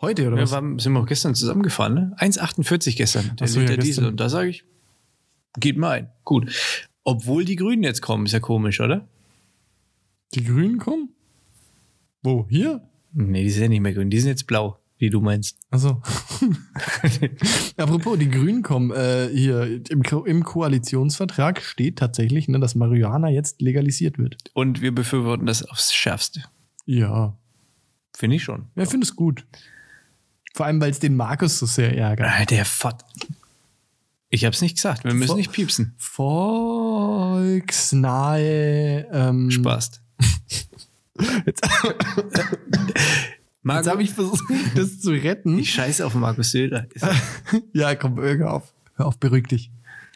heute 0.00 0.26
oder 0.26 0.36
Wir 0.36 0.50
waren, 0.50 0.78
sind 0.78 0.92
wir 0.92 1.00
auch 1.00 1.06
gestern 1.06 1.34
zusammengefahren, 1.34 1.94
ne? 1.94 2.16
1,48 2.18 2.96
gestern, 2.96 3.36
der 3.36 3.46
Ach 3.46 3.50
so, 3.50 3.60
ja, 3.60 3.66
Liter 3.66 3.76
gestern. 3.76 3.86
Diesel. 3.86 4.06
Und 4.06 4.20
da 4.20 4.28
sage 4.28 4.48
ich, 4.48 4.64
geht 5.58 5.76
mal 5.76 5.90
ein. 5.90 6.10
Gut. 6.24 6.50
Obwohl 7.04 7.44
die 7.44 7.56
Grünen 7.56 7.82
jetzt 7.82 8.00
kommen, 8.00 8.26
ist 8.26 8.32
ja 8.32 8.40
komisch, 8.40 8.80
oder? 8.80 9.08
Die 10.34 10.44
Grünen 10.44 10.78
kommen? 10.78 11.10
Wo? 12.22 12.46
Hier? 12.48 12.82
Nee, 13.12 13.42
die 13.42 13.50
sind 13.50 13.62
ja 13.62 13.68
nicht 13.68 13.80
mehr 13.80 13.92
grün, 13.92 14.10
die 14.10 14.18
sind 14.18 14.30
jetzt 14.30 14.46
blau, 14.46 14.78
wie 15.02 15.10
du 15.10 15.20
meinst. 15.20 15.58
Achso. 15.70 16.00
Apropos, 17.76 18.16
die 18.18 18.30
Grünen 18.30 18.62
kommen. 18.62 18.92
Äh, 18.92 19.28
hier 19.34 19.80
im, 19.90 20.02
Ko 20.04 20.24
im 20.24 20.44
Koalitionsvertrag 20.44 21.60
steht 21.60 21.98
tatsächlich, 21.98 22.46
ne, 22.46 22.60
dass 22.60 22.76
Marihuana 22.76 23.28
jetzt 23.28 23.60
legalisiert 23.60 24.16
wird. 24.18 24.36
Und 24.54 24.80
wir 24.80 24.94
befürworten 24.94 25.44
das 25.46 25.64
aufs 25.64 25.92
Schärfste. 25.92 26.44
Ja. 26.86 27.36
Finde 28.14 28.36
ich 28.36 28.44
schon. 28.44 28.66
Ja, 28.76 28.84
ich 28.84 28.88
finde 28.90 29.04
es 29.04 29.16
gut. 29.16 29.44
Vor 30.54 30.66
allem, 30.66 30.80
weil 30.80 30.90
es 30.92 31.00
den 31.00 31.16
Markus 31.16 31.58
so 31.58 31.66
sehr 31.66 31.96
ärgert. 31.98 32.28
Ah, 32.30 32.44
Der 32.44 32.64
Fott. 32.64 33.02
Ich 34.30 34.44
hab's 34.44 34.60
nicht 34.62 34.76
gesagt. 34.76 35.02
Wir 35.04 35.14
müssen 35.14 35.32
Vo- 35.32 35.36
nicht 35.36 35.50
piepsen. 35.52 35.94
Volksnahe. 37.82 39.08
Ähm, 39.12 39.50
Spaß. 39.50 40.00
Jetzt, 41.44 41.62
Marco, 43.62 43.80
jetzt 43.80 43.90
habe 43.92 44.02
ich 44.02 44.10
versucht, 44.12 44.42
das 44.76 45.00
zu 45.00 45.10
retten. 45.12 45.58
ich 45.58 45.72
scheiße 45.72 46.04
auf 46.04 46.14
Markus 46.14 46.50
Söder. 46.50 46.86
Ja, 47.72 47.94
komm, 47.94 48.18
hör 48.20 48.52
auf. 48.52 48.74
Hör 48.94 49.06
auf, 49.06 49.18
beruhig 49.18 49.46
dich. 49.46 49.70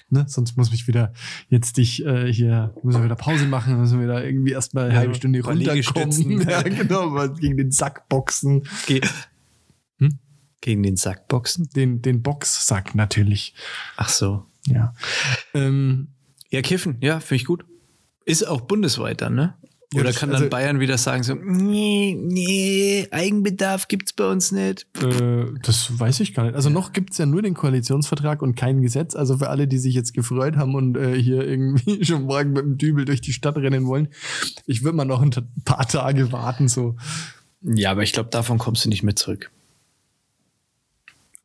Ne? 0.09 0.24
Sonst 0.28 0.56
muss 0.56 0.70
mich 0.70 0.87
wieder 0.87 1.12
jetzt 1.48 1.78
dich 1.78 2.04
äh, 2.06 2.32
hier, 2.32 2.72
müssen 2.85 3.00
wir 3.00 3.04
wieder 3.06 3.16
Pause 3.16 3.46
machen, 3.46 3.78
müssen 3.80 3.98
wir 3.98 4.06
da 4.06 4.22
irgendwie 4.22 4.52
erstmal 4.52 4.85
eine 4.85 4.94
Ja, 4.94 5.00
halbe 5.00 5.14
Stunde 5.14 5.42
runterkommen. 5.42 6.40
Ja, 6.48 6.62
genau, 6.62 7.11
mal 7.11 7.32
gegen 7.35 7.56
den 7.56 7.72
Sack 7.72 8.09
boxen. 8.09 8.62
Ge 8.87 9.00
Hm? 9.98 10.18
Gegen 10.61 10.82
den 10.85 10.96
Sack 10.96 11.26
boxen? 11.28 11.68
Den, 11.74 12.02
den 12.02 12.22
Boxsack 12.22 12.94
natürlich. 12.94 13.54
Ach 13.96 14.09
so. 14.09 14.44
Ja. 14.68 14.94
Ähm, 15.54 16.09
Ja, 16.50 16.62
kiffen, 16.62 16.98
ja, 17.00 17.18
finde 17.18 17.40
ich 17.42 17.44
gut. 17.46 17.64
Ist 18.24 18.46
auch 18.46 18.61
bundesweit 18.61 19.20
dann, 19.22 19.35
ne? 19.35 19.54
Ja, 19.92 20.01
Oder 20.01 20.11
das- 20.11 20.16
kann 20.18 20.31
dann 20.31 20.38
also- 20.38 20.51
Bayern 20.51 20.81
wieder 20.81 20.99
sagen 20.99 21.22
so, 21.22 21.35
nee, 21.35 22.16
nee, 22.20 23.07
Eigenbedarf 23.12 23.87
gibt's 23.87 24.12
bei 24.12 24.29
uns 24.29 24.51
nicht. 24.51 24.85
äh, 25.01 25.44
das 25.62 25.96
weiß 25.99 26.18
ich 26.20 26.35
gar 26.35 26.42
nicht. 26.44 26.57
Also 26.57 26.70
noch 26.70 26.92
gibt's 26.92 27.18
ja 27.18 27.27
nur 27.27 27.40
den 27.40 27.55
Koalitionsvertrag 27.55 28.42
und 28.42 28.57
kein 28.57 28.83
Gesetz. 28.83 29.14
Also 29.14 29.38
für 29.38 29.49
alle, 29.49 29.68
die 29.68 29.79
sich 29.79 29.94
jetzt 29.94 30.12
gefreut 30.12 30.57
haben 30.57 30.75
und 30.75 30.96
äh, 30.96 31.14
hier 31.22 31.46
irgendwie 31.46 32.05
schon 32.05 32.25
morgen 32.25 32.53
mit 32.53 32.64
dem 32.64 32.79
Dübel 32.79 33.05
durch 33.05 33.20
die 33.20 33.33
Stadt 33.33 33.57
rennen 33.57 33.87
wollen, 33.87 34.09
ich 34.66 34.83
würde 34.83 34.96
mal 34.96 35.05
noch 35.05 35.22
ein 35.22 35.31
paar 35.64 35.87
Tage 35.87 36.33
warten, 36.33 36.66
so. 36.66 36.96
Ja, 37.62 37.92
aber 37.92 38.03
ich 38.03 38.12
glaube, 38.12 38.31
davon 38.31 38.59
kommst 38.59 38.85
du 38.85 38.88
nicht 38.88 39.05
mehr 39.05 39.14
zurück. 39.16 39.51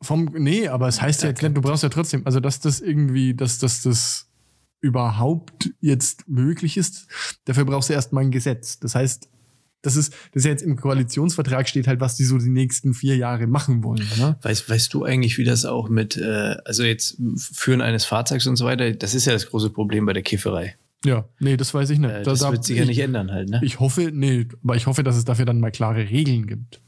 Vom, 0.00 0.30
nee, 0.36 0.66
aber 0.66 0.88
es 0.88 1.00
heißt 1.00 1.22
ja, 1.22 1.28
jetzt 1.28 1.42
nicht, 1.42 1.56
du 1.56 1.60
brauchst 1.60 1.84
ja 1.84 1.88
trotzdem, 1.88 2.22
also 2.26 2.40
dass 2.40 2.58
das 2.58 2.80
irgendwie, 2.80 3.34
dass, 3.34 3.58
dass 3.58 3.82
das 3.82 4.26
überhaupt 4.82 5.70
jetzt 5.80 6.28
möglich 6.28 6.76
ist, 6.76 7.06
dafür 7.46 7.64
brauchst 7.64 7.88
du 7.88 7.94
erstmal 7.94 8.24
ein 8.24 8.30
Gesetz. 8.30 8.78
Das 8.78 8.94
heißt, 8.94 9.28
das 9.80 9.96
ist, 9.96 10.12
das 10.32 10.42
ist 10.42 10.44
jetzt 10.44 10.62
im 10.62 10.76
Koalitionsvertrag 10.76 11.68
steht 11.68 11.86
halt, 11.88 11.98
was 12.00 12.16
die 12.16 12.24
so 12.24 12.36
die 12.38 12.50
nächsten 12.50 12.92
vier 12.94 13.16
Jahre 13.16 13.46
machen 13.46 13.82
wollen. 13.82 14.06
Ne? 14.18 14.36
Weißt, 14.42 14.68
weißt 14.68 14.92
du 14.94 15.04
eigentlich, 15.04 15.38
wie 15.38 15.44
das 15.44 15.64
auch 15.64 15.88
mit, 15.88 16.16
äh, 16.16 16.56
also 16.64 16.82
jetzt 16.84 17.16
Führen 17.36 17.80
eines 17.80 18.04
Fahrzeugs 18.04 18.46
und 18.46 18.56
so 18.56 18.64
weiter, 18.66 18.92
das 18.92 19.14
ist 19.14 19.24
ja 19.24 19.32
das 19.32 19.46
große 19.48 19.70
Problem 19.70 20.04
bei 20.06 20.12
der 20.12 20.22
Kifferei. 20.22 20.76
Ja, 21.04 21.24
nee, 21.40 21.56
das 21.56 21.74
weiß 21.74 21.90
ich 21.90 21.98
nicht. 21.98 22.10
Äh, 22.10 22.22
Da- 22.22 22.30
das 22.30 22.40
da- 22.40 22.52
wird 22.52 22.64
sich 22.64 22.76
ja 22.76 22.82
ich, 22.82 22.88
nicht 22.90 22.98
ändern 23.00 23.32
halt, 23.32 23.48
ne? 23.48 23.60
Ich 23.64 23.80
hoffe, 23.80 24.10
nee, 24.12 24.46
aber 24.62 24.76
ich 24.76 24.86
hoffe, 24.86 25.02
dass 25.02 25.16
es 25.16 25.24
dafür 25.24 25.46
dann 25.46 25.58
mal 25.58 25.72
klare 25.72 26.08
Regeln 26.10 26.46
gibt. 26.46 26.80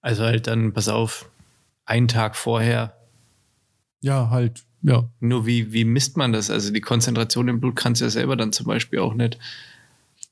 Also 0.00 0.22
halt 0.22 0.46
dann, 0.46 0.72
pass 0.72 0.88
auf, 0.88 1.28
einen 1.84 2.08
Tag 2.08 2.36
vorher, 2.36 2.94
Ja, 4.00 4.30
halt, 4.30 4.62
ja. 4.86 5.08
nur 5.20 5.46
wie, 5.46 5.72
wie 5.72 5.84
misst 5.84 6.16
man 6.16 6.32
das? 6.32 6.50
Also 6.50 6.72
die 6.72 6.80
Konzentration 6.80 7.48
im 7.48 7.60
Blut 7.60 7.76
kannst 7.76 8.00
du 8.00 8.06
ja 8.06 8.10
selber 8.10 8.36
dann 8.36 8.52
zum 8.52 8.66
Beispiel 8.66 9.00
auch 9.00 9.14
nicht. 9.14 9.38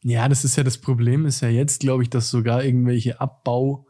Ja, 0.03 0.29
das 0.29 0.45
ist 0.45 0.57
ja 0.57 0.63
das 0.63 0.79
Problem, 0.79 1.27
ist 1.27 1.41
ja 1.41 1.49
jetzt, 1.49 1.81
glaube 1.81 2.03
ich, 2.03 2.11
dass 2.11 2.31
sogar 2.31 2.65
irgendwelche 2.65 3.21
Abbau 3.21 3.87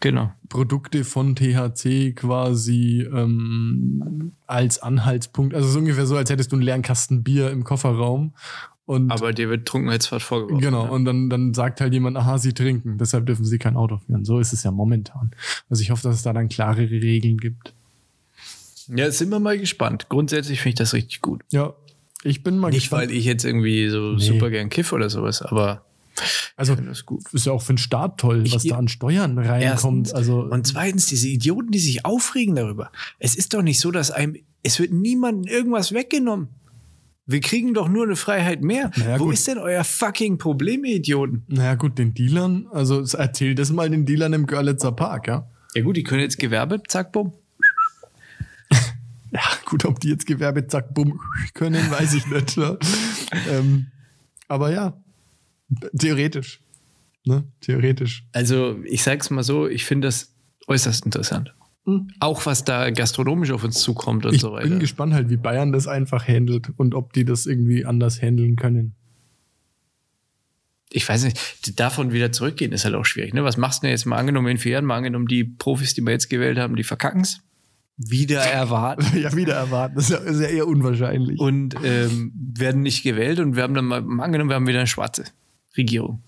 Genau. 0.00 0.32
Produkte 0.50 1.02
von 1.02 1.34
THC 1.34 2.14
quasi 2.14 3.08
ähm, 3.10 4.32
als 4.46 4.78
Anhaltspunkt. 4.78 5.54
Also 5.54 5.68
so 5.68 5.78
ungefähr 5.78 6.04
so, 6.04 6.16
als 6.16 6.28
hättest 6.28 6.52
du 6.52 6.56
einen 6.56 6.62
leeren 6.62 6.82
Kasten 6.82 7.22
Bier 7.22 7.50
im 7.50 7.64
Kofferraum. 7.64 8.34
Und 8.84 9.10
Aber 9.10 9.32
dir 9.32 9.48
wird 9.48 9.66
Trunkenheitsfahrt 9.66 10.20
vorgeworfen. 10.20 10.60
genau, 10.60 10.84
ne? 10.84 10.90
und 10.92 11.06
dann, 11.06 11.30
dann 11.30 11.54
sagt 11.54 11.80
halt 11.80 11.94
jemand, 11.94 12.18
aha, 12.18 12.36
sie 12.36 12.52
trinken, 12.52 12.98
deshalb 12.98 13.24
dürfen 13.24 13.46
sie 13.46 13.58
kein 13.58 13.76
Auto 13.76 13.96
führen. 13.96 14.26
So 14.26 14.40
ist 14.40 14.52
es 14.52 14.62
ja 14.62 14.70
momentan. 14.70 15.30
Also 15.70 15.80
ich 15.80 15.90
hoffe, 15.90 16.02
dass 16.02 16.16
es 16.16 16.22
da 16.22 16.34
dann 16.34 16.50
klarere 16.50 16.90
Regeln 16.90 17.38
gibt. 17.38 17.72
Ja, 18.88 19.10
sind 19.10 19.30
wir 19.30 19.40
mal 19.40 19.58
gespannt. 19.58 20.08
Grundsätzlich 20.08 20.60
finde 20.60 20.70
ich 20.70 20.78
das 20.78 20.94
richtig 20.94 21.20
gut. 21.22 21.42
Ja, 21.50 21.74
ich 22.22 22.42
bin 22.42 22.58
mal 22.58 22.70
Nicht, 22.70 22.90
weil 22.92 23.10
ich 23.10 23.24
jetzt 23.24 23.44
irgendwie 23.44 23.88
so 23.88 24.12
Nee. 24.12 24.22
super 24.24 24.50
gern 24.50 24.68
kiff 24.70 24.92
oder 24.92 25.10
sowas, 25.10 25.42
aber 25.42 25.84
Also 26.56 26.76
gut. 27.06 27.22
ist 27.32 27.46
ja 27.46 27.52
auch 27.52 27.62
für 27.62 27.72
den 27.74 27.78
Staat 27.78 28.18
toll, 28.18 28.42
Ich- 28.46 28.54
was 28.54 28.62
da 28.64 28.76
an 28.76 28.88
Steuern 28.88 29.38
reinkommt. 29.38 29.62
Erstens. 30.08 30.12
Also 30.14 30.40
Und 30.42 30.66
zweitens, 30.66 31.06
diese 31.06 31.28
Idioten, 31.28 31.70
die 31.70 31.78
sich 31.78 32.04
aufregen 32.04 32.54
darüber. 32.54 32.90
Es 33.18 33.34
ist 33.34 33.54
doch 33.54 33.62
nicht 33.62 33.80
so, 33.80 33.90
dass 33.90 34.10
einem, 34.10 34.36
es 34.62 34.78
wird 34.78 34.92
niemandem 34.92 35.52
irgendwas 35.52 35.92
weggenommen. 35.92 36.48
Wir 37.26 37.40
kriegen 37.40 37.72
doch 37.72 37.88
nur 37.88 38.04
eine 38.04 38.16
Freiheit 38.16 38.62
mehr. 38.62 38.90
Naja, 38.96 39.18
Wo 39.18 39.24
gut. 39.24 39.34
ist 39.34 39.46
denn 39.48 39.56
euer 39.58 39.82
fucking 39.82 40.36
Problem, 40.36 40.84
ihr 40.84 40.96
Idioten? 40.96 41.42
Naja, 41.48 41.74
gut, 41.74 41.98
den 41.98 42.12
Dealern, 42.12 42.66
also 42.70 43.00
erzähl 43.16 43.54
das 43.54 43.72
mal 43.72 43.88
den 43.88 44.04
Dealern 44.04 44.34
im 44.34 44.46
Görlitzer 44.46 44.92
Park, 44.92 45.26
ja. 45.28 45.48
Ja 45.74 45.82
gut, 45.82 45.96
die 45.96 46.02
können 46.02 46.20
jetzt 46.20 46.38
Gewerbe, 46.38 46.82
zack, 46.86 47.12
bumm. 47.12 47.32
Ja, 49.34 49.42
gut, 49.64 49.84
ob 49.84 49.98
die 49.98 50.08
jetzt 50.10 50.26
Gewerbe, 50.26 50.66
zack, 50.68 50.94
bumm, 50.94 51.20
können, 51.54 51.90
weiß 51.90 52.14
ich 52.14 52.26
nicht. 52.28 52.56
Ne? 52.56 52.78
ähm, 53.50 53.86
aber 54.46 54.70
ja, 54.70 54.96
theoretisch. 55.98 56.60
Ne? 57.24 57.42
Theoretisch. 57.60 58.24
Also 58.32 58.78
ich 58.84 59.02
sag's 59.02 59.30
mal 59.30 59.42
so, 59.42 59.66
ich 59.66 59.84
finde 59.84 60.06
das 60.08 60.32
äußerst 60.68 61.04
interessant. 61.04 61.52
Hm. 61.84 62.08
Auch 62.20 62.46
was 62.46 62.64
da 62.64 62.90
gastronomisch 62.90 63.50
auf 63.50 63.64
uns 63.64 63.80
zukommt 63.80 64.24
und 64.24 64.34
Ich 64.34 64.40
so 64.40 64.52
weiter. 64.52 64.68
bin 64.68 64.78
gespannt 64.78 65.12
halt, 65.14 65.28
wie 65.30 65.36
Bayern 65.36 65.72
das 65.72 65.86
einfach 65.88 66.26
handelt 66.28 66.70
und 66.76 66.94
ob 66.94 67.12
die 67.12 67.24
das 67.24 67.46
irgendwie 67.46 67.84
anders 67.84 68.22
handeln 68.22 68.56
können. 68.56 68.94
ich 70.90 71.08
weiß 71.08 71.24
nicht, 71.24 71.80
davon 71.80 72.12
wieder 72.12 72.30
zurückgehen 72.30 72.70
ist 72.72 72.84
halt 72.84 72.94
auch 72.94 73.04
schwierig. 73.04 73.34
Ne? 73.34 73.42
Was 73.42 73.56
machst 73.56 73.82
du 73.82 73.86
denn 73.86 73.90
jetzt 73.90 74.04
mal 74.06 74.16
angenommen 74.16 74.46
in 74.46 74.58
vier 74.58 74.72
Jahren, 74.72 74.84
mal 74.84 74.96
angenommen 74.96 75.26
die 75.26 75.42
Profis, 75.44 75.92
die 75.92 76.02
wir 76.02 76.12
jetzt 76.12 76.30
gewählt 76.30 76.56
haben, 76.56 76.76
die 76.76 76.84
verkacken's? 76.84 77.40
Wieder 77.96 78.40
erwarten. 78.40 79.06
ja, 79.18 79.34
wieder 79.34 79.54
erwarten. 79.54 79.94
Das 79.96 80.10
ist 80.10 80.40
ja, 80.40 80.48
eher 80.48 80.66
unwahrscheinlich. 80.66 81.38
und 81.38 81.76
ähm, 81.84 82.32
werden 82.34 82.82
nicht 82.82 83.02
gewählt 83.02 83.38
und 83.38 83.56
wir 83.56 83.62
haben 83.62 83.74
dann 83.74 83.86
mal, 83.86 83.98
angenommen, 84.20 84.50
wir 84.50 84.56
haben 84.56 84.66
wieder 84.66 84.78
eine 84.80 84.86
schwarze 84.86 85.24
Regierung. 85.76 86.22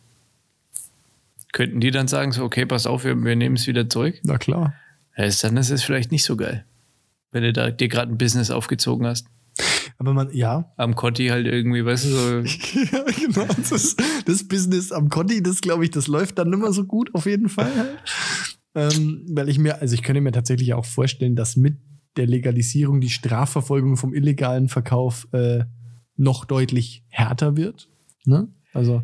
Könnten 1.53 1.81
die 1.81 1.91
dann 1.91 2.09
sagen, 2.09 2.33
so, 2.33 2.45
okay, 2.45 2.67
pass 2.67 2.87
auf, 2.87 3.05
wir, 3.05 3.17
wir 3.17 3.37
nehmen 3.37 3.57
es 3.57 3.67
wieder 3.67 3.89
zurück? 3.89 4.21
Na 4.23 4.37
klar. 4.37 4.75
Ja, 5.17 5.25
ist 5.25 5.43
dann 5.43 5.57
ist 5.57 5.71
es 5.71 5.83
vielleicht 5.83 6.13
nicht 6.13 6.25
so 6.25 6.37
geil. 6.37 6.65
Wenn 7.33 7.43
du 7.43 7.53
da 7.53 7.71
dir 7.71 7.89
gerade 7.89 8.13
ein 8.13 8.19
Business 8.19 8.51
aufgezogen 8.51 9.07
hast. 9.07 9.27
Aber 9.99 10.13
man, 10.13 10.31
ja. 10.33 10.71
Am 10.77 10.95
Conti 10.95 11.29
halt 11.29 11.47
irgendwie, 11.47 11.85
weißt 11.85 12.05
du, 12.05 12.09
so, 12.09 12.39
ja, 12.93 13.05
genau. 13.05 13.47
Das, 13.71 13.97
das 14.27 14.47
Business 14.47 14.93
am 14.93 15.09
Conti, 15.09 15.43
das 15.43 15.63
glaube 15.63 15.85
ich, 15.85 15.91
das 15.91 16.07
läuft 16.07 16.39
dann 16.39 16.53
immer 16.53 16.73
so 16.73 16.85
gut, 16.85 17.15
auf 17.15 17.25
jeden 17.25 17.49
Fall. 17.49 17.99
Ähm, 18.77 19.25
weil 19.31 19.49
ich 19.49 19.59
mir, 19.59 19.81
also 19.81 19.95
ich 19.95 20.03
könnte 20.03 20.21
mir 20.21 20.33
tatsächlich 20.33 20.75
auch 20.75 20.85
vorstellen, 20.85 21.35
dass 21.35 21.57
mit 21.57 21.79
der 22.17 22.27
Legalisierung 22.27 23.01
die 23.01 23.11
Strafverfolgung 23.11 23.97
vom 23.97 24.15
illegalen 24.15 24.69
Verkauf 24.69 25.27
äh, 25.33 25.65
noch 26.17 26.45
deutlich 26.45 27.03
härter 27.09 27.57
wird. 27.57 27.89
Ne? 28.25 28.49
Also, 28.73 29.03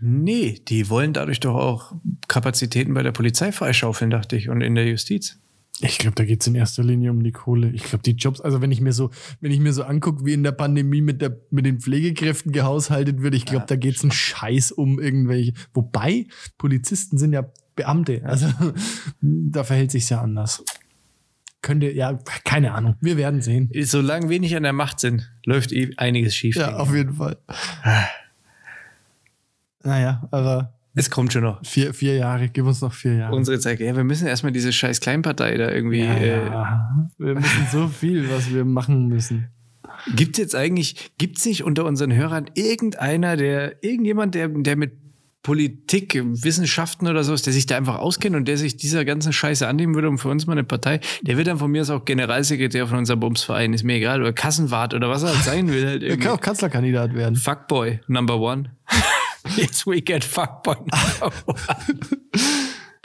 nee, 0.00 0.60
die 0.66 0.90
wollen 0.90 1.12
dadurch 1.12 1.38
doch 1.38 1.54
auch 1.54 1.94
Kapazitäten 2.26 2.94
bei 2.94 3.04
der 3.04 3.12
Polizei 3.12 3.52
freischaufeln, 3.52 4.10
dachte 4.10 4.36
ich, 4.36 4.48
und 4.48 4.60
in 4.60 4.74
der 4.74 4.88
Justiz. 4.88 5.38
ich 5.80 5.98
glaube, 5.98 6.16
da 6.16 6.24
geht 6.24 6.40
es 6.40 6.48
in 6.48 6.56
erster 6.56 6.82
Linie 6.82 7.12
um 7.12 7.22
die 7.22 7.30
Kohle. 7.30 7.70
Ich 7.70 7.84
glaube, 7.84 8.02
die 8.02 8.12
Jobs, 8.12 8.40
also 8.40 8.60
wenn 8.60 8.72
ich 8.72 8.80
mir 8.80 8.92
so, 8.92 9.10
wenn 9.40 9.52
ich 9.52 9.60
mir 9.60 9.72
so 9.72 9.84
angucke, 9.84 10.24
wie 10.24 10.32
in 10.32 10.42
der 10.42 10.52
Pandemie 10.52 11.02
mit, 11.02 11.22
der, 11.22 11.38
mit 11.50 11.64
den 11.66 11.78
Pflegekräften 11.78 12.50
gehaushaltet 12.50 13.22
wird, 13.22 13.36
ich 13.36 13.44
glaube, 13.44 13.62
Ja, 13.62 13.66
da 13.66 13.76
geht 13.76 13.96
es 13.96 14.02
einen 14.02 14.10
Scheiß 14.10 14.72
um 14.72 14.98
irgendwelche. 14.98 15.52
Wobei, 15.72 16.26
Polizisten 16.58 17.16
sind 17.16 17.32
ja 17.32 17.48
Beamte. 17.76 18.22
Also 18.24 18.48
da 19.20 19.64
verhält 19.64 19.90
sich 19.90 20.08
ja 20.10 20.20
anders. 20.20 20.64
Könnte, 21.62 21.90
ja, 21.92 22.18
keine 22.44 22.72
Ahnung. 22.74 22.96
Wir 23.00 23.16
werden 23.16 23.40
sehen. 23.40 23.70
Solange 23.82 24.28
wir 24.28 24.40
nicht 24.40 24.56
an 24.56 24.64
der 24.64 24.72
Macht 24.72 24.98
sind, 24.98 25.30
läuft 25.44 25.72
eh 25.72 25.92
einiges 25.96 26.34
schief. 26.34 26.56
Ja, 26.56 26.76
auf 26.76 26.92
jeden 26.94 27.14
Fall. 27.14 27.36
Naja, 29.84 30.26
aber 30.30 30.72
es 30.94 31.10
kommt 31.10 31.32
schon 31.32 31.42
noch. 31.42 31.64
vier, 31.64 31.94
vier 31.94 32.16
Jahre, 32.16 32.48
gib 32.48 32.66
uns 32.66 32.80
noch 32.80 32.92
vier 32.92 33.14
Jahre. 33.14 33.34
Unsere 33.34 33.58
Zeit, 33.58 33.80
ja, 33.80 33.96
wir 33.96 34.04
müssen 34.04 34.26
erstmal 34.26 34.52
diese 34.52 34.72
scheiß 34.72 35.00
Kleinpartei 35.00 35.56
da 35.56 35.70
irgendwie. 35.70 36.00
ja, 36.00 36.14
Äh, 36.14 36.46
ja. 36.46 37.08
Wir 37.18 37.34
müssen 37.34 37.66
so 37.70 37.88
viel, 37.88 38.28
was 38.30 38.52
wir 38.52 38.64
machen 38.64 39.08
müssen. 39.08 39.48
Gibt 40.16 40.36
es 40.36 40.42
jetzt 40.42 40.54
eigentlich, 40.56 41.12
gibt 41.18 41.38
es 41.38 41.46
nicht 41.46 41.62
unter 41.64 41.84
unseren 41.84 42.12
Hörern 42.12 42.46
irgendeiner, 42.54 43.36
der, 43.36 43.82
irgendjemand, 43.84 44.34
der, 44.34 44.48
der 44.48 44.76
mit 44.76 44.92
Politik, 45.42 46.20
Wissenschaften 46.24 47.08
oder 47.08 47.24
so 47.24 47.34
ist, 47.34 47.46
der 47.46 47.52
sich 47.52 47.66
da 47.66 47.76
einfach 47.76 47.98
auskennt 47.98 48.36
und 48.36 48.46
der 48.46 48.56
sich 48.56 48.76
dieser 48.76 49.04
ganzen 49.04 49.32
Scheiße 49.32 49.66
annehmen 49.66 49.94
würde 49.94 50.08
und 50.08 50.18
für 50.18 50.28
uns 50.28 50.46
mal 50.46 50.52
eine 50.52 50.62
Partei, 50.64 51.00
der 51.22 51.36
wird 51.36 51.48
dann 51.48 51.58
von 51.58 51.70
mir 51.70 51.82
aus 51.82 51.90
auch 51.90 52.04
Generalsekretär 52.04 52.86
von 52.86 52.98
unserem 52.98 53.20
Bumsverein, 53.20 53.72
ist 53.72 53.82
mir 53.82 53.94
egal, 53.96 54.20
oder 54.20 54.32
Kassenwart 54.32 54.94
oder 54.94 55.10
was 55.10 55.24
er 55.24 55.30
halt 55.30 55.42
sein 55.42 55.68
will. 55.72 55.86
Halt 55.86 56.02
Er 56.12 56.16
kann 56.16 56.32
auch 56.32 56.40
Kanzlerkandidat 56.40 57.14
werden. 57.14 57.34
Fuckboy, 57.34 58.00
number 58.06 58.38
one. 58.38 58.70
yes, 59.56 59.84
we 59.86 60.00
get 60.00 60.22
Fuckboy 60.22 60.76
number 60.76 61.32
one. 61.46 61.56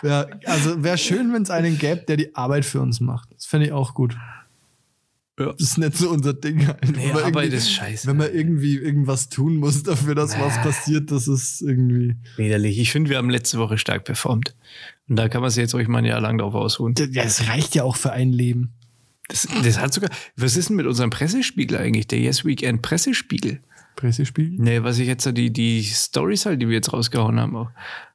Ja, 0.04 0.28
also 0.46 0.84
wäre 0.84 0.98
schön, 0.98 1.34
wenn 1.34 1.42
es 1.42 1.50
einen 1.50 1.80
gäbe, 1.80 2.04
der 2.08 2.18
die 2.18 2.36
Arbeit 2.36 2.66
für 2.66 2.80
uns 2.82 3.00
macht. 3.00 3.30
Das 3.34 3.48
fände 3.48 3.66
ich 3.66 3.72
auch 3.72 3.96
gut. 3.96 4.16
Ja. 5.40 5.52
Das 5.54 5.62
ist 5.62 5.78
nicht 5.78 5.96
so 5.96 6.10
unser 6.10 6.34
Ding. 6.34 6.66
Halt. 6.68 6.78
Nee, 6.84 6.98
Wenn 7.08 7.14
man 7.14 7.24
Arbeit 7.26 7.44
irgendwie- 7.46 7.58
ist 7.58 7.72
scheiße. 7.72 8.08
Wenn 8.08 8.18
man 8.18 8.34
irgendwie 8.34 8.76
irgendwas 8.78 9.30
tun 9.30 9.58
muss 9.58 9.84
dafür, 9.84 10.16
dass 10.16 10.32
was 10.40 10.56
Na. 10.58 10.64
passiert, 10.64 11.12
das 11.12 11.28
ist 11.28 11.62
irgendwie. 11.62 12.16
Widerlich. 12.38 12.80
Ich 12.80 12.92
finde, 12.92 13.10
wir 13.12 13.18
haben 13.18 13.30
letzte 13.30 13.60
Woche 13.60 13.78
stark 13.78 14.04
performt. 14.04 14.56
Und 15.08 15.16
da 15.18 15.30
kann 15.30 15.42
man 15.42 15.52
sich 15.52 15.62
jetzt 15.62 15.76
ruhig 15.76 15.88
mal 15.88 16.00
ein 16.00 16.06
Jahr 16.06 16.22
lang 16.22 16.38
drauf 16.40 16.56
ausruhen. 16.56 16.96
Das 17.14 17.48
reicht 17.48 17.76
ja 17.76 17.84
auch 17.84 17.96
für 17.96 18.12
ein 18.12 18.32
Leben. 18.34 18.74
Das, 19.30 19.48
das 19.64 19.78
hat 19.80 19.94
sogar. 19.94 20.10
Was 20.38 20.56
ist 20.58 20.70
denn 20.70 20.76
mit 20.78 20.86
unserem 20.88 21.10
Pressespiegel 21.12 21.78
eigentlich? 21.78 22.08
Der 22.08 22.20
Yes 22.20 22.44
Weekend 22.46 22.82
Pressespiegel. 22.82 23.60
Pressespiegel? 23.98 24.58
Nee, 24.60 24.84
was 24.84 24.98
ich 25.00 25.08
jetzt 25.08 25.26
die, 25.38 25.52
die 25.52 25.84
Stories 25.84 26.46
halt, 26.46 26.62
die 26.62 26.68
wir 26.70 26.76
jetzt 26.76 26.94
rausgehauen 26.94 27.38
haben, 27.40 27.56
auch. 27.58 27.70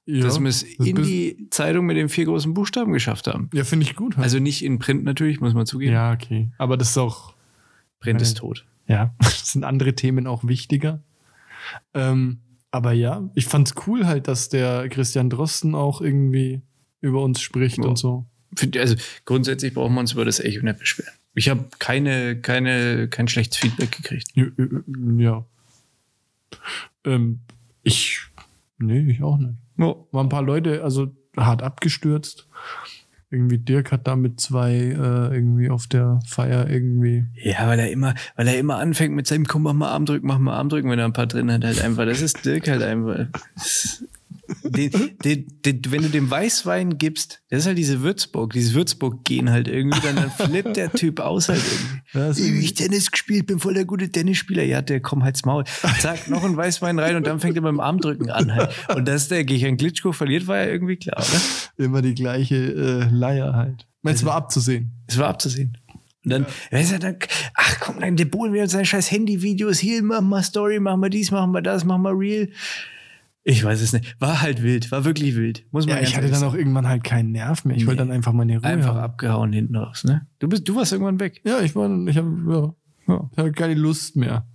Ja, 0.07 0.23
dass 0.23 0.41
wir 0.41 0.49
es 0.49 0.65
das 0.79 0.87
in 0.87 0.97
die 1.03 1.49
Zeitung 1.51 1.85
mit 1.87 1.97
den 1.99 2.09
vier 2.09 2.25
großen 2.25 2.55
Buchstaben 2.55 2.93
geschafft 2.93 3.27
haben. 3.29 3.51
ja 3.53 3.63
finde 3.65 3.85
ich 3.85 3.95
gut. 3.95 4.17
Halt. 4.17 4.25
Also 4.25 4.39
nicht 4.39 4.65
in 4.65 4.79
Print 4.79 5.05
natürlich, 5.05 5.41
muss 5.41 5.53
man 5.55 5.67
zugeben. 5.67 5.93
ja, 5.93 6.13
okay. 6.13 6.51
Aber 6.59 6.77
das 6.79 6.91
ist 6.91 6.99
auch, 6.99 7.35
Print 8.01 8.15
Nein. 8.17 8.23
ist 8.23 8.39
tot. 8.39 8.65
ja, 8.89 9.15
sind 9.21 9.65
andere 9.65 9.95
Themen 9.95 10.27
auch 10.27 10.43
wichtiger. 10.45 11.03
Ähm, 11.95 12.39
aber 12.71 12.93
ja, 12.93 13.29
ich 13.35 13.45
fand's 13.45 13.75
cool 13.87 14.07
halt, 14.07 14.27
dass 14.29 14.49
der 14.49 14.89
Christian 14.89 15.29
Drosten 15.31 15.75
auch 15.75 16.01
irgendwie 16.01 16.63
über 17.01 17.23
uns 17.23 17.41
spricht 17.41 17.79
Ja. 17.79 17.85
und 17.85 17.97
so. 17.99 18.25
Also 18.77 18.97
grundsätzlich 19.25 19.75
brauchen 19.75 19.95
wir 19.95 20.01
uns 20.01 20.13
über 20.13 20.25
das 20.25 20.41
Echo 20.41 20.65
nicht 20.65 20.79
beschweren. 20.79 21.13
Ich 21.35 21.49
habe 21.49 21.67
keine, 21.79 22.41
keine, 22.41 23.09
kein 23.09 23.29
schlechtes 23.29 23.57
Feedback 23.59 23.93
gekriegt. 23.93 24.29
Ja. 25.17 25.45
Ähm, 27.05 27.41
ich, 27.83 28.21
nee, 28.79 29.01
ich 29.11 29.23
auch 29.23 29.39
nicht. 29.39 29.55
Ja. 29.79 29.95
Waren 30.13 30.27
ein 30.27 30.29
paar 30.29 30.43
Leute, 30.43 30.85
also 30.85 31.15
hart 31.37 31.63
abgestürzt. 31.63 32.47
Irgendwie 33.31 33.57
Dirk 33.57 33.93
hat 33.93 34.07
da 34.07 34.15
mit 34.15 34.41
zwei 34.41 34.73
äh, 34.75 35.35
irgendwie 35.35 35.71
auf 35.71 35.87
der 35.87 36.21
Feier 36.27 36.69
irgendwie. 36.69 37.25
Ja, 37.35 37.67
weil 37.67 37.79
er 37.79 37.91
immer, 37.91 38.15
weil 38.37 38.47
er 38.47 38.59
immer 38.59 38.77
anfängt 38.77 39.15
mit 39.15 39.27
seinem 39.27 39.47
Komm, 39.47 39.63
mach 39.63 39.73
mal 39.73 39.91
Armdrücken, 39.91 40.27
mach 40.27 40.39
mal 40.39 40.55
Armdrücken, 40.55 40.91
wenn 40.91 40.99
er 40.99 41.07
ein 41.07 41.15
paar 41.15 41.27
drin 41.27 41.51
hat, 41.51 41.65
halt 41.65 41.83
einfach. 41.83 42.05
Das 42.05 42.21
ist 42.21 42.45
Dirk 42.45 42.69
halt 42.69 42.83
einfach. 42.83 43.27
Das- 43.55 44.05
Den, 44.65 44.91
den, 45.25 45.47
den, 45.65 45.81
wenn 45.89 46.03
du 46.03 46.09
dem 46.09 46.31
Weißwein 46.31 46.99
gibst, 46.99 47.43
das 47.51 47.61
ist 47.61 47.67
halt 47.67 47.79
diese 47.79 48.03
Würzburg, 48.03 48.53
dieses 48.53 48.75
Würzburg-Gen 48.75 49.51
halt 49.51 49.69
irgendwie, 49.69 50.01
dann, 50.01 50.17
dann 50.17 50.31
flippt 50.31 50.77
der 50.77 50.93
Typ 50.93 51.21
aus 51.21 51.49
halt 51.49 51.61
irgendwie. 51.61 52.19
Ja, 52.19 52.29
ist 52.29 52.39
ich 52.39 52.75
Tennis 52.75 53.11
gespielt, 53.11 53.47
bin 53.47 53.59
voll 53.59 53.75
der 53.75 53.85
gute 53.85 54.11
Tennisspieler. 54.11 54.63
Ja, 54.63 54.83
der 54.83 55.01
komm 55.01 55.25
halt's 55.25 55.45
Maul. 55.45 55.65
Zack, 56.01 56.29
noch 56.29 56.45
ein 56.45 56.57
Weißwein 56.57 56.99
rein 56.99 57.17
und 57.17 57.27
dann 57.27 57.41
fängt 57.41 57.57
er 57.57 57.63
beim 57.63 57.81
Armdrücken 57.81 58.31
an 58.31 58.55
halt. 58.55 58.71
Und 58.95 59.07
dass 59.09 59.29
der 59.29 59.45
gegen 59.45 59.77
Glitschko 59.77 60.13
verliert, 60.13 60.47
war 60.47 60.59
ja 60.59 60.67
irgendwie 60.67 60.97
klar, 60.97 61.19
oder? 61.19 61.85
immer 61.85 62.03
die 62.03 62.15
gleiche 62.15 62.57
äh, 62.57 63.09
Leier 63.11 63.55
halt. 63.55 63.87
Es 64.05 64.25
war 64.25 64.35
abzusehen. 64.35 64.93
Es 65.07 65.19
war 65.19 65.29
abzusehen. 65.29 65.79
Und 66.25 66.31
dann, 66.31 66.47
weißt 66.71 66.93
du, 66.93 66.99
dann, 67.01 67.17
ach 67.55 67.81
komm, 67.81 68.01
dann 68.01 68.17
debohlen 68.17 68.53
wir 68.53 68.63
uns 68.63 68.73
seine 68.73 68.85
scheiß 68.85 69.11
Handyvideos. 69.11 69.79
Hier, 69.79 70.03
machen 70.03 70.29
wir 70.29 70.43
Story, 70.43 70.79
machen 70.79 71.01
wir 71.01 71.11
dies, 71.11 71.31
machen 71.33 71.53
wir 71.53 71.63
das, 71.63 71.85
machen 71.85 72.03
wir 72.03 72.17
Real. 72.17 72.49
Ich 73.45 73.65
weiß 73.65 73.81
es 73.81 73.93
nicht. 73.93 74.15
War 74.21 74.41
halt 74.41 74.63
wild, 74.63 74.91
war 74.93 75.05
wirklich 75.05 75.35
wild. 75.35 75.65
Muss 75.73 75.87
man 75.87 75.97
Ja, 75.97 76.03
ich 76.03 76.17
hatte 76.17 76.31
dann 76.31 76.45
auch 76.45 76.55
irgendwann 76.55 76.87
halt 76.87 77.03
keinen 77.03 77.33
Nerv 77.33 77.65
mehr. 77.65 77.77
Ich 77.77 77.87
wollte 77.87 78.03
Nee. 78.03 78.09
dann 78.09 78.17
einfach 78.17 78.33
meine 78.33 78.55
Ruhe 78.59 78.65
einfach 78.65 78.95
haben. 78.95 78.99
abgehauen 79.01 79.53
hinten 79.53 79.75
raus, 79.77 80.05
ne? 80.05 80.27
Du 80.39 80.49
bist, 80.49 80.69
du 80.69 80.77
warst 80.77 80.93
irgendwann 80.93 81.19
weg. 81.19 81.41
Ja, 81.45 81.61
ich 81.61 81.75
war, 81.75 81.91
ich 82.07 82.17
habe 82.17 82.75
ja, 83.09 83.15
ja, 83.15 83.29
ich 83.33 83.39
hatte 83.39 83.53
keine 83.53 83.75
Lust 83.75 84.15
mehr. 84.17 84.47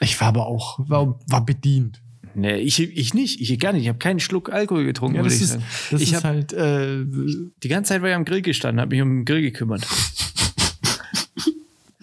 Ich 0.00 0.18
war 0.20 0.28
aber 0.28 0.46
auch, 0.46 0.78
war, 0.88 1.20
war 1.28 1.44
bedient. 1.44 2.00
Nee, 2.34 2.56
ich, 2.56 2.80
ich 2.80 3.12
nicht. 3.12 3.42
Ich 3.42 3.58
gar 3.58 3.74
nicht. 3.74 3.82
Ich 3.82 3.88
habe 3.90 3.98
keinen 3.98 4.18
Schluck 4.18 4.50
Alkohol 4.50 4.84
getrunken, 4.84 5.16
Ja, 5.16 5.22
würde 5.22 5.34
das 5.34 5.36
ich 5.36 5.42
ist, 5.42 5.50
sagen. 5.50 5.64
das 5.90 6.00
ich 6.00 6.12
ist 6.12 6.24
habe 6.24 6.28
halt, 6.28 6.52
äh, 6.54 7.04
die 7.62 7.68
ganze 7.68 7.90
Zeit 7.90 8.00
war 8.00 8.08
ich 8.08 8.14
am 8.14 8.24
Grill 8.24 8.40
gestanden, 8.40 8.80
habe 8.80 8.94
mich 8.96 9.02
um 9.02 9.10
den 9.18 9.24
Grill 9.26 9.42
gekümmert. 9.42 9.86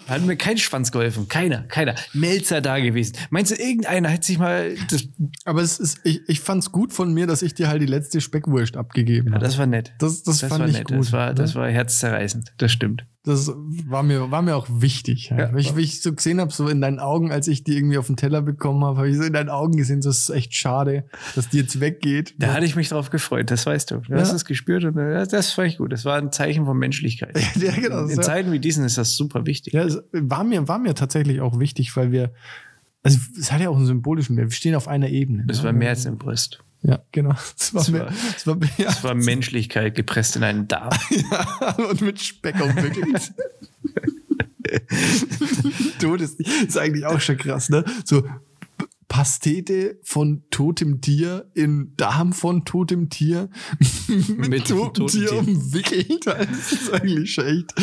Hat 0.09 0.25
mir 0.25 0.35
kein 0.35 0.57
Schwanz 0.57 0.91
geholfen. 0.91 1.27
Keiner, 1.27 1.63
keiner. 1.63 1.95
Melzer 2.13 2.61
da 2.61 2.79
gewesen. 2.79 3.13
Meinst 3.29 3.51
du, 3.51 3.55
irgendeiner 3.55 4.11
hat 4.11 4.23
sich 4.23 4.37
mal. 4.39 4.75
Das, 4.89 5.07
aber 5.45 5.61
es 5.61 5.79
ist, 5.79 5.99
ich, 6.03 6.21
ich 6.27 6.39
fand's 6.39 6.71
gut 6.71 6.93
von 6.93 7.13
mir, 7.13 7.27
dass 7.27 7.41
ich 7.41 7.53
dir 7.53 7.67
halt 7.67 7.81
die 7.81 7.85
letzte 7.87 8.21
Speckwurst 8.21 8.77
abgegeben 8.77 9.27
ja, 9.29 9.33
habe. 9.35 9.45
das 9.45 9.57
war 9.57 9.65
nett. 9.65 9.93
Das, 9.99 10.23
das, 10.23 10.39
Das 10.39 10.49
fand 10.49 10.61
war 10.61 10.67
ich 10.67 10.73
nett. 10.77 10.87
gut. 10.87 10.97
Das 10.99 11.11
war, 11.11 11.33
das 11.33 11.55
ne? 11.55 11.61
war 11.61 11.69
herzzerreißend. 11.69 12.53
Das 12.57 12.71
stimmt. 12.71 13.05
Das 13.25 13.51
war 13.85 14.01
mir, 14.01 14.31
war 14.31 14.41
mir 14.41 14.55
auch 14.55 14.65
wichtig. 14.69 15.31
Halt. 15.31 15.39
Ja. 15.41 15.53
Weil 15.53 15.59
ich, 15.59 15.75
wie 15.75 15.81
ich 15.81 16.01
so 16.01 16.13
gesehen 16.13 16.39
habe, 16.39 16.53
so 16.53 16.69
in 16.69 16.79
deinen 16.79 16.99
Augen, 16.99 17.31
als 17.33 17.49
ich 17.49 17.65
die 17.65 17.75
irgendwie 17.75 17.97
auf 17.97 18.07
den 18.07 18.15
Teller 18.15 18.41
bekommen 18.41 18.83
habe, 18.85 18.97
habe 18.97 19.09
ich 19.09 19.17
so 19.17 19.23
in 19.23 19.33
deinen 19.33 19.49
Augen 19.49 19.75
gesehen, 19.75 20.01
so 20.01 20.09
ist 20.09 20.29
echt 20.29 20.55
schade, 20.55 21.03
dass 21.35 21.49
die 21.49 21.57
jetzt 21.57 21.81
weggeht. 21.81 22.33
Da 22.39 22.53
hatte 22.53 22.65
ich 22.65 22.77
mich 22.77 22.87
drauf 22.89 23.09
gefreut, 23.09 23.51
das 23.51 23.65
weißt 23.65 23.91
du. 23.91 23.97
Du 23.97 24.13
Ja. 24.13 24.19
hast 24.19 24.31
es 24.31 24.45
gespürt 24.45 24.85
und 24.85 24.97
äh, 24.97 25.27
das 25.27 25.57
war 25.57 25.65
ich 25.65 25.77
gut. 25.77 25.91
Das 25.91 26.05
war 26.05 26.17
ein 26.17 26.31
Zeichen 26.31 26.63
von 26.65 26.77
Menschlichkeit. 26.77 27.37
ja, 27.59 27.73
genau. 27.73 28.03
In 28.03 28.15
so. 28.15 28.21
Zeiten 28.21 28.53
wie 28.53 28.59
diesen 28.59 28.85
ist 28.85 28.97
das 28.97 29.15
super 29.17 29.45
wichtig. 29.45 29.73
Ja, 29.73 29.83
es 29.83 29.98
war 30.11 30.43
mir, 30.43 30.67
war 30.67 30.79
mir 30.79 30.95
tatsächlich 30.95 31.41
auch 31.41 31.59
wichtig, 31.59 31.95
weil 31.95 32.11
wir, 32.11 32.33
also 33.03 33.17
es 33.39 33.51
hat 33.51 33.61
ja 33.61 33.69
auch 33.69 33.77
einen 33.77 33.85
symbolischen 33.85 34.35
Wert. 34.37 34.49
Wir 34.49 34.55
stehen 34.55 34.75
auf 34.75 34.87
einer 34.87 35.09
Ebene. 35.09 35.45
Das 35.47 35.59
ne? 35.59 35.63
war 35.65 35.73
mehr 35.73 35.89
als 35.89 36.05
im 36.05 36.17
Brust. 36.17 36.59
Ja, 36.81 37.01
genau. 37.11 37.35
Es 37.57 37.73
war 37.73 37.85
war- 37.93 37.99
war. 38.45 38.67
Das 38.77 39.03
war 39.03 39.13
Menschlichkeit 39.15 39.95
gepresst 39.95 40.35
in 40.37 40.43
einen 40.43 40.67
Darm. 40.67 40.97
Ja, 41.31 41.75
und 41.89 42.01
mit 42.01 42.21
Speck 42.21 42.55
umwickelt. 42.61 43.33
Tod 45.99 46.21
ist, 46.21 46.39
ist 46.39 46.77
eigentlich 46.77 47.05
auch 47.05 47.19
schon 47.19 47.37
krass, 47.37 47.69
ne? 47.69 47.83
So 48.05 48.23
Pastete 49.07 49.99
von 50.03 50.43
totem 50.51 51.01
Tier 51.01 51.49
in 51.55 51.93
Darm 51.97 52.31
von 52.31 52.63
totem 52.63 53.09
Tier 53.09 53.49
mit, 54.07 54.29
Mit 54.49 54.67
totem 54.67 54.93
totem 54.93 55.07
Tier 55.07 55.27
Tier. 55.29 55.39
umwickelt. 55.39 56.25
Das 56.27 56.71
ist 56.71 56.93
eigentlich 56.93 57.33
schon 57.33 57.45
echt 57.45 57.73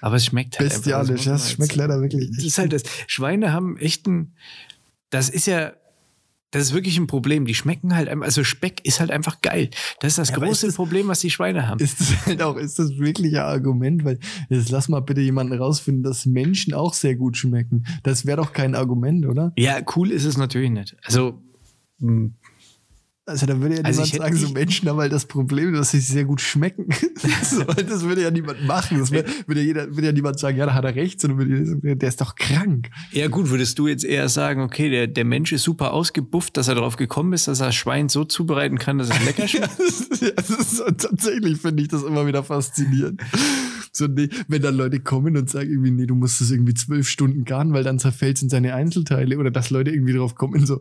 Aber 0.00 0.16
es 0.16 0.24
schmeckt 0.26 0.58
halt 0.58 0.68
bestialisch. 0.70 1.10
einfach. 1.10 1.24
Das 1.32 1.52
schmeckt 1.52 1.72
halt 1.72 1.78
sagen. 1.80 1.90
leider 1.90 2.02
wirklich. 2.02 2.30
Das 2.36 2.44
ist 2.44 2.58
halt 2.58 2.72
das. 2.72 2.82
Schweine 3.06 3.52
haben 3.52 3.76
echt 3.78 4.06
ein. 4.06 4.34
Das 5.10 5.28
ist 5.28 5.46
ja. 5.46 5.72
Das 6.50 6.62
ist 6.62 6.72
wirklich 6.72 6.96
ein 6.96 7.06
Problem. 7.06 7.44
Die 7.44 7.54
schmecken 7.54 7.94
halt 7.94 8.08
einfach. 8.08 8.24
Also 8.24 8.42
Speck 8.42 8.80
ist 8.86 9.00
halt 9.00 9.10
einfach 9.10 9.42
geil. 9.42 9.68
Das 10.00 10.12
ist 10.12 10.18
das 10.18 10.28
Ja, 10.30 10.36
große 10.36 10.50
ist 10.50 10.62
das- 10.72 10.74
Problem, 10.76 11.06
was 11.08 11.20
die 11.20 11.28
Schweine 11.30 11.68
haben. 11.68 11.78
Ist 11.78 12.00
das 12.00 12.24
halt 12.26 12.40
auch, 12.42 12.56
ist 12.56 12.78
das 12.78 12.96
wirklich 12.98 13.36
ein 13.36 13.44
Argument? 13.44 14.02
Weil, 14.02 14.18
jetzt 14.48 14.70
lass 14.70 14.88
mal 14.88 15.00
bitte 15.00 15.20
jemanden 15.20 15.52
rausfinden, 15.58 16.02
dass 16.04 16.24
Menschen 16.24 16.72
auch 16.72 16.94
sehr 16.94 17.16
gut 17.16 17.36
schmecken. 17.36 17.84
Das 18.02 18.24
wäre 18.24 18.38
doch 18.38 18.54
kein 18.54 18.74
Argument, 18.74 19.26
oder? 19.26 19.52
Ja, 19.58 19.78
cool 19.94 20.10
ist 20.10 20.24
es 20.24 20.38
natürlich 20.38 20.70
nicht. 20.70 20.96
Also. 21.04 21.38
mh, 21.98 22.30
Also 23.28 23.44
da 23.44 23.60
würde 23.60 23.76
ja 23.76 23.82
Also 23.82 24.02
niemand 24.02 24.22
sagen, 24.22 24.36
so 24.36 24.48
Menschen 24.52 24.88
haben 24.88 24.98
halt 24.98 25.12
das 25.12 25.26
Problem, 25.26 25.74
dass 25.74 25.90
sie 25.90 26.00
sehr 26.00 26.24
gut 26.24 26.40
schmecken. 26.40 26.86
so, 27.42 27.62
das 27.64 28.02
würde 28.02 28.22
ja 28.22 28.30
niemand 28.30 28.64
machen. 28.66 28.98
Das 28.98 29.10
würde, 29.10 29.30
ja 29.48 29.60
jeder, 29.60 29.94
würde 29.94 30.06
ja 30.06 30.12
niemand 30.12 30.38
sagen, 30.38 30.56
ja, 30.56 30.64
da 30.64 30.74
hat 30.74 30.84
er 30.84 30.94
recht, 30.94 31.20
sondern 31.20 31.38
würde 31.38 31.52
jeder 31.52 31.66
sagen, 31.66 31.98
der 31.98 32.08
ist 32.08 32.20
doch 32.20 32.34
krank. 32.36 32.88
Ja, 33.12 33.28
gut, 33.28 33.50
würdest 33.50 33.78
du 33.78 33.86
jetzt 33.86 34.04
eher 34.04 34.30
sagen, 34.30 34.62
okay, 34.62 34.88
der, 34.88 35.06
der 35.06 35.24
Mensch 35.26 35.52
ist 35.52 35.62
super 35.62 35.92
ausgebufft, 35.92 36.56
dass 36.56 36.68
er 36.68 36.74
darauf 36.74 36.96
gekommen 36.96 37.34
ist, 37.34 37.48
dass 37.48 37.60
er 37.60 37.72
Schwein 37.72 38.08
so 38.08 38.24
zubereiten 38.24 38.78
kann, 38.78 38.96
dass 38.96 39.10
es 39.10 39.24
lecker 39.26 39.46
schmeckt? 39.48 39.78
ja, 40.20 40.30
das 40.34 40.48
ist 40.48 40.76
so, 40.78 40.84
tatsächlich 40.84 41.58
finde 41.58 41.82
ich 41.82 41.88
das 41.88 42.02
immer 42.04 42.26
wieder 42.26 42.42
faszinierend. 42.42 43.20
So, 43.92 44.06
nee, 44.06 44.28
wenn 44.46 44.62
dann 44.62 44.76
Leute 44.76 45.00
kommen 45.00 45.36
und 45.36 45.50
sagen 45.50 45.70
irgendwie, 45.70 45.90
nee, 45.90 46.06
du 46.06 46.14
musst 46.14 46.40
das 46.40 46.50
irgendwie 46.50 46.74
zwölf 46.74 47.08
Stunden 47.08 47.44
garen, 47.44 47.72
weil 47.72 47.84
dann 47.84 47.98
zerfällt 47.98 48.36
es 48.36 48.42
in 48.42 48.48
seine 48.48 48.74
Einzelteile. 48.74 49.38
Oder 49.38 49.50
dass 49.50 49.70
Leute 49.70 49.90
irgendwie 49.90 50.12
drauf 50.12 50.34
kommen, 50.34 50.64
so 50.66 50.80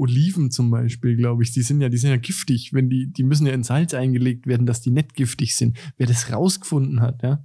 Oliven 0.00 0.50
zum 0.50 0.70
Beispiel, 0.70 1.16
glaube 1.16 1.42
ich, 1.42 1.52
die 1.52 1.62
sind 1.62 1.80
ja, 1.80 1.88
die 1.88 1.98
sind 1.98 2.10
ja 2.10 2.16
giftig. 2.16 2.72
Wenn 2.72 2.88
die, 2.88 3.06
die 3.12 3.22
müssen 3.22 3.46
ja 3.46 3.52
in 3.52 3.62
Salz 3.62 3.94
eingelegt 3.94 4.46
werden, 4.46 4.66
dass 4.66 4.80
die 4.80 4.90
nicht 4.90 5.14
giftig 5.14 5.54
sind. 5.56 5.76
Wer 5.98 6.06
das 6.06 6.32
rausgefunden 6.32 7.00
hat, 7.00 7.22
ja. 7.22 7.44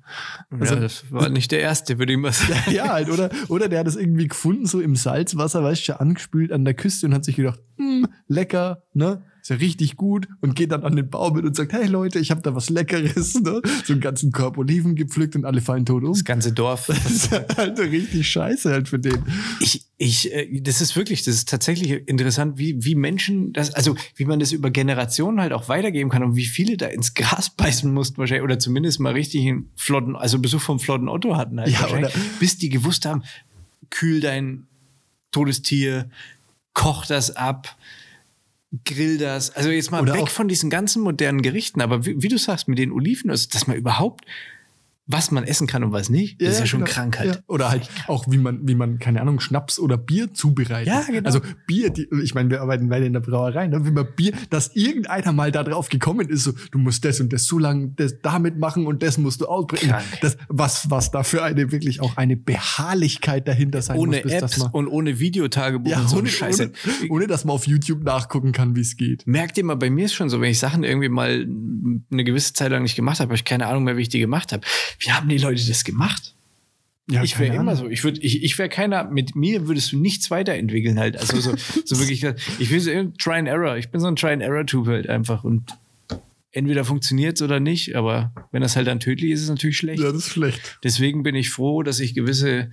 Also- 0.50 0.76
ja, 0.76 0.80
das 0.80 1.12
war 1.12 1.30
nicht 1.30 1.52
der 1.52 1.60
erste, 1.60 2.00
würde 2.00 2.14
ich 2.14 2.20
mal 2.20 2.32
sagen. 2.34 2.72
Ja, 2.74 2.90
halt, 2.90 3.10
oder, 3.10 3.30
oder 3.50 3.70
der 3.70 3.80
hat 3.80 3.88
das 3.88 3.96
irgendwie 3.96 4.28
gefunden, 4.28 4.66
so 4.66 4.82
im 4.82 4.96
Salzwasser, 4.96 5.62
weißt 5.64 5.88
du, 5.90 6.00
angespült 6.00 6.52
an 6.52 6.66
der 6.66 6.74
Küste 6.74 7.06
und 7.06 7.14
hat 7.14 7.26
sich 7.26 7.36
gedacht, 7.36 7.60
hm, 7.78 8.08
lecker, 8.28 8.84
ne? 8.94 9.22
Ist 9.46 9.50
ja 9.50 9.58
richtig 9.58 9.96
gut 9.96 10.28
und 10.42 10.56
geht 10.56 10.72
dann 10.72 10.84
an 10.84 10.96
den 10.96 11.08
Baum 11.08 11.36
mit 11.36 11.46
und 11.46 11.56
sagt, 11.56 11.72
hey 11.72 11.86
Leute, 11.86 12.18
ich 12.18 12.32
habe 12.32 12.42
da 12.42 12.56
was 12.56 12.72
Leckeres, 12.72 13.36
ne? 13.36 13.62
So 13.84 13.94
einen 13.94 14.02
ganzen 14.02 14.32
Korb 14.32 14.58
Oliven 14.58 14.96
gepflückt 14.96 15.36
und 15.36 15.46
alle 15.46 15.62
fallen 15.62 15.86
tot 15.86 16.02
um. 16.04 16.14
Das 16.14 16.26
ganze 16.26 16.52
Dorf. 16.52 16.88
Das 17.06 17.06
ist 17.12 17.32
halt 17.56 17.78
richtig 17.78 18.28
scheiße 18.28 18.72
halt 18.72 18.90
für 18.90 18.98
den. 18.98 19.20
Ich, 19.60 19.86
ich, 19.98 20.34
äh, 20.34 20.62
das 20.62 20.82
ist 20.82 20.96
wirklich, 20.96 21.22
das 21.22 21.36
ist 21.36 21.48
tatsächlich 21.48 21.92
interessant, 22.08 22.58
wie, 22.58 22.84
wie 22.84 22.96
Menschen 22.96 23.54
das, 23.54 23.72
also 23.76 23.96
wie 24.16 24.26
man 24.26 24.40
das 24.40 24.52
über 24.52 24.72
Generationen 24.72 25.40
halt 25.40 25.54
auch 25.54 25.70
weitergeben 25.70 26.10
kann 26.10 26.24
und 26.24 26.36
wie 26.36 26.46
viele 26.46 26.76
da 26.76 26.88
ins 26.88 27.14
Gras 27.14 27.52
beißen 27.52 27.94
mussten 27.94 28.18
wahrscheinlich 28.18 28.44
oder 28.44 28.58
zumindest 28.58 29.00
mal 29.00 29.14
richtig 29.14 29.46
einen 29.48 29.70
flotten, 29.76 30.16
also 30.16 30.40
Besuch 30.40 30.62
vom 30.62 30.80
flotten 30.80 31.08
Otto 31.08 31.38
hatten 31.38 31.60
halt 31.60 31.70
Ja, 31.70 31.88
oder- 31.88 32.10
bis 32.40 32.58
die 32.58 32.70
gewusst 32.70 33.06
haben, 33.06 33.22
kühl 33.92 34.22
dein 34.22 34.64
totes 35.32 35.62
Tier, 35.62 36.10
koch 36.74 37.06
das 37.06 37.36
ab, 37.36 37.78
grill 38.84 39.18
das. 39.18 39.52
Also 39.52 39.70
jetzt 39.70 39.92
mal 39.92 40.02
Oder 40.02 40.16
weg 40.16 40.30
von 40.30 40.48
diesen 40.48 40.70
ganzen 40.70 41.02
modernen 41.02 41.42
Gerichten, 41.42 41.82
aber 41.82 42.06
wie, 42.06 42.22
wie 42.22 42.28
du 42.28 42.38
sagst, 42.38 42.68
mit 42.68 42.78
den 42.78 42.92
Oliven, 42.92 43.30
also, 43.30 43.48
dass 43.50 43.68
man 43.68 43.78
überhaupt 43.78 44.26
was 45.08 45.30
man 45.30 45.44
essen 45.44 45.68
kann 45.68 45.84
und 45.84 45.92
was 45.92 46.10
nicht, 46.10 46.42
das 46.42 46.54
ist 46.54 46.60
ja 46.62 46.66
schon 46.66 46.80
genau. 46.80 46.92
krank 46.92 47.20
halt. 47.20 47.36
Ja. 47.36 47.42
Oder 47.48 47.70
halt 47.70 47.88
auch, 48.08 48.26
wie 48.28 48.40
man, 48.40 48.68
wie 48.68 48.74
man, 48.74 48.98
keine 48.98 49.22
Ahnung, 49.22 49.40
Schnaps 49.40 49.78
oder 49.78 49.98
Bier 49.98 50.34
zubereitet. 50.34 50.88
Ja, 50.88 51.04
genau. 51.08 51.28
Also 51.28 51.42
Bier, 51.68 51.92
die, 51.92 52.08
ich 52.24 52.34
meine, 52.34 52.50
wir 52.50 52.62
arbeiten 52.62 52.90
beide 52.90 53.06
in 53.06 53.14
der 53.14 53.20
Brauerei, 53.20 53.68
ne? 53.68 53.86
wie 53.86 53.92
man 53.92 54.08
Bier, 54.16 54.34
dass 54.50 54.76
irgendeiner 54.76 55.32
mal 55.32 55.52
da 55.52 55.64
drauf 55.64 55.90
gekommen 55.90 56.28
ist, 56.28 56.46
so, 56.46 56.54
du 56.72 56.80
musst 56.80 57.06
das 57.06 57.20
und 57.20 57.32
das 57.34 57.46
so 57.46 57.60
lange 57.60 57.90
das 57.96 58.20
damit 58.22 58.58
machen 58.58 58.88
und 58.88 59.04
das 59.04 59.20
musst 59.20 59.42
du 59.42 59.46
ausbringen. 59.46 59.90
Krank. 59.90 60.06
Das, 60.22 60.38
was, 60.50 60.90
was 60.90 61.12
da 61.12 61.22
für 61.22 61.44
eine 61.44 61.72
wirklich 61.72 62.02
auch 62.02 62.18
eine 62.18 62.36
Beharrlichkeit 62.36 63.48
dahinter 63.48 63.84
sein 63.84 63.98
Ohne 63.98 64.18
muss, 64.18 64.24
bis 64.24 64.34
Apps 64.34 64.58
man, 64.58 64.72
und 64.72 64.88
ohne 64.88 65.20
Videotagebuch 65.20 65.92
ja, 65.92 66.02
und 66.02 66.10
so 66.10 66.18
ohne, 66.18 66.30
Scheiße. 66.30 66.72
ohne, 67.02 67.12
ohne, 67.12 67.28
dass 67.28 67.46
man 67.46 67.54
auf 67.54 67.68
YouTube 67.68 68.04
nachgucken 68.04 68.54
kann, 68.54 68.76
wie 68.76 68.82
es 68.82 68.98
geht. 68.98 69.28
Merkt 69.28 69.58
ihr 69.60 69.66
mal, 69.66 69.76
bei 69.76 69.92
mir 69.92 70.06
ist 70.06 70.14
schon 70.14 70.30
so, 70.30 70.42
wenn 70.42 70.50
ich 70.50 70.58
Sachen 70.58 70.84
irgendwie 70.84 71.10
mal 71.10 71.46
eine 72.12 72.24
gewisse 72.24 72.54
Zeit 72.54 72.72
lang 72.72 72.82
nicht 72.82 72.96
gemacht 72.96 73.20
habe, 73.20 73.28
habe 73.28 73.36
ich 73.36 73.46
keine 73.46 73.68
Ahnung 73.68 73.84
mehr, 73.84 73.98
wie 73.98 74.02
ich 74.02 74.10
die 74.10 74.20
gemacht 74.20 74.52
habe. 74.52 74.66
Wie 75.00 75.12
haben 75.12 75.30
die 75.30 75.38
Leute 75.38 75.66
das 75.68 75.84
gemacht? 75.84 76.34
Ja, 77.08 77.22
ich 77.22 77.38
wäre 77.38 77.56
immer 77.56 77.76
so. 77.76 77.88
Ich 77.88 78.04
würde, 78.04 78.20
ich, 78.22 78.44
ich 78.44 78.58
wäre 78.58 78.68
keiner, 78.68 79.04
mit 79.04 79.36
mir 79.36 79.68
würdest 79.68 79.92
du 79.92 80.00
nichts 80.00 80.32
weiterentwickeln 80.32 80.98
halt. 80.98 81.18
Also 81.18 81.40
so, 81.40 81.56
so 81.86 82.00
wirklich, 82.00 82.24
ich 82.58 82.72
will 82.72 82.80
so 82.80 82.92
Try 83.20 83.36
and 83.36 83.48
Error. 83.48 83.78
Ich 83.78 83.90
bin 83.90 84.02
so 84.02 84.08
ein 84.08 84.16
Try 84.16 84.32
and 84.32 84.42
Error-Typ 84.42 84.88
halt 84.88 85.08
einfach 85.08 85.44
und 85.44 85.78
entweder 86.52 86.86
funktioniert 86.86 87.42
oder 87.42 87.60
nicht, 87.60 87.96
aber 87.96 88.32
wenn 88.52 88.62
das 88.62 88.76
halt 88.76 88.88
dann 88.88 89.00
tödlich 89.00 89.32
ist, 89.32 89.40
ist 89.40 89.44
es 89.46 89.50
natürlich 89.50 89.78
schlecht. 89.78 90.02
Ja, 90.02 90.08
das 90.08 90.28
ist 90.28 90.30
schlecht. 90.32 90.80
Deswegen 90.84 91.22
bin 91.22 91.36
ich 91.36 91.50
froh, 91.50 91.84
dass 91.84 92.00
ich 92.00 92.16
gewisse 92.16 92.72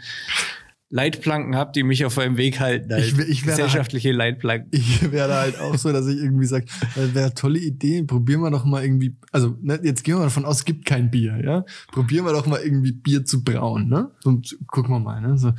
Leitplanken 0.95 1.57
habe, 1.57 1.72
die 1.74 1.84
mich 1.84 2.05
auf 2.05 2.18
meinem 2.18 2.36
Weg 2.36 2.61
halten. 2.61 2.93
Halt. 2.93 3.05
Ich 3.07 3.18
ich 3.18 3.43
Gesellschaftliche 3.43 4.12
Leitplanken. 4.12 4.68
Ich 4.72 5.11
wäre 5.11 5.32
halt 5.32 5.59
auch 5.59 5.76
so, 5.78 5.90
dass 5.90 6.07
ich 6.07 6.18
irgendwie 6.18 6.45
sage, 6.45 6.66
das 6.95 7.14
wäre 7.14 7.32
tolle 7.32 7.59
Idee, 7.59 8.03
probieren 8.03 8.43
wir 8.43 8.51
doch 8.51 8.66
mal 8.66 8.84
irgendwie, 8.84 9.16
also 9.30 9.57
ne, 9.62 9.80
jetzt 9.82 10.05
gehen 10.05 10.16
wir 10.16 10.24
davon 10.24 10.45
aus, 10.45 10.59
es 10.59 10.64
gibt 10.66 10.84
kein 10.84 11.11
Bier, 11.11 11.43
ja. 11.43 11.64
Probieren 11.93 12.26
wir 12.26 12.32
doch 12.32 12.47
mal 12.47 12.61
irgendwie 12.61 12.93
Bier 12.93 13.24
zu 13.24 13.43
brauen, 13.43 13.88
ne? 13.88 14.11
Und 14.24 14.59
gucken 14.66 14.90
wir 14.95 15.01
mal, 15.01 15.22
ne? 15.22 15.38
So, 15.38 15.53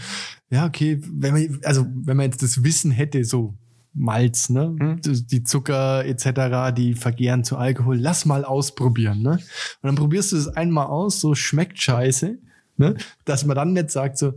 ja, 0.51 0.67
okay, 0.67 1.01
wenn 1.11 1.33
man, 1.33 1.59
also 1.63 1.87
wenn 1.91 2.15
man 2.15 2.27
jetzt 2.27 2.43
das 2.43 2.63
Wissen 2.63 2.91
hätte, 2.91 3.23
so 3.23 3.57
Malz, 3.95 4.49
ne? 4.49 4.75
Hm. 4.79 5.01
Die 5.03 5.43
Zucker 5.43 6.05
etc., 6.05 6.75
die 6.77 6.93
vergären 6.93 7.43
zu 7.43 7.57
Alkohol, 7.57 7.97
lass 7.97 8.25
mal 8.25 8.45
ausprobieren, 8.45 9.23
ne? 9.23 9.31
Und 9.31 9.41
dann 9.81 9.95
probierst 9.95 10.31
du 10.31 10.37
es 10.37 10.47
einmal 10.47 10.85
aus, 10.85 11.19
so 11.19 11.33
schmeckt 11.33 11.81
scheiße, 11.81 12.37
ne? 12.77 12.95
Dass 13.25 13.45
man 13.45 13.55
dann 13.55 13.73
nicht 13.73 13.89
sagt 13.89 14.19
so, 14.19 14.33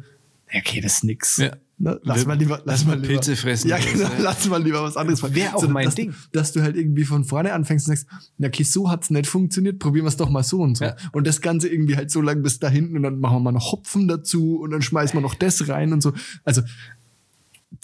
okay, 0.55 0.81
das 0.81 0.95
ist 0.95 1.05
nix. 1.05 1.37
Ja. 1.39 1.53
Ne? 1.79 2.01
Lass 2.05 2.21
Wir- 2.21 2.29
mal 2.29 2.39
lieber, 2.39 2.63
lass 2.65 2.87
mal 2.87 2.95
lieber 2.95 3.09
Pilze 3.09 3.37
fressen 3.37 3.69
Ja, 3.69 3.77
genau, 3.77 4.09
lass 4.21 4.49
mal 4.49 4.63
lieber 4.63 4.83
was 4.83 4.97
anderes. 4.97 5.23
Wäre 5.35 5.55
auch 5.55 5.61
So, 5.61 5.69
mein 5.69 5.85
dass, 5.85 5.95
Ding. 5.95 6.15
Dass 6.33 6.53
du 6.53 6.63
halt 6.63 6.75
irgendwie 6.75 7.05
von 7.05 7.25
vorne 7.25 7.53
anfängst 7.53 7.87
und 7.87 7.97
sagst, 7.99 8.09
na 8.39 8.49
okay, 8.49 8.63
so 8.63 8.89
hat's 8.91 9.11
nicht 9.11 9.27
funktioniert, 9.27 9.79
probieren 9.79 10.07
wir 10.07 10.09
es 10.09 10.17
doch 10.17 10.31
mal 10.31 10.43
so 10.43 10.61
und 10.61 10.79
so. 10.79 10.87
Ja. 10.87 10.97
Und 11.13 11.27
das 11.27 11.43
Ganze 11.43 11.69
irgendwie 11.69 11.97
halt 11.97 12.11
so 12.11 12.23
lang 12.23 12.43
bis 12.43 12.59
da 12.61 12.71
hinten 12.71 12.97
und 12.97 13.03
dann 13.03 13.21
machen 13.21 13.37
wir 13.37 13.41
mal 13.41 13.53
noch 13.53 13.73
Hopfen 13.73 14.09
dazu 14.09 14.57
und 14.61 14.71
dann 14.71 14.81
schmeißen 14.81 15.15
wir 15.19 15.21
noch 15.21 15.35
das 15.35 15.69
rein 15.69 15.93
und 15.93 16.03
so. 16.03 16.15
Also 16.45 16.63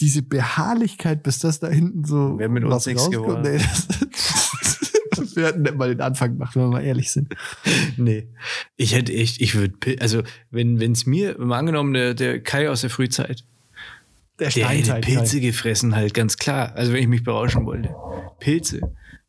diese 0.00 0.22
Beharrlichkeit, 0.22 1.22
bis 1.22 1.40
das 1.40 1.60
da 1.60 1.68
hinten 1.68 2.04
so 2.04 2.38
Wär 2.38 2.48
mit 2.48 2.64
uns 2.64 2.72
was 2.72 2.86
nichts 2.86 3.10
geworden. 3.10 3.42
nee, 3.42 3.58
das, 3.58 3.88
wir 5.36 5.46
hätten 5.46 5.62
nicht 5.62 5.76
mal 5.76 5.88
den 5.88 6.00
Anfang 6.00 6.32
gemacht, 6.32 6.54
wenn 6.56 6.62
wir 6.62 6.68
mal 6.68 6.84
ehrlich 6.84 7.10
sind. 7.10 7.34
Nee. 7.96 8.28
Ich 8.76 8.94
hätte 8.94 9.12
echt, 9.12 9.40
ich 9.40 9.54
würde, 9.54 9.74
also, 10.00 10.22
wenn 10.50 10.80
es 10.80 11.06
mir, 11.06 11.36
mal 11.38 11.58
angenommen, 11.58 11.92
der, 11.94 12.14
der 12.14 12.40
Kai 12.42 12.70
aus 12.70 12.80
der 12.80 12.90
Frühzeit, 12.90 13.44
Der 14.38 14.50
der 14.50 14.68
hätte. 14.68 14.94
Pilze 15.00 15.40
gefressen, 15.40 15.94
halt, 15.94 16.14
ganz 16.14 16.36
klar. 16.36 16.72
Also, 16.74 16.92
wenn 16.92 17.02
ich 17.02 17.08
mich 17.08 17.22
berauschen 17.24 17.66
wollte. 17.66 17.94
Pilze. 18.40 18.80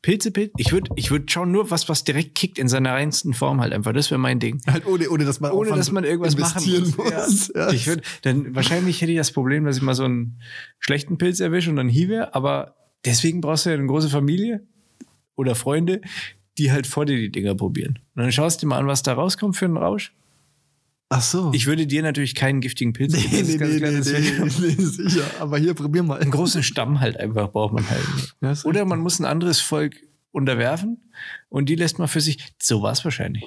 Pilze, 0.02 0.32
Pilze. 0.32 0.52
Ich 0.58 0.74
würde 0.74 0.92
ich 0.98 1.12
würd 1.12 1.32
schauen, 1.32 1.52
nur 1.52 1.72
was, 1.72 1.88
was 1.88 2.04
direkt 2.04 2.36
kickt 2.36 2.60
in 2.60 2.68
seiner 2.68 2.92
reinsten 2.92 3.34
Form 3.34 3.62
halt 3.62 3.72
einfach. 3.72 3.94
Das 3.94 4.12
wäre 4.12 4.20
mein 4.20 4.38
Ding. 4.40 4.62
Halt 4.68 4.86
ohne, 4.86 5.10
ohne 5.10 5.24
dass 5.24 5.40
man 5.40 5.52
Ohne, 5.52 5.72
dass 5.72 5.92
man 5.92 6.04
irgendwas 6.04 6.38
machen 6.38 6.62
muss. 6.80 6.98
muss. 6.98 7.52
Ja. 7.56 7.68
Ja. 7.68 7.72
Ich 7.72 7.88
würd, 7.88 8.02
dann, 8.24 8.54
wahrscheinlich 8.54 9.02
hätte 9.02 9.14
ich 9.14 9.18
das 9.18 9.32
Problem, 9.32 9.64
dass 9.64 9.78
ich 9.78 9.82
mal 9.82 9.96
so 9.96 10.04
einen 10.04 10.42
schlechten 10.80 11.18
Pilz 11.18 11.40
erwische 11.40 11.70
und 11.70 11.78
dann 11.78 11.88
hiebe, 11.88 12.36
aber 12.36 12.76
deswegen 13.06 13.40
brauchst 13.40 13.66
du 13.66 13.70
ja 13.70 13.76
eine 13.78 13.88
große 13.88 14.10
Familie 14.10 14.68
oder 15.36 15.56
Freunde, 15.56 16.02
die 16.58 16.72
halt 16.72 16.88
vor 16.88 17.06
dir 17.06 17.18
die 17.18 17.32
Dinger 17.32 17.56
probieren. 17.56 18.00
Und 18.16 18.24
dann 18.24 18.32
schaust 18.32 18.62
du 18.62 18.66
dir 18.66 18.70
mal 18.70 18.80
an, 18.80 18.88
was 18.88 19.04
da 19.04 19.14
rauskommt 19.14 19.56
für 19.56 19.66
einen 19.66 19.78
Rausch. 19.78 20.14
Ach 21.10 21.22
so. 21.22 21.52
Ich 21.54 21.68
würde 21.68 21.86
dir 21.86 22.02
natürlich 22.02 22.34
keinen 22.34 22.60
giftigen 22.60 22.94
Pilz 22.94 23.14
nee, 23.14 23.22
geben. 23.22 23.38
das 23.38 23.48
nee, 23.48 23.54
ist 23.54 23.60
ganz 23.60 23.72
nee, 23.72 23.80
klar, 23.80 23.92
nee, 23.92 23.98
das 24.46 24.60
nee, 24.60 24.76
nee, 24.78 24.84
sicher. 25.10 25.26
Aber 25.40 25.60
hier, 25.60 25.74
probier 25.76 26.02
mal. 26.02 26.20
Einen 26.20 26.32
großen 26.32 26.64
Stamm 26.64 27.00
halt 27.00 27.18
einfach 27.18 27.52
braucht 27.52 27.74
man 27.74 27.88
halt. 27.88 28.04
Ja, 28.42 28.54
Oder 28.64 28.86
man 28.86 29.00
muss 29.00 29.20
ein 29.20 29.26
anderes 29.26 29.60
Volk 29.60 29.96
unterwerfen 30.32 30.98
und 31.50 31.70
die 31.70 31.76
lässt 31.76 32.00
man 32.00 32.08
für 32.08 32.22
sich. 32.22 32.40
So 32.60 32.82
war 32.82 32.94
es 32.94 33.06
wahrscheinlich. 33.06 33.44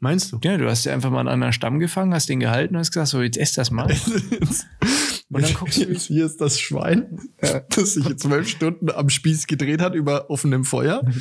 Meinst 0.00 0.32
du? 0.32 0.40
Ja, 0.42 0.58
du 0.58 0.68
hast 0.68 0.84
ja 0.84 0.92
einfach 0.92 1.10
mal 1.10 1.20
einen 1.20 1.28
anderen 1.28 1.52
Stamm 1.52 1.78
gefangen, 1.78 2.12
hast 2.12 2.28
den 2.28 2.40
gehalten 2.40 2.74
und 2.74 2.80
hast 2.80 2.90
gesagt, 2.90 3.08
so, 3.08 3.22
jetzt 3.22 3.38
ess 3.38 3.52
das 3.52 3.70
mal. 3.70 3.88
Und 5.34 5.42
dann 5.44 5.54
guckst 5.54 5.78
du, 5.78 5.88
wie- 5.88 5.92
jetzt, 5.92 6.06
hier 6.06 6.24
ist 6.26 6.40
das 6.40 6.58
Schwein, 6.60 7.18
das 7.70 7.94
sich 7.94 8.16
zwölf 8.16 8.48
Stunden 8.48 8.90
am 8.90 9.08
Spieß 9.10 9.46
gedreht 9.46 9.80
hat 9.80 9.94
über 9.94 10.30
offenem 10.30 10.64
Feuer. 10.64 11.02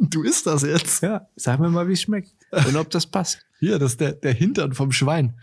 Du 0.00 0.22
isst 0.22 0.46
das 0.46 0.62
jetzt. 0.62 1.02
Ja, 1.02 1.28
sag 1.36 1.60
mir 1.60 1.68
mal, 1.68 1.86
wie 1.88 1.92
es 1.92 2.00
schmeckt 2.02 2.32
und 2.50 2.76
ob 2.76 2.88
das 2.90 3.06
passt. 3.06 3.44
Hier, 3.60 3.78
das 3.78 3.92
ist 3.92 4.00
der, 4.00 4.12
der 4.12 4.32
Hintern 4.32 4.72
vom 4.72 4.90
Schwein. 4.92 5.34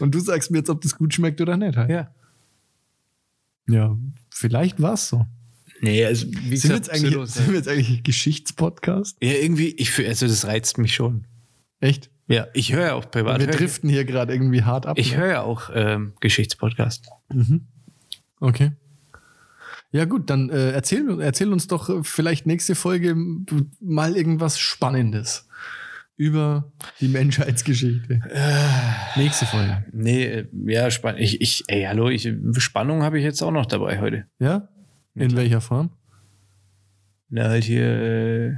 Und 0.00 0.14
du 0.14 0.20
sagst 0.20 0.50
mir 0.50 0.58
jetzt, 0.58 0.70
ob 0.70 0.80
das 0.80 0.96
gut 0.96 1.12
schmeckt 1.12 1.40
oder 1.42 1.56
nicht. 1.58 1.76
Halt. 1.76 1.90
Ja. 1.90 2.14
ja, 3.68 3.98
vielleicht 4.30 4.80
war 4.80 4.94
es 4.94 5.08
so. 5.08 5.26
Nee, 5.80 6.04
also 6.06 6.26
wie 6.26 6.56
Sind 6.56 6.70
wir, 6.72 6.80
gesagt, 6.80 6.86
jetzt 6.86 6.90
eigentlich, 6.90 7.30
sind 7.30 7.48
wir 7.48 7.54
jetzt 7.56 7.68
eigentlich 7.68 7.90
ein 7.98 8.02
Geschichtspodcast? 8.02 9.18
ja, 9.22 9.32
irgendwie, 9.34 9.68
ich 9.70 9.98
also 10.06 10.26
das 10.26 10.46
reizt 10.46 10.78
mich 10.78 10.94
schon. 10.94 11.26
Echt? 11.80 12.10
Ja, 12.26 12.46
ich 12.54 12.72
höre 12.72 12.86
ja 12.86 12.94
auch 12.94 13.10
privat. 13.10 13.38
wir 13.40 13.46
driften 13.46 13.90
hier 13.90 14.04
gerade 14.04 14.32
irgendwie 14.32 14.62
hart 14.62 14.86
ab. 14.86 14.98
Ich 14.98 15.12
ne? 15.12 15.18
höre 15.18 15.28
ja 15.28 15.42
auch 15.42 15.70
ähm, 15.74 16.14
Geschichtspodcast. 16.20 17.08
Mhm. 17.32 17.66
Okay. 18.40 18.72
Ja 19.92 20.06
gut, 20.06 20.30
dann 20.30 20.50
äh, 20.50 20.72
erzähl, 20.72 21.20
erzähl 21.20 21.52
uns 21.52 21.68
doch 21.68 21.88
äh, 21.88 22.02
vielleicht 22.02 22.46
nächste 22.46 22.74
Folge 22.74 23.14
mal 23.80 24.16
irgendwas 24.16 24.58
Spannendes 24.58 25.48
über 26.16 26.72
die 27.00 27.08
Menschheitsgeschichte. 27.08 28.20
nächste 29.16 29.46
Folge. 29.46 29.84
Nee, 29.92 30.24
äh, 30.24 30.46
ja, 30.66 30.90
spannend. 30.90 31.20
Ich, 31.20 31.40
ich, 31.40 31.64
ey, 31.68 31.84
hallo, 31.84 32.08
ich, 32.08 32.28
Spannung 32.58 33.02
habe 33.02 33.18
ich 33.18 33.24
jetzt 33.24 33.42
auch 33.42 33.50
noch 33.50 33.66
dabei 33.66 34.00
heute. 34.00 34.26
Ja? 34.38 34.68
In 35.14 35.36
welcher 35.36 35.60
Form? 35.60 35.90
Na, 37.28 37.48
halt 37.48 37.64
hier, 37.64 37.84
äh, 37.84 38.54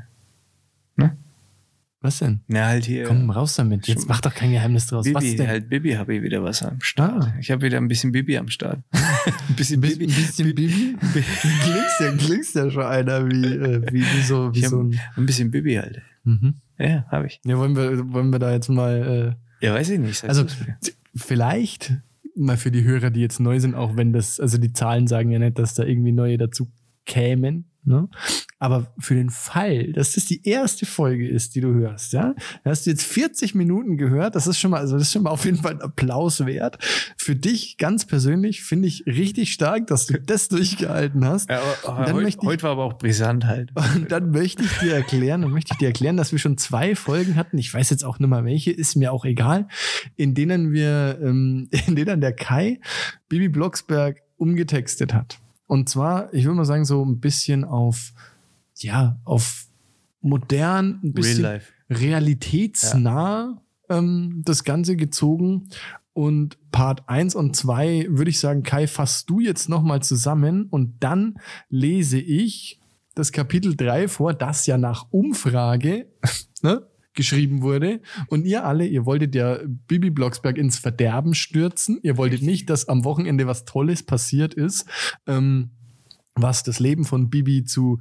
Was 2.07 2.20
denn? 2.20 2.38
na, 2.46 2.66
halt 2.66 2.84
hier. 2.84 3.02
Komm 3.04 3.28
raus 3.30 3.57
damit. 3.57 3.88
Jetzt 3.88 4.09
mach 4.09 4.20
doch 4.20 4.32
kein 4.32 4.52
Geheimnis 4.52 4.86
draus. 4.86 5.12
Was 5.12 5.24
Bibi, 5.24 5.36
denn? 5.36 5.48
halt 5.48 5.68
Bibi 5.68 5.94
habe 5.94 6.14
ich 6.14 6.22
wieder 6.22 6.44
was 6.44 6.62
am 6.62 6.80
Start. 6.80 7.24
Ah. 7.24 7.34
Ich 7.40 7.50
habe 7.50 7.62
wieder 7.62 7.78
ein 7.78 7.88
bisschen 7.88 8.12
Bibi 8.12 8.38
am 8.38 8.46
Start. 8.46 8.78
ein 8.92 9.54
bisschen 9.57 9.82
Ein 9.82 9.90
Bibi. 9.90 10.07
bisschen 10.07 10.54
Bibi? 10.54 10.96
klingst 11.12 12.00
ja, 12.00 12.12
klingst 12.16 12.54
ja 12.54 12.70
schon 12.70 12.84
einer 12.84 13.26
wie, 13.28 13.44
äh, 13.44 13.82
wie, 13.92 14.02
wie 14.02 14.22
so, 14.22 14.54
wie 14.54 14.64
so 14.64 14.84
ein. 14.84 15.00
ein 15.16 15.26
bisschen 15.26 15.50
Bibi 15.50 15.74
halt. 15.74 16.00
Mhm. 16.22 16.54
Ja, 16.78 17.07
habe 17.11 17.26
ich. 17.26 17.40
Ja, 17.44 17.59
wollen 17.59 17.74
wir, 17.74 18.12
wollen 18.12 18.30
wir 18.30 18.38
da 18.38 18.52
jetzt 18.52 18.68
mal. 18.68 19.36
Äh, 19.61 19.66
Ja, 19.66 19.74
weiß 19.74 19.90
ich 19.90 19.98
nicht. 19.98 20.22
Also 20.24 20.44
vielleicht 21.16 21.94
mal 22.36 22.57
für 22.57 22.70
die 22.70 22.84
Hörer, 22.84 23.11
die 23.11 23.20
jetzt 23.20 23.40
neu 23.40 23.59
sind, 23.59 23.74
auch 23.74 23.96
wenn 23.96 24.12
das, 24.12 24.38
also 24.38 24.59
die 24.59 24.72
Zahlen 24.72 25.07
sagen 25.09 25.30
ja 25.32 25.38
nicht, 25.40 25.59
dass 25.59 25.74
da 25.74 25.82
irgendwie 25.82 26.12
neue 26.12 26.38
dazu 26.38 26.70
kämen. 27.04 27.64
Ne? 27.87 28.09
Aber 28.59 28.93
für 28.99 29.14
den 29.14 29.30
Fall, 29.30 29.93
dass 29.93 30.12
das 30.12 30.24
die 30.24 30.47
erste 30.47 30.87
Folge 30.87 31.28
ist, 31.28 31.55
die 31.55 31.61
du 31.61 31.72
hörst, 31.74 32.12
ja, 32.12 32.34
da 32.64 32.70
hast 32.70 32.87
du 32.87 32.91
jetzt 32.91 33.05
40 33.05 33.55
Minuten 33.55 33.97
gehört. 33.97 34.34
Das 34.34 34.47
ist 34.47 34.59
schon 34.59 34.72
mal, 34.72 34.80
also 34.80 34.95
das 34.95 35.09
ist 35.09 35.12
schon 35.12 35.22
mal 35.22 35.30
auf 35.30 35.45
jeden 35.45 35.59
Fall 35.59 35.72
ein 35.72 35.82
Applaus 35.82 36.45
wert. 36.45 36.78
Für 37.16 37.37
dich 37.37 37.76
ganz 37.78 38.05
persönlich 38.05 38.64
finde 38.64 38.89
ich 38.89 39.05
richtig 39.07 39.53
stark, 39.53 39.87
dass 39.87 40.07
du 40.07 40.20
das 40.20 40.49
durchgehalten 40.49 41.24
hast. 41.24 41.49
ja, 41.49 41.61
aber, 41.84 42.01
aber 42.01 42.12
heute, 42.14 42.39
heute 42.43 42.62
war 42.64 42.72
aber 42.72 42.84
auch 42.84 42.99
brisant 42.99 43.45
halt. 43.45 43.72
Und 43.95 44.11
dann 44.11 44.30
möchte 44.30 44.64
ich 44.64 44.78
dir 44.78 44.95
erklären, 44.95 45.43
dann 45.43 45.53
möchte 45.53 45.74
ich 45.74 45.78
dir 45.78 45.87
erklären, 45.87 46.16
dass 46.16 46.32
wir 46.32 46.39
schon 46.39 46.59
zwei 46.59 46.97
Folgen 46.97 47.37
hatten. 47.37 47.59
Ich 47.59 47.72
weiß 47.72 47.91
jetzt 47.91 48.05
auch 48.05 48.18
nicht 48.18 48.28
mal 48.28 48.45
welche, 48.45 48.72
ist 48.72 48.97
mir 48.97 49.12
auch 49.12 49.24
egal, 49.24 49.68
in 50.16 50.34
denen 50.34 50.72
wir, 50.72 51.18
ähm, 51.22 51.68
in 51.87 51.95
denen 51.95 52.20
der 52.20 52.32
Kai 52.32 52.80
Bibi 53.28 53.49
Blocksberg 53.49 54.22
umgetextet 54.37 55.14
hat. 55.14 55.39
Und 55.66 55.88
zwar, 55.88 56.32
ich 56.32 56.44
würde 56.44 56.56
mal 56.56 56.64
sagen, 56.64 56.84
so 56.84 57.04
ein 57.04 57.20
bisschen 57.20 57.64
auf, 57.64 58.12
ja, 58.76 59.18
auf 59.24 59.66
modern, 60.20 61.00
ein 61.02 61.12
bisschen 61.12 61.60
realitätsnah 61.90 63.62
ähm, 63.88 64.42
das 64.44 64.64
Ganze 64.64 64.96
gezogen. 64.96 65.68
Und 66.12 66.58
Part 66.72 67.08
1 67.08 67.34
und 67.34 67.54
2 67.54 68.06
würde 68.08 68.30
ich 68.30 68.40
sagen, 68.40 68.62
Kai, 68.62 68.86
fasst 68.86 69.28
du 69.28 69.40
jetzt 69.40 69.68
nochmal 69.68 70.02
zusammen 70.02 70.66
und 70.70 70.94
dann 71.00 71.38
lese 71.68 72.18
ich 72.18 72.80
das 73.14 73.32
Kapitel 73.32 73.76
3 73.76 74.08
vor, 74.08 74.32
das 74.32 74.66
ja 74.66 74.78
nach 74.78 75.06
Umfrage 75.10 76.06
ne, 76.62 76.86
geschrieben 77.16 77.62
wurde. 77.62 78.00
Und 78.28 78.46
ihr 78.46 78.64
alle, 78.64 78.86
ihr 78.86 79.04
wolltet 79.04 79.34
ja 79.34 79.58
Bibi 79.88 80.10
Blocksberg 80.10 80.56
ins 80.56 80.78
Verderben 80.78 81.34
stürzen. 81.34 81.98
Ihr 82.02 82.16
wolltet 82.16 82.42
nicht, 82.42 82.70
dass 82.70 82.88
am 82.88 83.04
Wochenende 83.04 83.46
was 83.46 83.64
Tolles 83.64 84.04
passiert 84.04 84.54
ist, 84.54 84.86
ähm, 85.26 85.70
was 86.34 86.62
das 86.62 86.78
Leben 86.78 87.04
von 87.04 87.30
Bibi 87.30 87.64
zu 87.64 88.00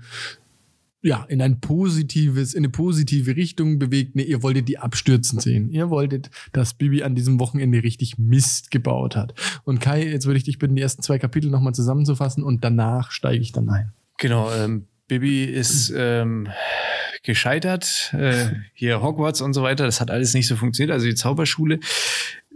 ja, 1.06 1.24
in 1.30 1.40
ein 1.40 1.60
positives, 1.60 2.56
in 2.56 2.62
eine 2.62 2.70
positive 2.70 3.36
Richtung 3.36 3.78
bewegt. 3.78 4.16
Nee, 4.16 4.24
ihr 4.24 4.42
wolltet 4.42 4.68
die 4.68 4.80
abstürzen 4.80 5.40
sehen. 5.40 5.70
Ihr 5.70 5.92
wolltet, 5.92 6.32
dass 6.52 6.74
Bibi 6.74 7.04
an 7.04 7.14
diesem 7.14 7.40
Wochenende 7.40 7.84
richtig 7.84 8.18
Mist 8.18 8.72
gebaut 8.72 9.16
hat. 9.16 9.36
Und 9.66 9.80
Kai, 9.80 10.04
jetzt 10.04 10.26
würde 10.26 10.38
ich 10.38 10.46
dich 10.46 10.58
bitten, 10.58 10.76
die 10.76 10.82
ersten 10.82 11.04
zwei 11.04 11.20
Kapitel 11.20 11.52
nochmal 11.52 11.76
zusammenzufassen 11.76 12.44
und 12.44 12.64
danach 12.64 13.12
steige 13.12 13.40
ich 13.40 13.52
dann 13.52 13.70
ein. 13.70 13.94
Genau, 14.18 14.52
ähm, 14.52 14.88
Bibi 15.08 15.44
ist 15.44 15.94
ähm, 15.96 16.48
gescheitert. 17.26 18.14
Äh, 18.14 18.52
hier 18.74 19.02
Hogwarts 19.02 19.42
und 19.42 19.54
so 19.54 19.64
weiter, 19.64 19.86
das 19.86 20.00
hat 20.00 20.12
alles 20.12 20.34
nicht 20.34 20.48
so 20.48 20.56
funktioniert. 20.56 20.94
Also 20.94 21.08
die 21.08 21.16
Zauberschule 21.16 21.80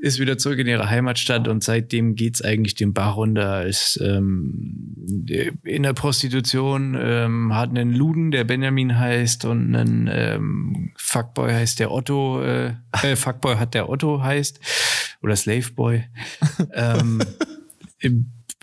ist 0.01 0.19
wieder 0.19 0.37
zurück 0.37 0.59
in 0.59 0.67
ihre 0.67 0.89
Heimatstadt 0.89 1.47
und 1.47 1.63
seitdem 1.63 2.15
geht's 2.15 2.41
eigentlich 2.41 2.75
den 2.75 2.93
Bach 2.93 3.17
runter. 3.17 3.65
Ist 3.65 3.99
ähm, 4.01 4.95
in 5.63 5.83
der 5.83 5.93
Prostitution, 5.93 6.97
ähm, 6.99 7.53
hat 7.53 7.69
einen 7.69 7.93
Luden, 7.93 8.31
der 8.31 8.45
Benjamin 8.45 8.97
heißt, 8.97 9.43
und 9.45 9.75
einen 9.75 10.09
ähm, 10.11 10.91
Fuckboy 10.95 11.51
heißt 11.51 11.79
der 11.79 11.91
Otto. 11.91 12.41
Äh, 12.41 12.75
äh, 13.03 13.15
Fuckboy 13.15 13.57
hat 13.57 13.73
der 13.73 13.89
Otto 13.89 14.23
heißt. 14.23 14.59
Oder 15.21 15.35
Slaveboy. 15.35 16.05
ähm, 16.73 17.21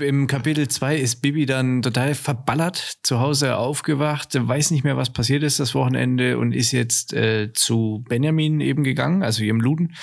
im, 0.01 0.27
Kapitel 0.27 0.69
2 0.69 0.97
ist 0.97 1.17
Bibi 1.23 1.47
dann 1.47 1.83
total 1.83 2.15
verballert, 2.15 2.99
zu 3.03 3.21
Hause 3.21 3.57
aufgewacht, 3.57 4.31
weiß 4.35 4.71
nicht 4.71 4.85
mehr, 4.85 4.97
was 4.97 5.11
passiert 5.13 5.43
ist 5.43 5.61
das 5.61 5.75
Wochenende 5.75 6.39
und 6.39 6.53
ist 6.53 6.73
jetzt 6.73 7.13
äh, 7.13 7.53
zu 7.53 8.05
Benjamin 8.09 8.61
eben 8.61 8.85
gegangen, 8.85 9.23
also 9.23 9.43
ihrem 9.43 9.61
Luden 9.61 9.95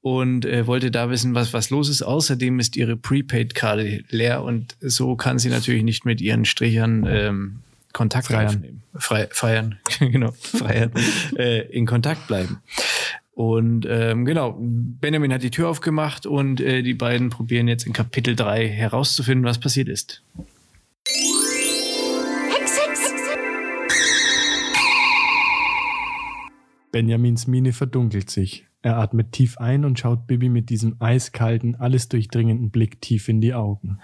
und 0.00 0.46
äh, 0.46 0.66
wollte 0.66 0.90
da 0.90 1.10
wissen, 1.10 1.34
was, 1.34 1.52
was 1.52 1.70
los 1.70 1.88
ist. 1.88 2.02
Außerdem 2.02 2.60
ist 2.60 2.76
ihre 2.76 2.96
Prepaid-Karte 2.96 4.04
leer 4.08 4.42
und 4.42 4.76
so 4.80 5.16
kann 5.16 5.38
sie 5.38 5.50
natürlich 5.50 5.82
nicht 5.82 6.04
mit 6.04 6.20
ihren 6.20 6.44
Strichern 6.44 7.04
ähm, 7.06 7.58
Kontakt 7.92 8.32
aufnehmen. 8.32 8.82
Frei, 8.94 9.28
feiern, 9.30 9.78
genau, 9.98 10.32
feiern, 10.32 10.92
äh, 11.36 11.66
in 11.68 11.86
Kontakt 11.86 12.26
bleiben. 12.26 12.62
Und 13.38 13.86
ähm, 13.88 14.24
genau, 14.24 14.56
Benjamin 14.58 15.32
hat 15.32 15.44
die 15.44 15.52
Tür 15.52 15.68
aufgemacht 15.68 16.26
und 16.26 16.60
äh, 16.60 16.82
die 16.82 16.94
beiden 16.94 17.30
probieren 17.30 17.68
jetzt 17.68 17.86
in 17.86 17.92
Kapitel 17.92 18.34
3 18.34 18.66
herauszufinden, 18.66 19.44
was 19.44 19.60
passiert 19.60 19.88
ist. 19.88 20.24
Hex, 21.06 22.80
Hex, 22.80 23.00
Hex. 23.00 23.22
Benjamins 26.90 27.46
Miene 27.46 27.72
verdunkelt 27.72 28.28
sich. 28.28 28.66
Er 28.82 28.96
atmet 28.96 29.30
tief 29.30 29.58
ein 29.58 29.84
und 29.84 30.00
schaut 30.00 30.26
Bibi 30.26 30.48
mit 30.48 30.68
diesem 30.68 30.96
eiskalten, 30.98 31.76
alles 31.76 32.08
durchdringenden 32.08 32.72
Blick 32.72 33.00
tief 33.00 33.28
in 33.28 33.40
die 33.40 33.54
Augen. 33.54 34.00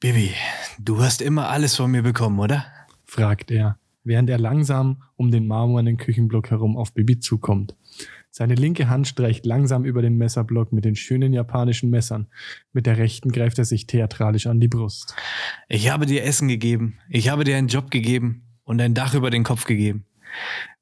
Bibi, 0.00 0.32
du 0.78 1.00
hast 1.00 1.22
immer 1.22 1.48
alles 1.48 1.76
von 1.76 1.90
mir 1.90 2.02
bekommen, 2.02 2.38
oder? 2.38 2.66
fragt 3.06 3.50
er, 3.50 3.78
während 4.04 4.28
er 4.28 4.36
langsam 4.36 5.02
um 5.16 5.30
den 5.30 5.46
marmornen 5.46 5.96
Küchenblock 5.96 6.50
herum 6.50 6.76
auf 6.76 6.92
Bibi 6.92 7.20
zukommt. 7.20 7.74
Seine 8.38 8.54
linke 8.54 8.90
Hand 8.90 9.08
streicht 9.08 9.46
langsam 9.46 9.86
über 9.86 10.02
den 10.02 10.18
Messerblock 10.18 10.70
mit 10.70 10.84
den 10.84 10.94
schönen 10.94 11.32
japanischen 11.32 11.88
Messern. 11.88 12.26
Mit 12.74 12.84
der 12.84 12.98
rechten 12.98 13.32
greift 13.32 13.58
er 13.58 13.64
sich 13.64 13.86
theatralisch 13.86 14.46
an 14.46 14.60
die 14.60 14.68
Brust. 14.68 15.14
Ich 15.70 15.88
habe 15.88 16.04
dir 16.04 16.22
Essen 16.22 16.46
gegeben, 16.46 16.98
ich 17.08 17.30
habe 17.30 17.44
dir 17.44 17.56
einen 17.56 17.68
Job 17.68 17.90
gegeben 17.90 18.42
und 18.64 18.78
ein 18.82 18.92
Dach 18.92 19.14
über 19.14 19.30
den 19.30 19.42
Kopf 19.42 19.64
gegeben. 19.64 20.04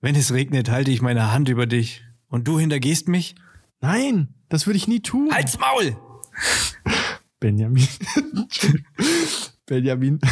Wenn 0.00 0.16
es 0.16 0.32
regnet, 0.32 0.68
halte 0.68 0.90
ich 0.90 1.00
meine 1.00 1.30
Hand 1.30 1.48
über 1.48 1.66
dich 1.66 2.02
und 2.26 2.48
du 2.48 2.58
hintergehst 2.58 3.06
mich? 3.06 3.36
Nein, 3.80 4.34
das 4.48 4.66
würde 4.66 4.78
ich 4.78 4.88
nie 4.88 4.98
tun. 4.98 5.32
Halt's 5.32 5.56
Maul! 5.56 5.96
Benjamin. 7.38 7.86
Benjamin. 9.66 10.18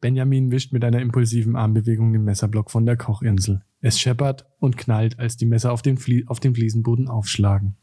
Benjamin 0.00 0.50
wischt 0.50 0.72
mit 0.72 0.82
einer 0.84 1.00
impulsiven 1.00 1.56
Armbewegung 1.56 2.12
den 2.12 2.24
Messerblock 2.24 2.70
von 2.70 2.86
der 2.86 2.96
Kochinsel. 2.96 3.62
Es 3.82 3.98
scheppert 3.98 4.46
und 4.58 4.76
knallt, 4.76 5.18
als 5.18 5.36
die 5.36 5.46
Messer 5.46 5.72
auf 5.72 5.82
den, 5.82 5.98
Flie 5.98 6.24
auf 6.26 6.40
den 6.40 6.54
Fliesenboden 6.54 7.08
aufschlagen. 7.08 7.76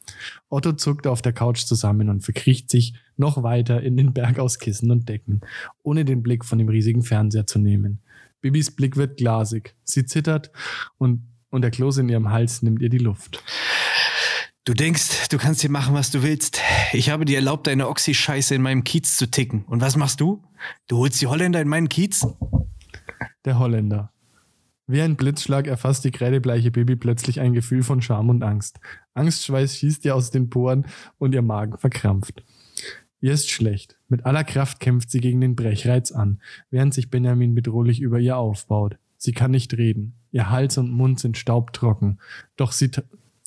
Otto 0.49 0.73
zuckt 0.73 1.05
auf 1.05 1.21
der 1.21 1.33
Couch 1.33 1.65
zusammen 1.65 2.09
und 2.09 2.21
verkriecht 2.21 2.69
sich 2.69 2.95
noch 3.17 3.43
weiter 3.43 3.81
in 3.81 3.97
den 3.97 4.13
Berg 4.13 4.39
aus 4.39 4.59
Kissen 4.59 4.89
und 4.91 5.09
Decken, 5.09 5.41
ohne 5.83 6.05
den 6.05 6.23
Blick 6.23 6.43
von 6.43 6.57
dem 6.57 6.69
riesigen 6.69 7.03
Fernseher 7.03 7.45
zu 7.45 7.59
nehmen. 7.59 7.99
Bibis 8.41 8.71
Blick 8.71 8.97
wird 8.97 9.17
glasig. 9.17 9.75
Sie 9.83 10.05
zittert 10.05 10.51
und, 10.97 11.21
und 11.49 11.61
der 11.61 11.71
Kloß 11.71 11.97
in 11.97 12.09
ihrem 12.09 12.29
Hals 12.29 12.61
nimmt 12.61 12.81
ihr 12.81 12.89
die 12.89 12.97
Luft. 12.97 13.43
Du 14.67 14.73
denkst, 14.73 15.29
du 15.29 15.37
kannst 15.37 15.61
hier 15.61 15.71
machen, 15.71 15.95
was 15.95 16.11
du 16.11 16.23
willst. 16.23 16.59
Ich 16.91 17.09
habe 17.09 17.23
dir 17.23 17.37
erlaubt, 17.37 17.67
deine 17.67 17.87
Oxy-Scheiße 17.87 18.53
in 18.53 18.61
meinem 18.61 18.83
Kiez 18.83 19.15
zu 19.15 19.31
ticken. 19.31 19.63
Und 19.63 19.79
was 19.79 19.95
machst 19.95 20.19
du? 20.19 20.43
Du 20.89 20.97
holst 20.97 21.21
die 21.21 21.27
Holländer 21.27 21.61
in 21.61 21.69
meinen 21.69 21.87
Kiez? 21.87 22.27
Der 23.45 23.59
Holländer. 23.59 24.11
Wie 24.85 25.01
ein 25.01 25.15
Blitzschlag 25.15 25.67
erfasst 25.67 26.03
die 26.03 26.11
kreidebleiche 26.11 26.69
Baby 26.69 26.97
plötzlich 26.97 27.39
ein 27.39 27.53
Gefühl 27.53 27.81
von 27.81 28.01
Scham 28.01 28.27
und 28.27 28.43
Angst. 28.43 28.81
Angstschweiß 29.13 29.77
schießt 29.77 30.03
ihr 30.03 30.13
aus 30.13 30.31
den 30.31 30.49
Poren 30.49 30.85
und 31.17 31.33
ihr 31.33 31.43
Magen 31.43 31.77
verkrampft. 31.77 32.43
Ihr 33.21 33.31
ist 33.31 33.49
schlecht. 33.49 33.97
Mit 34.09 34.25
aller 34.25 34.43
Kraft 34.43 34.81
kämpft 34.81 35.11
sie 35.11 35.21
gegen 35.21 35.39
den 35.39 35.55
Brechreiz 35.55 36.11
an, 36.11 36.41
während 36.71 36.93
sich 36.93 37.09
Benjamin 37.09 37.55
bedrohlich 37.55 38.01
über 38.01 38.19
ihr 38.19 38.35
aufbaut. 38.35 38.97
Sie 39.15 39.31
kann 39.31 39.51
nicht 39.51 39.77
reden. 39.77 40.15
Ihr 40.33 40.49
Hals 40.49 40.77
und 40.77 40.91
Mund 40.91 41.21
sind 41.21 41.37
staubtrocken. 41.37 42.19
Doch 42.57 42.73
sie, 42.73 42.91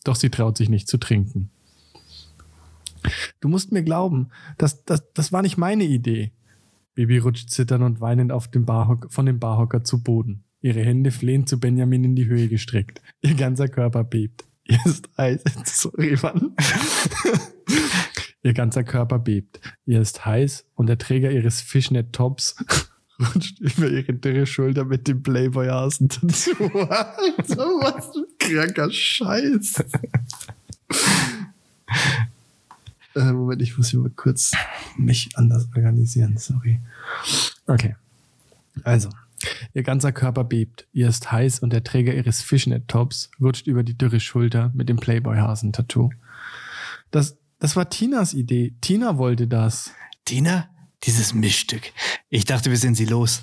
doch 0.04 0.16
sie 0.16 0.30
traut 0.30 0.56
sich 0.56 0.68
nicht 0.68 0.88
zu 0.88 0.98
trinken. 0.98 1.50
Du 3.40 3.48
musst 3.48 3.72
mir 3.72 3.82
glauben, 3.82 4.28
das, 4.58 4.84
das, 4.84 5.12
das 5.14 5.32
war 5.32 5.42
nicht 5.42 5.56
meine 5.56 5.84
Idee. 5.84 6.32
Baby 6.94 7.18
rutscht 7.18 7.50
zitternd 7.50 7.84
und 7.84 8.00
weinend 8.00 8.32
auf 8.32 8.48
dem 8.48 8.66
Barhock, 8.66 9.06
von 9.10 9.26
dem 9.26 9.38
Barhocker 9.38 9.84
zu 9.84 10.02
Boden. 10.02 10.44
Ihre 10.60 10.80
Hände 10.80 11.10
flehend 11.10 11.48
zu 11.48 11.58
Benjamin 11.58 12.04
in 12.04 12.16
die 12.16 12.26
Höhe 12.26 12.48
gestreckt. 12.48 13.00
Ihr 13.22 13.34
ganzer 13.34 13.68
Körper 13.68 14.04
bebt. 14.04 14.44
Ihr 14.64 14.78
ist 14.84 15.08
heiß. 15.16 15.42
Sorry, 15.64 16.16
Mann. 16.22 16.54
Ihr 18.42 18.54
ganzer 18.54 18.84
Körper 18.84 19.18
bebt. 19.18 19.60
Ihr 19.84 20.00
ist 20.00 20.24
heiß 20.24 20.66
und 20.74 20.86
der 20.86 20.98
Träger 20.98 21.30
ihres 21.30 21.60
Fishnet-Tops 21.60 22.56
rutscht 23.20 23.60
über 23.60 23.88
ihre 23.88 24.14
dürre 24.14 24.46
Schulter 24.46 24.84
mit 24.84 25.06
dem 25.08 25.22
Playboy-Hasen 25.22 26.08
dazu. 26.08 26.50
Alter, 26.74 27.56
was 27.56 28.16
ein 28.16 28.24
kranker 28.38 28.90
Scheiß. 28.90 29.84
äh, 33.14 33.32
Moment, 33.32 33.62
ich 33.62 33.76
muss 33.76 33.90
hier 33.90 34.00
mal 34.00 34.10
kurz 34.10 34.52
mich 34.96 35.30
anders 35.34 35.68
organisieren. 35.74 36.36
Sorry. 36.36 36.80
Okay. 37.66 37.96
Also, 38.84 39.10
ihr 39.74 39.82
ganzer 39.82 40.12
Körper 40.12 40.44
bebt. 40.44 40.86
Ihr 40.92 41.08
ist 41.08 41.30
heiß 41.30 41.60
und 41.60 41.72
der 41.72 41.84
Träger 41.84 42.14
ihres 42.14 42.42
Fishnet-Tops 42.42 43.30
rutscht 43.40 43.66
über 43.66 43.82
die 43.82 43.96
dürre 43.96 44.20
Schulter 44.20 44.70
mit 44.74 44.88
dem 44.88 44.96
Playboy-Hasen-Tattoo. 44.96 46.10
Das, 47.10 47.36
das 47.58 47.76
war 47.76 47.90
Tinas 47.90 48.34
Idee. 48.34 48.74
Tina 48.80 49.18
wollte 49.18 49.46
das. 49.46 49.92
Tina? 50.24 50.68
Dieses 51.04 51.34
Mischstück. 51.34 51.92
Ich 52.28 52.44
dachte, 52.44 52.70
wir 52.70 52.76
sind 52.76 52.94
sie 52.94 53.06
los. 53.06 53.42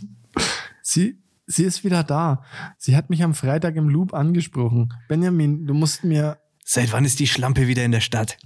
Sie, 0.82 1.18
sie 1.46 1.64
ist 1.64 1.84
wieder 1.84 2.04
da. 2.04 2.44
Sie 2.78 2.96
hat 2.96 3.10
mich 3.10 3.24
am 3.24 3.34
Freitag 3.34 3.76
im 3.76 3.90
Loop 3.90 4.14
angesprochen. 4.14 4.94
Benjamin, 5.08 5.66
du 5.66 5.74
musst 5.74 6.04
mir. 6.04 6.38
Seit 6.64 6.92
wann 6.92 7.06
ist 7.06 7.20
die 7.20 7.28
Schlampe 7.28 7.68
wieder 7.68 7.84
in 7.84 7.92
der 7.92 8.02
Stadt? 8.02 8.38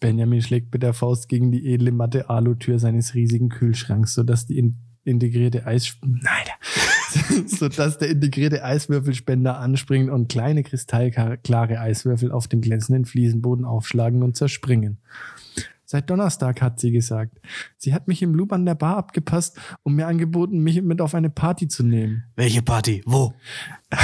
Benjamin 0.00 0.42
schlägt 0.42 0.72
mit 0.72 0.82
der 0.82 0.94
Faust 0.94 1.28
gegen 1.28 1.52
die 1.52 1.72
edle 1.72 1.92
matte 1.92 2.30
Alutür 2.30 2.78
seines 2.78 3.14
riesigen 3.14 3.48
Kühlschranks, 3.48 4.14
sodass 4.14 4.46
die 4.46 4.58
in 4.58 4.78
integrierte 5.04 5.66
Eis, 5.66 5.96
nein, 6.02 7.46
sodass 7.46 7.98
der 7.98 8.10
integrierte 8.10 8.64
Eiswürfelspender 8.64 9.58
anspringt 9.58 10.10
und 10.10 10.28
kleine 10.28 10.62
kristallklare 10.62 11.80
Eiswürfel 11.80 12.30
auf 12.30 12.48
dem 12.48 12.60
glänzenden 12.60 13.04
Fliesenboden 13.04 13.64
aufschlagen 13.64 14.22
und 14.22 14.36
zerspringen. 14.36 14.98
Seit 15.90 16.08
Donnerstag 16.08 16.62
hat 16.62 16.78
sie 16.78 16.92
gesagt. 16.92 17.40
Sie 17.76 17.92
hat 17.92 18.06
mich 18.06 18.22
im 18.22 18.32
Loop 18.32 18.52
an 18.52 18.64
der 18.64 18.76
Bar 18.76 18.96
abgepasst 18.96 19.58
und 19.82 19.96
mir 19.96 20.06
angeboten, 20.06 20.60
mich 20.60 20.80
mit 20.82 21.00
auf 21.00 21.16
eine 21.16 21.30
Party 21.30 21.66
zu 21.66 21.82
nehmen. 21.82 22.26
Welche 22.36 22.62
Party? 22.62 23.02
Wo? 23.06 23.34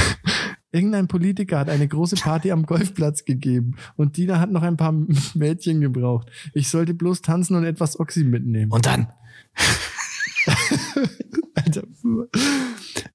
Irgendein 0.72 1.06
Politiker 1.06 1.60
hat 1.60 1.70
eine 1.70 1.86
große 1.86 2.16
Party 2.16 2.50
am 2.50 2.66
Golfplatz 2.66 3.24
gegeben 3.24 3.76
und 3.94 4.16
Dina 4.16 4.40
hat 4.40 4.50
noch 4.50 4.64
ein 4.64 4.76
paar 4.76 4.92
Mädchen 5.34 5.80
gebraucht. 5.80 6.28
Ich 6.54 6.70
sollte 6.70 6.92
bloß 6.92 7.22
tanzen 7.22 7.54
und 7.54 7.62
etwas 7.62 8.00
Oxy 8.00 8.24
mitnehmen. 8.24 8.72
Und 8.72 8.84
dann? 8.84 9.12
Alter, 11.54 11.84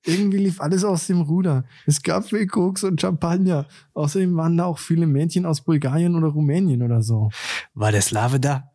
irgendwie 0.05 0.37
lief 0.37 0.61
alles 0.61 0.83
aus 0.83 1.07
dem 1.07 1.21
Ruder. 1.21 1.65
Es 1.85 2.01
gab 2.01 2.29
viel 2.29 2.47
Koks 2.47 2.83
und 2.83 2.99
Champagner. 2.99 3.67
Außerdem 3.93 4.35
waren 4.35 4.57
da 4.57 4.65
auch 4.65 4.79
viele 4.79 5.07
Mädchen 5.07 5.45
aus 5.45 5.61
Bulgarien 5.61 6.15
oder 6.15 6.27
Rumänien 6.27 6.81
oder 6.83 7.01
so. 7.01 7.29
War 7.73 7.91
der 7.91 8.01
Slave 8.01 8.39
da? 8.39 8.71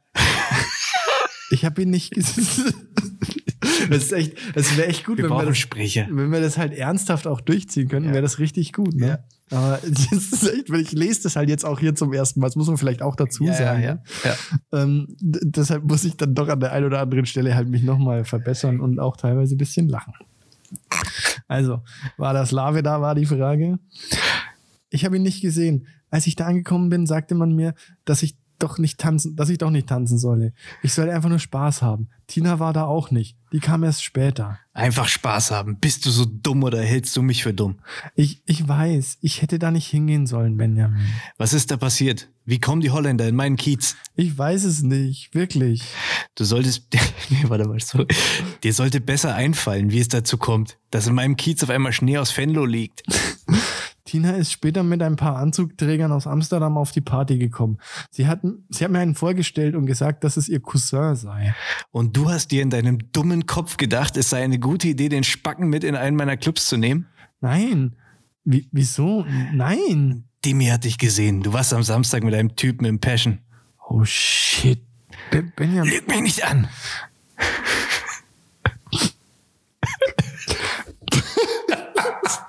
Ich 1.51 1.65
habe 1.65 1.83
ihn 1.83 1.91
nicht 1.91 2.13
gesehen. 2.13 2.75
Das 3.91 4.05
ist 4.05 4.13
echt, 4.13 4.37
das 4.55 4.77
wäre 4.77 4.89
echt 4.89 5.05
gut, 5.05 5.19
Wir 5.19 5.25
wenn 5.25 5.37
wir, 5.37 5.45
das, 5.47 5.59
Sprecher. 5.59 6.07
wenn 6.11 6.31
wir 6.33 6.41
das 6.41 6.57
halt 6.59 6.73
ernsthaft 6.73 7.27
auch 7.27 7.41
durchziehen 7.41 7.89
könnten, 7.89 8.09
Ja. 8.09 8.15
wäre 8.15 8.23
das 8.23 8.39
richtig 8.39 8.73
gut. 8.73 8.95
Ne? 8.95 9.23
Aber 9.51 9.79
das 9.87 10.13
ist 10.33 10.49
echt, 10.53 10.71
ich 10.71 10.93
lese 10.93 11.25
das 11.25 11.37
halt 11.37 11.49
jetzt 11.49 11.65
auch 11.65 11.79
hier 11.79 11.95
zum 11.95 12.13
ersten 12.13 12.41
Mal. 12.41 12.47
Das 12.49 12.57
muss 12.57 12.67
man 12.69 12.77
vielleicht 12.79 13.03
auch 13.03 13.17
dazu 13.17 13.45
Ja, 13.45 13.55
sagen. 13.55 13.83
ja, 13.83 13.95
ne? 13.95 14.03
ja. 14.25 14.35
Ähm, 14.81 15.07
deshalb 15.21 15.85
muss 15.85 16.05
ich 16.05 16.17
dann 16.17 16.35
doch 16.35 16.49
an 16.49 16.61
der 16.61 16.73
einen 16.73 16.87
oder 16.87 17.01
anderen 17.01 17.27
Stelle 17.27 17.55
halt 17.55 17.69
mich 17.69 17.83
nochmal 17.83 18.25
verbessern 18.25 18.81
und 18.81 18.99
auch 18.99 19.17
teilweise 19.17 19.55
ein 19.55 19.59
bisschen 19.59 19.89
lachen. 19.89 20.15
Also, 21.49 21.83
war 22.17 22.33
das 22.35 22.51
Lave 22.51 22.83
da, 22.83 23.01
war 23.01 23.15
die 23.15 23.27
Frage. 23.27 23.79
Ich 24.91 25.05
habe 25.05 25.17
ihn 25.17 25.23
nicht 25.23 25.41
gesehen. 25.41 25.87
Als 26.11 26.27
ich 26.27 26.35
da 26.37 26.47
angekommen 26.47 26.89
bin, 26.89 27.07
sagte 27.07 27.35
man 27.35 27.53
mir, 27.55 27.75
dass 28.05 28.23
ich 28.23 28.37
doch 28.59 28.79
nicht 28.79 28.99
tanzen, 28.99 29.37
dass 29.37 29.49
ich 29.49 29.59
doch 29.59 29.71
nicht 29.71 29.89
tanzen 29.89 30.19
solle. 30.19 30.53
Ich 30.83 30.93
solle 30.93 31.15
einfach 31.15 31.29
nur 31.29 31.39
Spaß 31.39 31.83
haben. 31.83 32.09
Tina 32.27 32.59
war 32.59 32.73
da 32.73 32.85
auch 32.85 33.11
nicht. 33.11 33.37
Die 33.53 33.61
kam 33.61 33.85
erst 33.85 34.03
später. 34.03 34.59
Einfach 34.73 35.07
Spaß 35.07 35.53
haben. 35.53 35.79
Bist 35.79 36.05
du 36.05 36.11
so 36.11 36.25
dumm 36.25 36.65
oder 36.65 36.83
hältst 36.83 37.17
du 37.17 37.23
mich 37.23 37.43
für 37.43 37.55
dumm? 37.55 37.79
Ich, 38.15 38.43
ich 38.47 38.67
weiß, 38.67 39.19
ich 39.21 39.43
hätte 39.43 39.59
da 39.59 39.71
nicht 39.71 39.87
hingehen 39.87 40.27
sollen, 40.27 40.57
Benjamin. 40.57 41.07
Was 41.39 41.53
ist 41.53 41.71
da 41.71 41.77
passiert? 41.77 42.29
Wie 42.45 42.61
kommen 42.61 42.81
die 42.81 42.91
Holländer 42.91 43.29
in 43.29 43.37
meinen 43.37 43.57
Kiez? 43.57 43.97
Ich 44.17 44.37
weiß 44.37 44.65
es 44.65 44.83
nicht, 44.83 45.35
wirklich. 45.35 45.83
Du 46.35 46.45
solltest, 46.45 46.87
nee, 47.31 47.45
warte 47.45 47.67
mal, 47.67 47.81
so. 47.81 48.05
dir 48.63 48.73
sollte 48.73 49.01
besser 49.01 49.35
einfallen, 49.35 49.91
wie 49.91 50.01
es 50.01 50.09
dazu 50.09 50.37
kommt, 50.37 50.79
dass 50.91 51.07
in 51.07 51.15
meinem 51.15 51.37
Kiez 51.37 51.63
auf 51.63 51.71
einmal 51.71 51.93
Schnee 51.93 52.19
aus 52.19 52.37
Venlo 52.37 52.65
liegt. 52.65 53.03
Tina 54.07 54.31
ist 54.31 54.53
später 54.53 54.83
mit 54.83 55.03
ein 55.03 55.17
paar 55.17 55.37
Anzugträgern 55.37 56.13
aus 56.13 56.27
Amsterdam 56.27 56.79
auf 56.79 56.93
die 56.93 57.01
Party 57.01 57.39
gekommen. 57.39 57.79
Sie 58.11 58.27
hat, 58.27 58.41
sie 58.71 58.85
hat 58.85 58.91
mir 58.91 59.01
einen 59.01 59.15
vorgestellt 59.17 59.75
und 59.75 59.87
gesagt, 59.87 60.25
dass 60.25 60.37
es 60.37 60.49
ihr 60.49 60.61
Cousin 60.61 61.15
sei. 61.17 61.55
Und 61.91 62.17
du 62.17 62.31
hast 62.31 62.53
dir 62.53 62.63
in 62.63 62.71
deinem 62.71 63.13
dummen 63.13 63.47
Kopf 63.47 63.77
gedacht, 63.77 64.17
es 64.17 64.31
sei 64.31 64.43
eine 64.43 64.59
gute 64.59 64.89
Idee, 64.89 65.09
den 65.09 65.25
Spacken 65.25 65.69
mit 65.69 65.85
in 65.85 65.97
einen 65.97 66.17
meiner 66.17 66.37
Clubs 66.37 66.67
zu 66.67 66.77
nehmen? 66.77 67.07
Nein. 67.41 67.97
Wie, 68.45 68.69
wieso? 68.73 69.27
Nein. 69.53 70.25
Demi 70.45 70.67
hat 70.67 70.85
dich 70.85 70.99
gesehen. 70.99 71.43
Du 71.43 71.53
warst 71.53 71.75
am 71.75 71.83
Samstag 71.83 72.23
mit 72.23 72.35
einem 72.35 72.55
Typen 72.55 72.85
im 72.87 73.01
Passion. 73.01 73.41
Oh 73.89 74.05
shit. 74.05 74.81
Be 75.31 75.43
Benjamin. 75.43 75.91
Lüg 75.91 76.07
mich 76.07 76.21
nicht 76.21 76.45
an. 76.45 76.69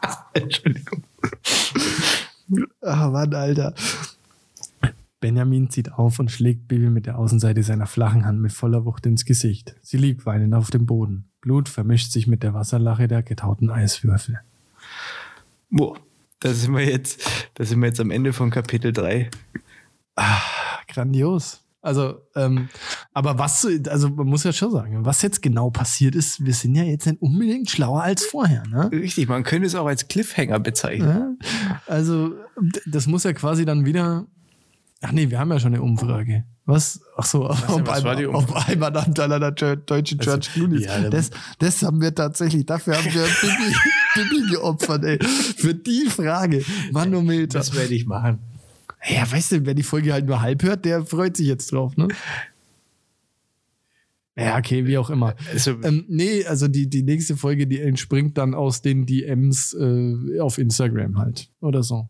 Entschuldigung. 0.34 0.87
Ah, 2.82 3.10
Mann, 3.10 3.34
Alter. 3.34 3.74
Benjamin 5.20 5.70
zieht 5.70 5.92
auf 5.94 6.20
und 6.20 6.32
schlägt 6.32 6.68
Bibi 6.68 6.90
mit 6.90 7.06
der 7.08 7.18
Außenseite 7.18 7.64
seiner 7.64 7.88
flachen 7.88 8.26
Hand 8.26 8.40
mit 8.40 8.54
voller 8.54 8.86
Wucht 8.86 9.06
ins 9.06 9.26
Gesicht. 9.26 9.76
Sie 9.82 9.98
liegt 9.98 10.26
weinend 10.26 10.54
auf 10.54 10.70
dem 10.70 10.86
Boden. 10.86 11.30
Blut 11.42 11.70
vermischt 11.70 12.12
sich 12.12 12.28
mit 12.28 12.44
der 12.44 12.54
Wasserlache 12.54 13.08
der 13.08 13.24
getauten 13.24 13.70
Eiswürfel. 13.70 14.40
Boah, 15.70 15.98
da 16.40 16.54
sind 16.54 16.74
wir 16.76 16.86
jetzt, 16.86 17.50
da 17.56 17.66
sind 17.66 17.80
wir 17.80 17.88
jetzt 17.88 18.00
am 18.00 18.12
Ende 18.12 18.32
von 18.32 18.52
Kapitel 18.52 18.94
3. 18.94 19.32
Grandios. 20.88 21.67
Also, 21.88 22.20
ähm, 22.36 22.68
aber 23.14 23.40
was, 23.40 23.66
also 23.88 24.10
man 24.10 24.28
muss 24.28 24.44
ja 24.44 24.52
schon 24.52 24.72
sagen, 24.72 25.06
was 25.06 25.22
jetzt 25.22 25.42
genau 25.42 25.70
passiert 25.70 26.16
ist, 26.16 26.44
wir 26.46 26.54
sind 26.54 26.76
ja 26.76 26.84
jetzt 26.84 27.06
nicht 27.08 27.22
unbedingt 27.22 27.70
schlauer 27.70 28.04
als 28.04 28.26
vorher, 28.26 28.64
ne? 28.68 28.92
Richtig, 28.92 29.30
man 29.30 29.44
könnte 29.44 29.68
es 29.68 29.74
auch 29.76 29.86
als 29.88 30.10
Cliffhanger 30.10 30.60
bezeichnen. 30.60 31.08
Ja? 31.08 31.32
Also, 31.88 32.34
das 32.86 33.08
muss 33.08 33.24
ja 33.24 33.32
quasi 33.32 33.64
dann 33.64 33.86
wieder. 33.86 34.26
Ach 35.02 35.12
nee, 35.14 35.30
wir 35.30 35.40
haben 35.40 35.50
ja 35.52 35.60
schon 35.62 35.74
eine 35.76 35.82
Umfrage. 35.82 36.44
Was? 36.66 37.00
Ach 37.16 37.24
so, 37.26 37.44
was 37.48 38.04
war 38.04 38.16
die 38.18 38.26
einmal, 38.26 38.44
ob 38.44 38.68
einmal 38.68 38.98
am 38.98 39.14
Chur- 39.14 39.76
deutschen 39.78 40.20
Also, 40.20 40.32
Church 40.32 40.52
Clooney. 40.54 40.82
ja, 40.84 41.10
das, 41.10 41.30
das 41.60 41.82
haben 41.84 42.02
wir 42.02 42.14
tatsächlich, 42.14 42.66
dafür 42.66 42.98
haben 42.98 43.06
wir 43.14 43.24
Bibi, 43.24 43.76
Bibi 44.16 44.52
geopfert, 44.52 45.06
ey. 45.06 45.20
Für 45.24 45.74
die 45.74 46.08
Frage. 46.10 46.66
Manometer. 46.92 47.60
Das 47.60 47.74
werde 47.74 47.94
ich 47.94 48.06
machen. 48.06 48.40
Ja, 49.08 49.32
weißt 49.32 49.54
du, 49.54 49.66
wer 49.66 49.74
die 49.74 49.84
Folge 49.84 50.14
halt 50.14 50.26
nur 50.26 50.42
halb 50.42 50.64
hört, 50.64 50.86
der 50.86 51.06
freut 51.06 51.38
sich 51.38 51.48
jetzt 51.48 51.72
drauf, 51.72 51.96
ne? 51.96 52.08
Ja, 54.36 54.58
okay, 54.58 54.86
wie 54.86 54.98
auch 54.98 55.10
immer. 55.10 55.36
Also, 55.52 55.82
Ähm, 55.82 56.06
nee, 56.08 56.46
also 56.46 56.68
die, 56.68 56.90
die 56.90 57.02
nächste 57.02 57.38
Folge, 57.38 57.66
die 57.66 57.80
entspringt 57.80 58.38
dann 58.38 58.54
aus 58.54 58.82
den 58.82 59.06
DMs 59.06 59.74
äh, 59.74 60.40
auf 60.40 60.58
Instagram 60.60 61.18
halt. 61.18 61.50
Oder 61.60 61.82
so. 61.82 62.08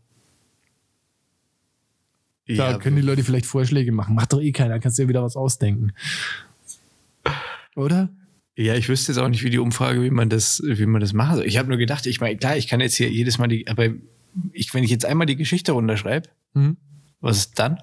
Da 2.47 2.71
ja, 2.71 2.77
können 2.77 2.95
die 2.95 3.01
Leute 3.01 3.23
vielleicht 3.23 3.45
Vorschläge 3.45 3.91
machen. 3.91 4.15
Macht 4.15 4.33
doch 4.33 4.41
eh 4.41 4.51
keiner, 4.51 4.79
kannst 4.79 4.97
dir 4.97 5.07
wieder 5.07 5.23
was 5.23 5.35
ausdenken. 5.35 5.91
Oder? 7.75 8.09
ja, 8.57 8.73
ich 8.73 8.89
wüsste 8.89 9.11
jetzt 9.11 9.19
auch 9.19 9.29
nicht, 9.29 9.43
wie 9.43 9.51
die 9.51 9.59
Umfrage, 9.59 10.01
wie 10.01 10.09
man 10.09 10.29
das, 10.29 10.63
wie 10.65 10.87
man 10.87 10.99
das 10.99 11.13
machen 11.13 11.35
soll. 11.35 11.45
Ich 11.45 11.57
habe 11.57 11.69
nur 11.69 11.77
gedacht, 11.77 12.07
ich 12.07 12.19
meine, 12.19 12.37
klar, 12.37 12.57
ich 12.57 12.67
kann 12.67 12.79
jetzt 12.79 12.95
hier 12.95 13.09
jedes 13.09 13.37
Mal 13.37 13.47
die, 13.47 13.67
aber 13.67 13.89
ich, 14.51 14.73
wenn 14.73 14.83
ich 14.83 14.89
jetzt 14.89 15.05
einmal 15.05 15.27
die 15.27 15.35
Geschichte 15.35 15.73
runterschreibe, 15.73 16.29
Hm? 16.53 16.77
Was 17.22 17.38
ist 17.38 17.59
dann? 17.59 17.80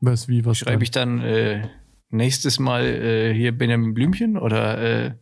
Was, 0.00 0.28
wie, 0.28 0.44
was? 0.44 0.58
Schreibe 0.58 0.82
ich 0.82 0.90
dann 0.90 1.20
äh, 1.20 1.68
nächstes 2.10 2.58
Mal 2.58 2.84
äh, 2.84 3.34
hier 3.34 3.52
Benjamin 3.52 3.94
Blümchen 3.94 4.36
oder 4.36 4.78
äh, 4.78 5.14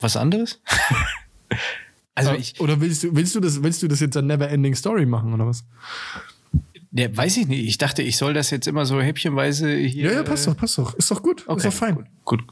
was 0.00 0.16
anderes? 0.16 0.60
also 2.14 2.32
dann? 2.32 2.40
ich, 2.40 2.60
oder 2.60 2.80
willst 2.80 3.02
du, 3.02 3.14
willst 3.14 3.34
du 3.34 3.40
das, 3.40 3.62
willst 3.62 3.82
du 3.82 3.88
das 3.88 4.00
jetzt 4.00 4.16
ein 4.16 4.26
Never 4.26 4.48
Ending 4.48 4.74
Story 4.74 5.06
machen, 5.06 5.32
oder 5.34 5.46
was? 5.46 5.64
ja, 6.92 7.14
weiß 7.14 7.38
ich 7.38 7.48
nicht. 7.48 7.66
Ich 7.66 7.78
dachte, 7.78 8.02
ich 8.02 8.16
soll 8.16 8.34
das 8.34 8.50
jetzt 8.50 8.68
immer 8.68 8.86
so 8.86 9.00
häppchenweise 9.00 9.74
hier. 9.74 10.10
Ja, 10.10 10.12
ja, 10.12 10.22
passt 10.22 10.46
doch, 10.46 10.56
passt 10.56 10.78
doch. 10.78 10.94
Ist 10.94 11.10
doch 11.10 11.22
gut. 11.22 11.44
Okay, 11.46 11.58
ist 11.58 11.66
doch 11.66 11.72
fein. 11.72 12.06
Gut. 12.24 12.44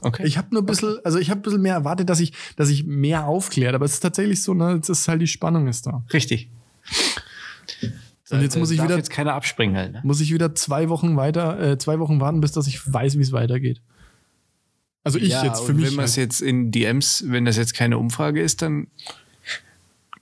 Okay. 0.00 0.26
Ich 0.26 0.38
habe 0.38 0.48
nur 0.52 0.62
ein 0.62 0.66
bisschen, 0.66 0.98
also 1.04 1.18
ich 1.18 1.28
habe 1.28 1.40
ein 1.40 1.42
bisschen 1.42 1.60
mehr 1.60 1.74
erwartet, 1.74 2.08
dass 2.08 2.20
ich, 2.20 2.32
dass 2.56 2.70
ich 2.70 2.84
mehr 2.84 3.26
aufkläre, 3.26 3.74
aber 3.74 3.84
es 3.84 3.94
ist 3.94 4.00
tatsächlich 4.00 4.42
so, 4.42 4.54
ne, 4.54 4.80
ist 4.86 5.08
halt 5.08 5.20
die 5.20 5.26
Spannung 5.26 5.68
ist 5.68 5.86
da. 5.86 6.02
Richtig. 6.12 6.48
Und 8.30 8.42
jetzt 8.42 8.56
muss 8.56 8.70
ich 8.70 8.82
wieder- 8.82 8.96
jetzt 8.96 9.10
keiner 9.10 9.34
abspringen 9.34 9.76
halt. 9.76 9.92
Ne? 9.92 10.00
Muss 10.04 10.20
ich 10.20 10.32
wieder 10.32 10.54
zwei 10.54 10.88
Wochen 10.88 11.16
weiter, 11.16 11.58
äh, 11.60 11.78
zwei 11.78 11.98
Wochen 11.98 12.20
warten, 12.20 12.40
bis 12.40 12.52
dass 12.52 12.66
ich 12.66 12.80
weiß, 12.92 13.18
wie 13.18 13.22
es 13.22 13.32
weitergeht. 13.32 13.80
Also 15.02 15.18
ich 15.18 15.28
ja, 15.30 15.44
jetzt 15.44 15.62
für 15.64 15.72
mich. 15.72 15.86
Wenn 15.86 15.94
man 15.96 16.04
es 16.04 16.16
halt. 16.16 16.26
jetzt 16.26 16.42
in 16.42 16.70
DMs, 16.70 17.24
wenn 17.26 17.44
das 17.44 17.56
jetzt 17.56 17.74
keine 17.74 17.98
Umfrage 17.98 18.40
ist, 18.42 18.62
dann 18.62 18.88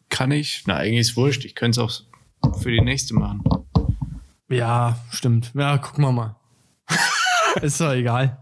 kann 0.09 0.30
ich. 0.30 0.62
Na, 0.66 0.76
eigentlich 0.76 1.00
ist 1.00 1.16
wurscht. 1.16 1.44
Ich 1.44 1.54
könnte 1.54 1.80
es 1.82 2.04
auch 2.44 2.61
für 2.61 2.70
die 2.70 2.80
nächste 2.80 3.14
machen. 3.14 3.42
Ja, 4.48 4.98
stimmt. 5.11 5.50
Ja, 5.54 5.76
gucken 5.78 6.04
wir 6.04 6.12
mal. 6.12 6.36
ist 7.62 7.80
doch 7.80 7.92
egal. 7.92 8.38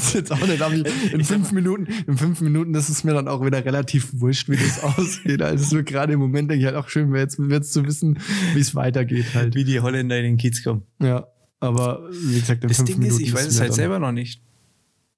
Ist 0.00 0.14
jetzt 0.14 0.32
auch 0.32 0.46
nicht, 0.46 0.86
ich, 0.86 1.12
in 1.12 1.24
fünf 1.24 1.52
Minuten, 1.52 1.86
in 2.06 2.16
fünf 2.16 2.40
Minuten, 2.40 2.72
das 2.72 2.88
ist 2.88 3.04
mir 3.04 3.12
dann 3.12 3.28
auch 3.28 3.44
wieder 3.44 3.64
relativ 3.64 4.08
wurscht, 4.14 4.48
wie 4.48 4.56
das 4.56 4.82
ausgeht. 4.82 5.42
Also 5.42 5.76
nur 5.76 5.84
gerade 5.84 6.14
im 6.14 6.20
Moment 6.20 6.50
denke 6.50 6.60
ich 6.60 6.66
halt 6.66 6.76
auch 6.76 6.88
schön, 6.88 7.12
wäre 7.12 7.22
jetzt, 7.22 7.38
jetzt 7.38 7.72
zu 7.72 7.84
wissen, 7.84 8.18
wie 8.54 8.60
es 8.60 8.74
weitergeht 8.74 9.34
halt. 9.34 9.54
Wie 9.54 9.64
die 9.64 9.80
Holländer 9.80 10.16
in 10.16 10.24
den 10.24 10.36
Kiez 10.38 10.64
kommen. 10.64 10.82
Ja, 11.02 11.26
aber 11.60 12.08
wie 12.10 12.40
gesagt, 12.40 12.62
in 12.62 12.68
Das 12.68 12.78
fünf 12.78 12.88
Ding 12.88 12.98
Minuten 12.98 13.20
ist, 13.20 13.26
ich 13.28 13.34
weiß 13.34 13.46
es 13.46 13.60
halt 13.60 13.74
selber 13.74 13.98
noch 13.98 14.12
nicht. 14.12 14.42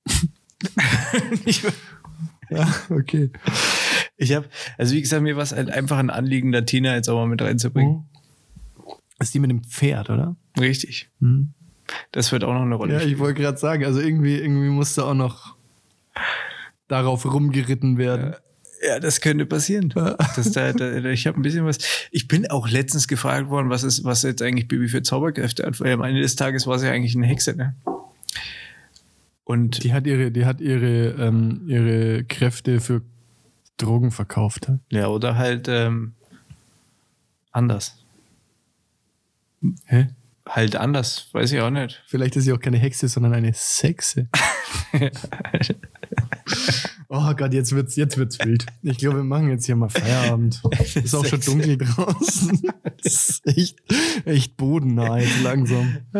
ich 1.44 1.62
Ja, 2.50 2.74
okay. 2.90 3.30
ich 4.16 4.34
habe, 4.34 4.48
also 4.78 4.94
wie 4.94 5.00
gesagt, 5.00 5.22
mir 5.22 5.36
war 5.36 5.44
es 5.44 5.52
halt 5.52 5.70
einfach 5.70 5.98
ein 5.98 6.10
Anliegen, 6.10 6.50
da 6.50 6.62
Tina 6.62 6.94
jetzt 6.96 7.08
auch 7.08 7.16
mal 7.16 7.28
mit 7.28 7.40
reinzubringen. 7.40 8.04
Das 9.18 9.28
ist 9.28 9.34
die 9.34 9.38
mit 9.38 9.50
dem 9.50 9.62
Pferd, 9.62 10.10
oder? 10.10 10.36
Richtig. 10.58 11.08
Hm. 11.20 11.54
Das 12.12 12.32
wird 12.32 12.44
auch 12.44 12.54
noch 12.54 12.62
eine 12.62 12.74
Rolle 12.74 12.94
Ja, 12.94 13.00
ich 13.00 13.18
wollte 13.18 13.40
gerade 13.42 13.58
sagen, 13.58 13.84
also 13.84 14.00
irgendwie, 14.00 14.38
irgendwie 14.38 14.68
musste 14.68 15.04
auch 15.04 15.14
noch 15.14 15.56
darauf 16.88 17.24
rumgeritten 17.24 17.98
werden. 17.98 18.34
Ja, 18.86 18.98
das 18.98 19.20
könnte 19.20 19.46
passieren. 19.46 19.92
Das 19.94 20.50
da, 20.52 20.72
da, 20.72 20.92
ich 21.04 21.26
habe 21.26 21.38
ein 21.38 21.42
bisschen 21.42 21.64
was. 21.64 21.78
Ich 22.10 22.26
bin 22.26 22.50
auch 22.50 22.68
letztens 22.68 23.06
gefragt 23.06 23.48
worden, 23.48 23.70
was 23.70 23.84
ist, 23.84 24.04
was 24.04 24.22
jetzt 24.22 24.42
eigentlich 24.42 24.66
Bibi 24.66 24.88
für 24.88 25.02
Zauberkräfte 25.02 25.64
hat, 25.64 25.78
weil 25.80 25.92
am 25.92 26.02
Ende 26.02 26.20
des 26.20 26.34
Tages 26.34 26.66
war 26.66 26.78
sie 26.78 26.88
eigentlich 26.88 27.14
eine 27.14 27.26
Hexe, 27.26 27.54
ne? 27.54 27.76
Und 29.44 29.84
Die 29.84 29.92
hat 29.92 30.06
ihre, 30.06 30.30
die 30.30 30.46
hat 30.46 30.60
ihre, 30.60 31.10
ähm, 31.10 31.62
ihre 31.66 32.24
Kräfte 32.24 32.80
für 32.80 33.02
Drogen 33.76 34.10
verkauft. 34.10 34.70
ja, 34.90 35.08
oder 35.08 35.36
halt 35.36 35.68
ähm, 35.68 36.14
anders. 37.50 38.04
Hä? 39.86 40.08
Halt 40.48 40.74
anders, 40.74 41.28
weiß 41.32 41.52
ich 41.52 41.60
auch 41.60 41.70
nicht. 41.70 42.02
Vielleicht 42.06 42.34
ist 42.34 42.44
sie 42.44 42.52
auch 42.52 42.60
keine 42.60 42.76
Hexe, 42.76 43.06
sondern 43.06 43.32
eine 43.32 43.52
Sexe. 43.54 44.28
oh 47.08 47.32
Gott, 47.34 47.52
jetzt 47.52 47.72
wird's, 47.72 47.94
jetzt 47.94 48.18
wird's 48.18 48.40
wild. 48.40 48.66
Ich 48.82 48.98
glaube, 48.98 49.18
wir 49.18 49.24
machen 49.24 49.50
jetzt 49.50 49.66
hier 49.66 49.76
mal 49.76 49.88
Feierabend. 49.88 50.60
Ist 50.94 51.14
auch 51.14 51.24
schon 51.24 51.40
dunkel 51.40 51.78
draußen. 51.78 52.60
Das 53.02 53.12
ist 53.12 53.46
echt, 53.46 53.78
echt 54.24 54.56
bodennah 54.56 55.18
jetzt 55.18 55.42
langsam. 55.42 55.98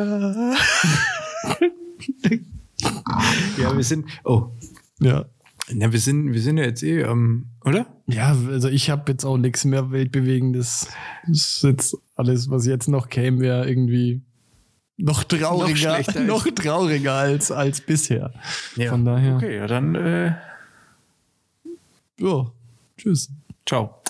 ja, 3.58 3.76
wir 3.76 3.84
sind. 3.84 4.06
Oh. 4.24 4.52
Ja. 5.00 5.26
Na, 5.74 5.92
wir 5.92 6.00
sind, 6.00 6.32
wir 6.32 6.40
sind 6.40 6.58
ja 6.58 6.64
jetzt 6.64 6.82
eh, 6.82 7.02
ähm, 7.02 7.46
oder? 7.64 7.86
Ja, 8.06 8.36
also 8.48 8.68
ich 8.68 8.90
habe 8.90 9.12
jetzt 9.12 9.24
auch 9.24 9.36
nichts 9.36 9.64
mehr 9.64 9.90
Weltbewegendes. 9.90 10.88
Das 11.26 11.36
ist 11.38 11.62
jetzt 11.62 11.96
alles, 12.16 12.50
was 12.50 12.66
jetzt 12.66 12.88
noch 12.88 13.08
käme, 13.08 13.40
wäre 13.40 13.68
irgendwie 13.68 14.22
noch 14.96 15.24
trauriger, 15.24 15.98
noch, 15.98 16.46
noch 16.46 16.54
trauriger 16.54 17.14
als, 17.14 17.50
als 17.50 17.80
bisher. 17.80 18.32
Ja. 18.76 18.90
Von 18.90 19.04
daher. 19.04 19.36
Okay, 19.36 19.56
ja, 19.56 19.66
dann. 19.66 19.94
Äh, 19.94 20.34
ja, 22.20 22.52
tschüss. 22.96 23.30
Ciao. 23.66 24.02